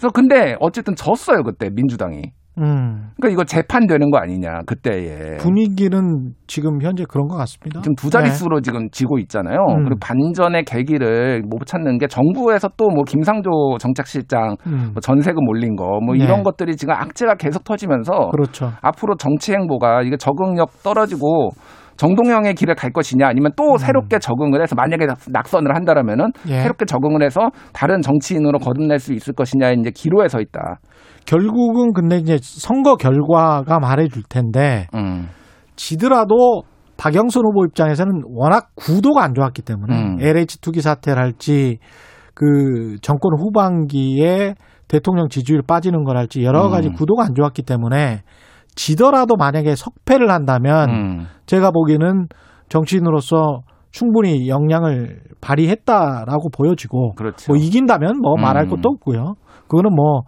[0.00, 0.08] 예.
[0.08, 2.32] 그래서 근데 어쨌든 졌어요 그때 민주당이.
[2.58, 3.10] 음.
[3.16, 5.36] 그러니까 이거 재판되는 거 아니냐 그때에.
[5.38, 7.80] 분위기는 지금 현재 그런 것 같습니다.
[7.80, 9.56] 지금 두 자릿수로 지금 지고 있잖아요.
[9.68, 9.74] 네.
[9.74, 9.84] 음.
[9.84, 14.90] 그리고 반전의 계기를 못 찾는 게 정부에서 또 뭐 김상조 정책실장 음.
[14.92, 16.24] 뭐 전세금 올린 거뭐 네.
[16.24, 18.72] 이런 것들이 지금 악재가 계속 터지면서 그렇죠.
[18.82, 21.50] 앞으로 정치 행보가 이게 적응력 떨어지고
[22.00, 23.56] 정동영의 길을 갈 것이냐 아니면 음.
[23.56, 26.62] 또 새롭게 적응을 해서 만약에 낙선을 한다라면은 예.
[26.62, 30.80] 새롭게 적응을 해서 다른 정치인으로 거듭날 수 있을 것이냐 이제 기로에 서 있다.
[31.26, 35.28] 결국은 근데 이제 선거 결과가 말해줄 텐데 음.
[35.76, 36.62] 지더라도
[36.96, 40.16] 박영선 후보 입장에서는 워낙 구도가 안 좋았기 때문에 음.
[40.20, 41.80] LH 투기 사태를 할지
[42.32, 44.54] 그 정권 후반기에
[44.88, 46.94] 대통령 지지율 빠지는 걸 할지 여러 가지 음.
[46.94, 48.22] 구도가 안 좋았기 때문에
[48.80, 51.26] 지더라도 만약에 석패를 한다면 음.
[51.44, 52.28] 제가 보기에는
[52.70, 57.52] 정치인으로서 충분히 역량을 발휘했다라고 보여지고 그렇죠.
[57.52, 58.70] 뭐 이긴다면 뭐 말할 음.
[58.70, 59.34] 것도 없고요.
[59.68, 60.22] 그거는 뭐,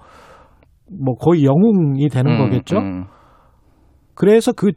[1.03, 2.77] 뭐 거의 영웅이 되는 음, 거겠죠.
[2.77, 3.07] 음.
[4.15, 4.73] 그래서 그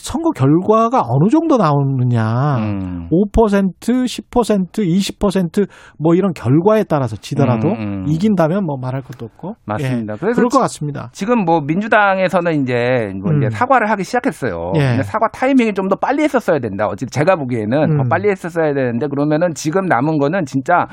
[0.00, 2.56] 선거 결과가 어느 정도 나오느냐.
[2.58, 3.08] 음.
[3.10, 8.04] 5%, 10%, 20%뭐 이런 결과에 따라서 지더라도 음, 음.
[8.08, 9.54] 이긴다면 뭐 말할 것도 없고.
[9.64, 10.14] 맞습니다.
[10.14, 11.08] 예, 그래서 그럴 것 지- 같습니다.
[11.12, 12.74] 지금 뭐 민주당에서는 이제
[13.22, 13.42] 뭐 음.
[13.42, 14.72] 이제 사과를 하기 시작했어요.
[14.76, 14.80] 예.
[14.80, 16.86] 근데 사과 타이밍이 좀 더 빨리 했었어야 된다.
[16.88, 17.96] 어찌 제가 보기에는 음.
[17.98, 20.86] 더 빨리 했었어야 되는데 그러면은 지금 남은 거는 진짜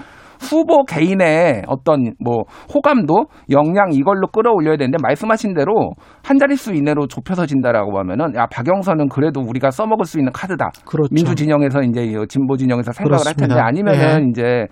[0.43, 2.43] 후보 개인의 어떤 뭐
[2.73, 5.91] 호감도 역량 이걸로 끌어올려야 되는데 말씀하신 대로
[6.23, 10.69] 한 자릿수 이내로 좁혀서 진다라고 하면은 야 박영선은 그래도 우리가 써먹을 수 있는 카드다.
[10.85, 11.09] 그렇죠.
[11.11, 13.65] 민주 진영에서 이제 이 진보 진영에서 생각을 할 텐데 그렇습니다.
[13.65, 14.29] 아니면은 예.
[14.29, 14.67] 이제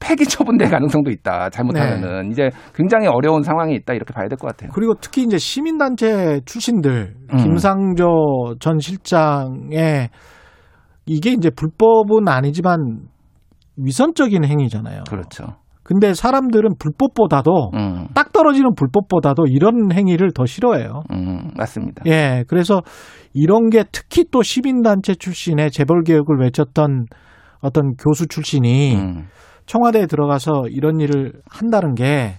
[0.00, 1.50] 폐기 처분될 가능성도 있다.
[1.50, 2.28] 잘못하면은 네.
[2.30, 4.70] 이제 굉장히 어려운 상황이 있다 이렇게 봐야 될 것 같아요.
[4.74, 7.36] 그리고 특히 이제 시민단체 출신들 음.
[7.36, 10.08] 김상조 전 실장의
[11.06, 13.00] 이게 이제 불법은 아니지만
[13.76, 15.04] 위선적인 행위잖아요.
[15.08, 15.44] 그렇죠.
[15.82, 21.02] 근데 사람들은 불법보다도 음, 딱 떨어지는 불법보다도 이런 행위를 더 싫어해요.
[21.12, 22.04] 음, 맞습니다.
[22.06, 22.80] 예, 그래서
[23.34, 27.06] 이런 게 특히 또 시민단체 출신의 재벌 개혁을 외쳤던
[27.60, 29.26] 어떤 교수 출신이 음,
[29.66, 32.34] 청와대에 들어가서 이런 일을 한다는 게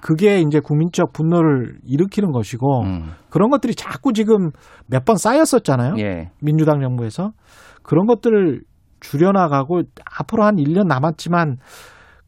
[0.00, 4.50] 그게 이제 국민적 분노를 일으키는 것이고 음, 그런 것들이 자꾸 지금
[4.86, 5.94] 몇 번 쌓였었잖아요.
[6.00, 7.32] 예, 민주당 정부에서
[7.82, 8.60] 그런 것들을
[9.04, 9.82] 줄여나가고
[10.18, 11.56] 앞으로 한 1년 남았지만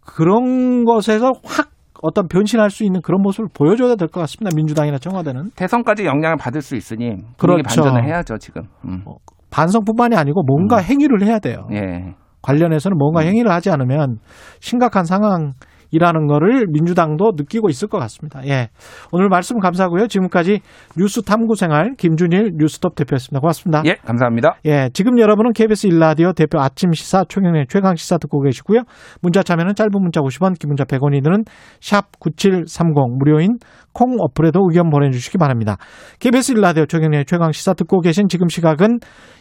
[0.05, 1.71] 그런 것에서 확
[2.03, 4.55] 어떤 변신할 수 있는 그런 모습을 보여줘야 될 것 같습니다.
[4.55, 7.63] 민주당이나 청와대는 대선까지 영향을 받을 수 있으니 그렇죠.
[7.65, 8.63] 반전을 해야죠 지금.
[8.85, 9.03] 음,
[9.51, 11.67] 반성뿐만이 아니고 뭔가 행위를 해야 돼요.
[11.73, 14.19] 예, 관련해서는 뭔가 행위를 하지 않으면
[14.61, 15.55] 심각한 상황
[15.91, 18.47] 이라는 거를 민주당도 느끼고 있을 것 같습니다.
[18.47, 18.69] 예.
[19.13, 20.07] 오늘 말씀 감사하고요.
[20.07, 20.61] 지금까지
[20.97, 23.41] 뉴스 탐구 생활 김준일 뉴스톱 대표였습니다.
[23.41, 23.83] 고맙습니다.
[23.87, 24.57] 예, 감사합니다.
[24.67, 28.83] 예, 지금 여러분은 KBS 일라디오 대표 아침 시사 최경의 최강 시사 듣고 계시고요.
[29.21, 31.45] 문자 참여는 짧은 문자 50원, 긴 문자 100원이 드는
[31.81, 33.59] 샵 9730 무료인
[33.93, 35.77] 콩 어플에도 의견 보내 주시기 바랍니다.
[36.21, 38.99] KBS 일라디오 최경의 최강 시사 듣고 계신 지금 시각은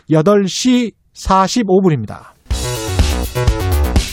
[0.10, 2.35] 8시 45분입니다.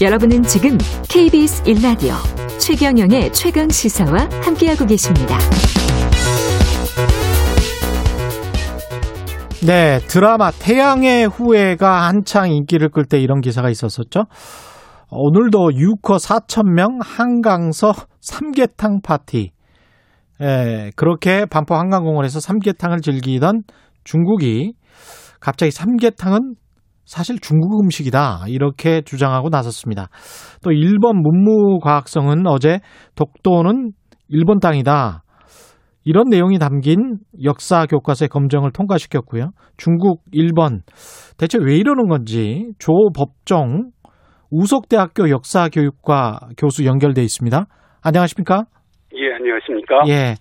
[0.00, 0.78] 여러분은 지금
[1.08, 2.14] KBS 1라디오
[2.58, 5.38] 최경영의 최강 시사와 함께하고 계십니다.
[9.64, 14.24] 네, 드라마 태양의 후예가 한창 인기를 끌 때 이런 기사가 있었었죠.
[15.10, 19.52] 오늘도 유커 4천명 한강서 삼계탕 파티.
[20.40, 23.62] 예, 그렇게 반포 한강공원에서 삼계탕을 즐기던
[24.02, 24.72] 중국이
[25.38, 26.54] 갑자기 삼계탕은
[27.12, 28.44] 사실 중국 음식이다.
[28.48, 30.08] 이렇게 주장하고 나섰습니다.
[30.64, 32.80] 또 일본 문무과학성은 어제
[33.16, 33.92] 독도는
[34.28, 35.22] 일본 땅이다.
[36.04, 39.50] 이런 내용이 담긴 역사 교과서의 검정을 통과시켰고요.
[39.76, 40.80] 중국, 일본
[41.36, 43.90] 대체 왜 이러는 건지 조 법정
[44.50, 47.66] 우석대학교 역사교육과 교수 연결돼 있습니다.
[48.00, 48.64] 안녕하십니까?
[49.14, 50.02] 예, 안녕하십니까?
[50.08, 50.34] 예.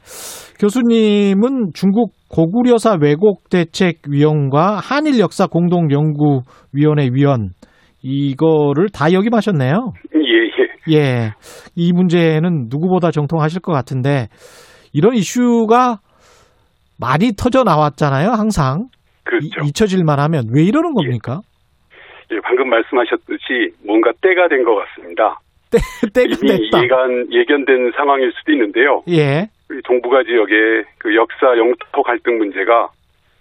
[0.59, 6.41] 교수님은 중국 고구려사 왜곡 대책 위원과 한일 역사 공동 연구
[6.73, 7.49] 위원회 위원
[8.03, 9.73] 이거를 다 역임하셨네요.
[10.15, 10.97] 예, 예.
[10.97, 11.31] 예.
[11.75, 14.27] 이 문제는 누구보다 정통하실 것 같은데
[14.93, 15.97] 이런 이슈가
[16.99, 18.87] 많이 터져 나왔잖아요, 항상.
[19.23, 19.45] 그렇죠.
[19.63, 21.41] 이- 잊혀질만 하면 왜 이러는 겁니까?
[22.31, 25.39] 예, 방금 말씀하셨듯이 뭔가 때가 된 것 같습니다.
[26.13, 26.83] 때가 이미 됐다.
[26.83, 29.03] 예간, 예견된 상황일 수도 있는데요.
[29.09, 29.47] 예.
[29.85, 32.89] 동북아 지역의 그 역사 영토 갈등 문제가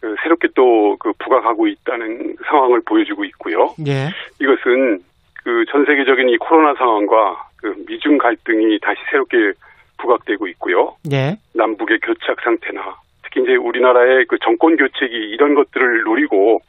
[0.01, 3.75] 그 새롭게 또 그 부각하고 있다는 상황을 보여주고 있고요.
[3.87, 4.09] 예.
[4.41, 5.01] 이것은
[5.45, 9.53] 그 전 세계적인 이 코로나 상황과 그 미중 갈등이 다시 새롭게
[9.99, 10.95] 부각되고 있고요.
[11.13, 11.37] 예.
[11.55, 16.61] 남북의 교착 상태나 특히 이제 우리나라의 그 정권 교체기 이런 것들을 노리고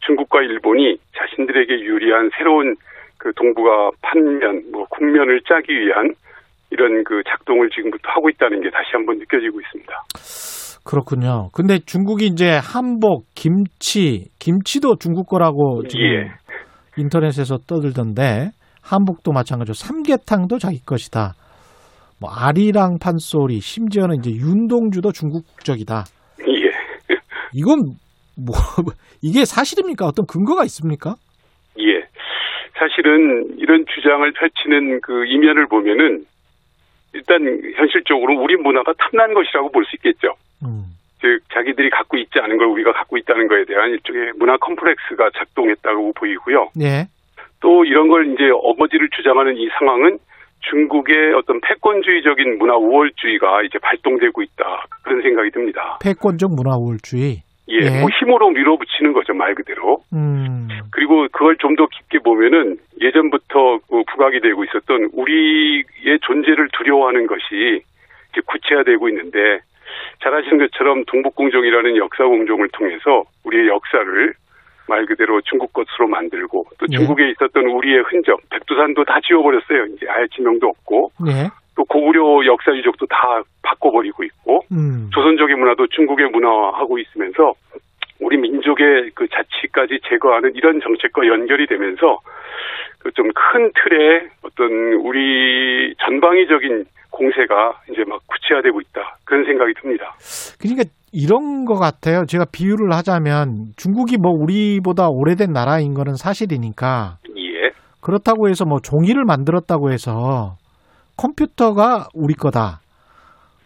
[0.00, 2.76] 중국과 일본이 자신들에게 유리한 새로운
[3.18, 6.14] 그 동북아 판면, 뭐 국면을 짜기 위한
[6.70, 9.92] 이런 그 작동을 지금부터 하고 있다는 게 다시 한번 느껴지고 있습니다.
[10.84, 11.48] 그렇군요.
[11.52, 16.30] 근데 중국이 이제 한복, 김치, 김치도 중국 거라고 지금 예.
[16.96, 18.50] 인터넷에서 떠들던데
[18.82, 21.34] 한복도 마찬가지로 삼계탕도 자기 것이다.
[22.20, 26.04] 뭐 아리랑 판소리, 심지어는 이제 윤동주도 중국 국적이다.
[26.40, 26.70] 예.
[27.52, 27.80] 이건
[28.36, 28.54] 뭐
[29.22, 30.06] 이게 사실입니까?
[30.06, 31.16] 어떤 근거가 있습니까?
[32.78, 32.80] 예.
[32.80, 36.24] 사실은 이런 주장을 펼치는 그 이면을 보면은
[37.14, 37.40] 일단
[37.76, 40.34] 현실적으로 우리 문화가 탐난 것이라고 볼 수 있겠죠.
[41.20, 46.12] 즉 자기들이 갖고 있지 않은 걸 우리가 갖고 있다는 것에 대한 일종의 문화 컴플렉스가 작동했다고
[46.12, 46.70] 보이고요.
[46.80, 47.06] 예.
[47.60, 50.18] 또 이런 걸 이제 어거지를 주장하는 이 상황은
[50.70, 55.98] 중국의 어떤 패권주의적인 문화 우월주의가 이제 발동되고 있다 그런 생각이 듭니다.
[56.02, 57.42] 패권적 문화 우월주의.
[57.70, 58.00] 예, 예.
[58.00, 60.02] 뭐 힘으로 밀어붙이는 거죠 말 그대로.
[60.12, 60.68] 음.
[60.90, 67.82] 그리고 그걸 좀 더 깊게 보면은 예전부터 그 부각이 되고 있었던 우리의 존재를 두려워하는 것이
[68.32, 69.60] 이제 구체화되고 있는데
[70.22, 74.34] 잘 아시는 것처럼 동북공정이라는 역사 공정을 통해서 우리의 역사를
[74.88, 76.96] 말 그대로 중국 것으로 만들고 또 예.
[76.96, 79.84] 중국에 있었던 우리의 흔적, 백두산도 다 지워버렸어요.
[79.94, 81.48] 이제 아예 지명도 없고 예.
[81.78, 85.08] 또 고구려 역사 유적도 다 바꿔버리고 있고 음.
[85.14, 87.52] 조선적인 문화도 중국의 문화화하고 있으면서
[88.20, 92.18] 우리 민족의 그 자치까지 제거하는 이런 정책과 연결이 되면서
[92.98, 94.70] 그 좀 큰 틀의 어떤
[95.04, 100.16] 우리 전방위적인 공세가 이제 막 구체화되고 있다 그런 생각이 듭니다.
[100.60, 100.82] 그러니까
[101.12, 102.26] 이런 것 같아요.
[102.26, 107.70] 제가 비유를 하자면 중국이 뭐 우리보다 오래된 나라인 거는 사실이니까 예.
[108.02, 110.56] 그렇다고 해서 뭐 종이를 만들었다고 해서
[111.18, 112.80] 컴퓨터가 우리 거다.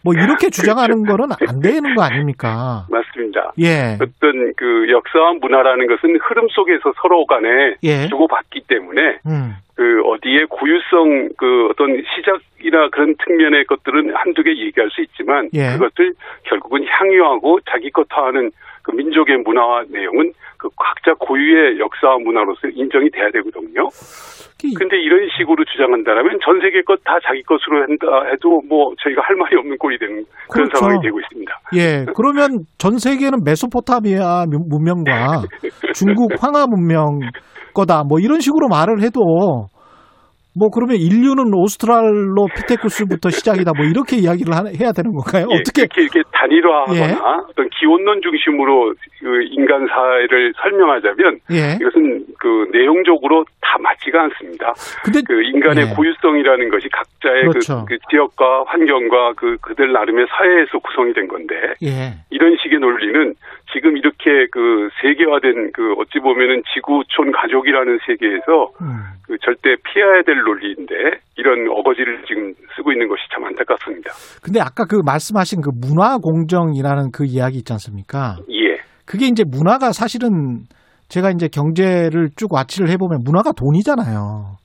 [0.03, 2.85] 뭐 이렇게 주장하는 거는 안 되는 거 아닙니까?
[2.89, 3.53] 맞습니다.
[3.59, 3.97] 예.
[4.01, 8.07] 어떤 그 역사와 문화라는 것은 흐름 속에서 서로 간에 예.
[8.09, 9.55] 주고받기 때문에 음.
[9.75, 15.71] 그 어디에 고유성 그 어떤 시작이나 그런 측면의 것들은 한두 개 얘기할 수 있지만 예.
[15.73, 16.13] 그것을
[16.43, 18.51] 결국은 향유하고 자기 것화하는
[18.83, 23.87] 그 민족의 문화와 내용은 그 각자 고유의 역사와 문화로서 인정이 돼야 되거든요.
[24.77, 29.35] 근데 이런 식으로 주장한다면 전 세계 것 다 자기 것으로 한다 해도 뭐 저희가 할
[29.35, 30.77] 말이 없는 꼴이 되는 그런 그렇죠.
[30.77, 31.51] 상황이 되고 있습니다.
[31.75, 32.05] 예.
[32.15, 35.43] 그러면 전 세계는 메소포타미아 문명과
[35.93, 37.19] 중국 황하 문명
[37.73, 38.03] 거다.
[38.07, 39.67] 뭐 이런 식으로 말을 해도
[40.55, 43.71] 뭐 그러면 인류는 오스트랄로 피테쿠스부터 시작이다.
[43.75, 45.47] 뭐 이렇게 이야기를 하- 해야 되는 건가요?
[45.51, 47.13] 예, 어떻게 이렇게 이렇게 단일화하거나 예.
[47.49, 51.77] 어떤 기원론 중심으로 그 인간 사회를 설명하자면 예.
[51.81, 54.73] 이것은 그 내용적으로 다 맞지가 않습니다.
[55.03, 55.95] 근데 그 인간의 예.
[55.95, 57.85] 고유성이라는 것이 각자의 그렇죠.
[57.87, 62.13] 그, 그 지역과 환경과 그 그들 나름의 사회에서 구성이 된 건데 예.
[62.29, 63.33] 이런 식의 논리는
[63.73, 69.03] 지금 이렇게 그 세계화된 그 어찌 보면은 지구촌 가족이라는 세계에서 음.
[69.25, 70.93] 그 절대 피해야 될 논리인데
[71.37, 74.11] 이런 어거지를 지금 쓰고 있는 것이 참 안타깝습니다.
[74.43, 78.37] 근데 아까 그 말씀하신 그 문화 공정이라는 그 이야기 있지 않습니까?
[78.51, 78.77] 예.
[79.05, 80.63] 그게 이제 문화가 사실은
[81.09, 84.62] 제가 이제 경제를 쭉 와치를 해보면 문화가 돈이잖아요.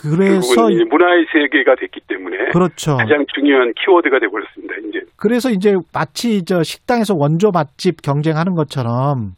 [0.00, 0.16] 그렇죠.
[0.16, 2.96] 그래서 이제 문화의 세계가 됐기 때문에 그렇죠.
[2.96, 4.74] 가장 중요한 키워드가 되버렸습니다.
[4.88, 9.32] 이제 그래서 이제 마치 저 식당에서 원조 맛집 경쟁하는 것처럼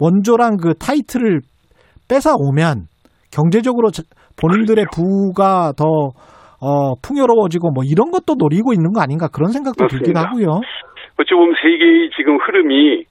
[0.00, 1.40] 원조랑 그 타이틀을
[2.08, 2.86] 뺏어 오면
[3.34, 4.02] 경제적으로 자-
[4.40, 5.84] 본인들의 부가 더
[6.60, 10.18] 어, 풍요로워지고 뭐 이런 것도 노리고 있는 거 아닌가 그런 생각도 들기도.
[10.18, 10.60] 하고요.
[11.20, 13.04] 어찌 보면 세계의 지금 흐름이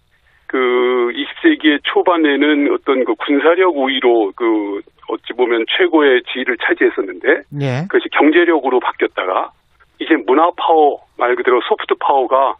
[0.47, 4.81] 그 20세기의 초반에는 어떤 그 군사력 우위로 그
[5.13, 7.27] 어찌 보면 최고의 지위를 차지했었는데
[7.61, 7.81] 예.
[7.89, 9.51] 그것이 경제력으로 바뀌었다가
[9.99, 12.55] 이제 문화 파워 말 그대로 소프트 파워가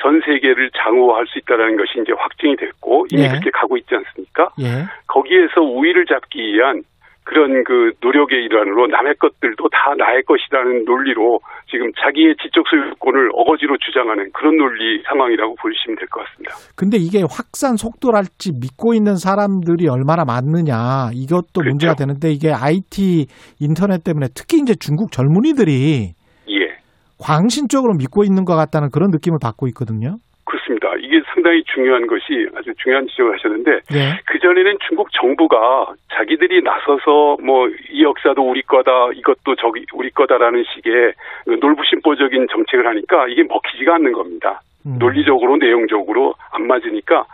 [0.00, 3.28] 전 세계를 장우할 수 있다는 것이 이제 확증이 됐고 이미 예.
[3.28, 4.50] 그렇게 가고 있지 않습니까?
[4.60, 4.86] 예.
[5.06, 6.82] 거기에서 우위를 잡기 위한
[7.26, 13.76] 그런 그 노력의 일환으로 남의 것들도 다 나의 것이라는 논리로 지금 자기의 지적 소유권을 어거지로
[13.78, 16.54] 주장하는 그런 논리 상황이라고 보시면 될 것 같습니다.
[16.76, 21.68] 근데 이게 확산 속도랄지 믿고 있는 사람들이 얼마나 많느냐 이것도 그렇죠.
[21.70, 23.26] 문제가 되는데 이게 IT
[23.58, 26.14] 인터넷 때문에 특히 이제 중국 젊은이들이
[26.48, 26.76] 예.
[27.18, 30.18] 광신적으로 믿고 있는 것 같다는 그런 느낌을 받고 있거든요.
[30.46, 30.94] 그렇습니다.
[31.00, 34.20] 이게 상당히 중요한 것이 아주 중요한 지적을 하셨는데 예.
[34.24, 40.64] 그 전에는 중국 정부가 자기들이 나서서 뭐 이 역사도 우리 거다 이것도 저기 우리 거다라는
[40.74, 41.12] 식의
[41.44, 44.60] 그 놀부심보적인 정책을 하니까 이게 먹히지가 않는 겁니다.
[44.86, 44.96] 음.
[44.98, 47.24] 논리적으로 내용적으로 안 맞으니까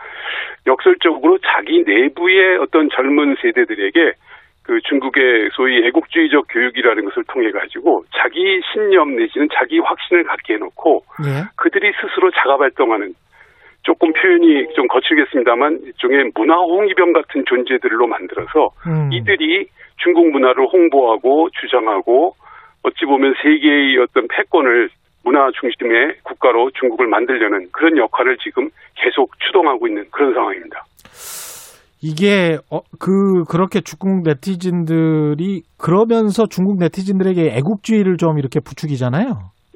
[0.65, 4.13] 역설적으로 자기 내부의 어떤 젊은 세대들에게
[4.63, 11.03] 그 중국의 소위 애국주의적 교육이라는 것을 통해 가지고 자기 신념 내지는 자기 확신을 갖게 해놓고
[11.27, 11.43] 예.
[11.57, 13.13] 그들이 스스로 자가 발동하는
[13.83, 19.11] 조금 표현이 좀 거칠겠습니다만 일종의 문화 홍위병 같은 존재들로 만들어서 음.
[19.11, 19.67] 이들이
[19.97, 22.35] 중국 문화를 홍보하고 주장하고
[22.83, 24.89] 어찌 보면 세계의 어떤 패권을
[25.25, 30.83] 문화 중심의 국가로 중국을 만들려는 그런 역할을 지금 계속 추동하고 있는 그런 상황입니다.
[32.03, 39.25] 이게 어, 그 그렇게 중국 네티즌들이 그러면서 중국 네티즌들에게 애국주의를 좀 이렇게 부추기잖아요.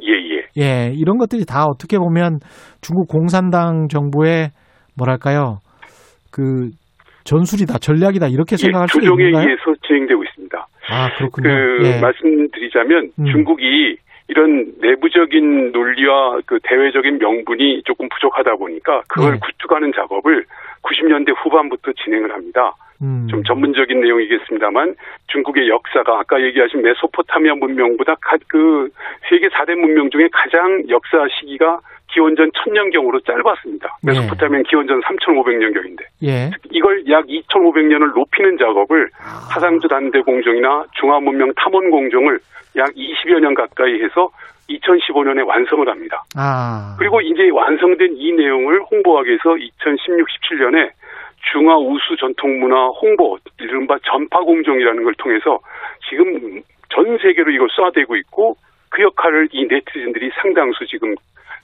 [0.04, 0.62] 예, 예.
[0.62, 2.40] 예, 이런 것들이 다 어떻게 보면
[2.82, 4.49] 중국 공산당 정부의
[4.98, 5.60] 뭐랄까요?
[6.30, 6.72] 그
[7.24, 9.44] 전술이다, 전략이다 이렇게 생각할 예, 수 조정에 있는가요?
[9.45, 10.68] 의해서 진행되고 있습니다.
[10.90, 11.49] 아, 그렇군요.
[11.49, 12.02] 그 예.
[12.02, 13.26] 말씀드리자면 음.
[13.32, 13.98] 중국이
[14.30, 19.40] 이런 내부적인 논리와 그 대외적인 명분이 조금 부족하다 보니까 그걸 네.
[19.40, 20.45] 구축하는 작업을
[20.84, 22.74] 90년대 후반부터 진행을 합니다.
[23.02, 23.28] 음.
[23.30, 24.95] 좀 전문적인 내용이겠습니다만
[25.28, 28.90] 중국의 역사가 아까 얘기하신 메소포타미아 문명보다 가- 그
[29.30, 31.80] 세계 4대 문명 중에 가장 역사 시기가
[32.18, 33.98] 기원전 1000년경으로 짧았습니다.
[34.02, 34.11] 네.
[34.11, 36.49] 메소포타미아는 기원전 3500년경인데 예.
[36.72, 39.53] 이걸 약 2500년을 높이는 작업을 아.
[39.53, 42.39] 하상주 단대 공정이나 중화문명 탐원 공정을
[42.77, 44.30] 약 20여 년 가까이 해서
[44.68, 46.23] 2015년에 완성을 합니다.
[46.35, 46.95] 아.
[46.98, 50.89] 그리고 이제 완성된 이 내용을 홍보하기 위해서 2016, 17년에
[51.52, 55.60] 중화 우수 전통문화 홍보, 이른바 전파 공정이라는 걸 통해서
[56.10, 58.56] 지금 전 세계로 이걸 쏴대고 있고
[58.89, 61.15] 그 역할을 이 네티즌들이 상당수 지금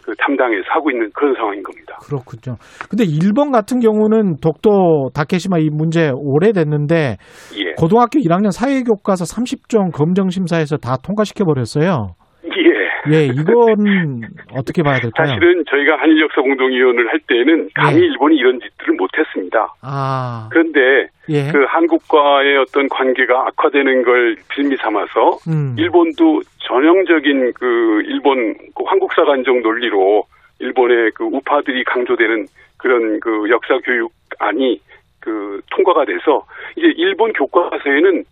[0.05, 1.97] 그 담당해서 하고 있는 그런 상황인 겁니다.
[2.01, 2.57] 그렇군요.
[2.89, 7.17] 근데 일본 같은 경우는 독도 다케시마 이 문제 오래됐는데
[7.57, 7.73] 예.
[7.77, 12.15] 고등학교 1학년 사회교과서 30종 검정 심사에서 다 통과시켜 버렸어요.
[12.45, 12.72] 예.
[13.11, 14.21] 예, 이건
[14.51, 15.27] 어떻게 봐야 될까요?
[15.27, 18.05] 사실은 저희가 한일역사 공동위원을 할 때는 감히 네.
[18.05, 19.73] 일본이 이런 짓들을 못했습니다.
[19.81, 21.51] 아, 그런데 예.
[21.51, 25.75] 그 한국과의 어떤 관계가 악화되는 걸 빌미 삼아서 음.
[25.77, 30.25] 일본도 전형적인 그 일본 그 한국사 간정 논리로
[30.59, 32.47] 일본의 그 우파들이 강조되는
[32.77, 34.79] 그런 그 역사 교육안이
[35.19, 38.23] 그 통과가 돼서 이제 일본 교과서에는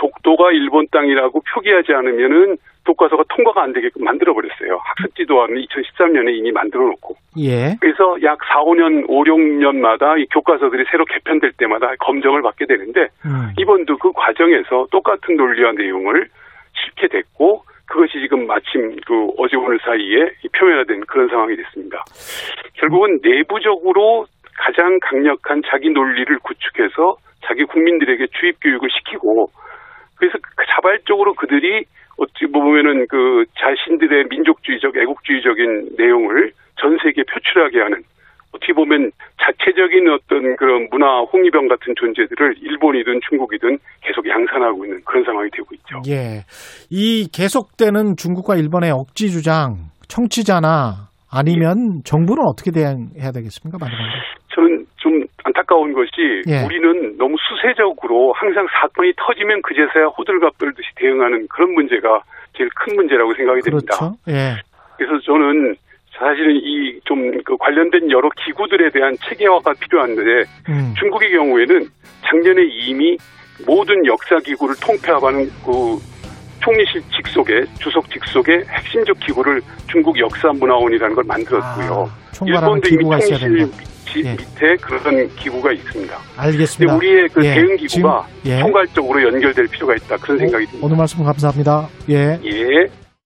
[0.00, 2.56] 독도가 일본 땅이라고 표기하지 않으면은
[2.86, 4.80] 교과서가 통과가 안 되게끔 만들어 버렸어요.
[4.82, 7.14] 학습 지도안을 2013년에 이미 만들어 놓고.
[7.38, 7.76] 예.
[7.80, 13.52] 그래서 약 4, 5년, 5, 6년마다 이 교과서들이 새로 개편될 때마다 검정을 받게 되는데 음.
[13.58, 16.26] 이번도 그 과정에서 똑같은 논리와 내용을
[16.72, 22.02] 실게 됐고 그것이 지금 마침 그 어제 오늘 사이에 이 표면화된 그런 상황이 됐습니다.
[22.74, 24.24] 결국은 내부적으로
[24.56, 29.50] 가장 강력한 자기 논리를 구축해서 자기 국민들에게 주입 교육을 시키고
[30.20, 31.84] 그래서 그 자발적으로 그들이
[32.18, 38.02] 어찌 보면은 그 자신들의 민족주의적 애국주의적인 내용을 전 세계에 표출하게 하는
[38.52, 39.10] 어떻게 보면
[39.40, 45.66] 자체적인 어떤 그런 문화 홍위병 같은 존재들을 일본이든 중국이든 계속 양산하고 있는 그런 상황이 되고
[45.74, 46.02] 있죠.
[46.08, 46.44] 예.
[46.90, 53.78] 이 계속되는 중국과 일본의 억지 주장, 청취자나 아니면 정부는 어떻게 대응해야 되겠습니까?
[53.80, 54.10] 마지막으로.
[54.52, 54.84] 저는 좀
[55.44, 56.62] 안타까운 것이 예.
[56.64, 62.22] 우리는 너무 수세적으로 항상 사건이 터지면 그제서야 호들갑 떨듯이 대응하는 그런 문제가
[62.56, 63.96] 제일 큰 문제라고 생각이 됩니다.
[63.96, 64.16] 그렇죠.
[64.28, 64.56] 예.
[64.96, 65.76] 그래서 저는
[66.18, 70.22] 사실은 이 좀 그 관련된 여러 기구들에 대한 체계화가 필요한데
[70.68, 70.94] 음.
[70.98, 71.86] 중국의 경우에는
[72.26, 73.16] 작년에 이미
[73.66, 75.98] 모든 역사 기구를 통폐합하는 그
[76.62, 79.60] 총리실 직속에 주석 직속에 핵심적 기구를
[79.90, 82.10] 중국 역사문화원이라는 걸 만들었고요.
[82.10, 83.70] 아, 일본도 이미 총리실
[84.14, 84.32] 미- 예.
[84.32, 86.16] 밑에 그런 기구가 있습니다.
[86.36, 86.96] 알겠습니다.
[86.96, 87.54] 우리의 그 예.
[87.54, 88.60] 대응 기구가 지금- 예.
[88.60, 90.86] 총괄적으로 연결될 필요가 있다 그런 생각이 듭니다.
[90.86, 91.88] 오늘 말씀 감사합니다.
[92.10, 92.38] 예.
[92.44, 92.90] 예.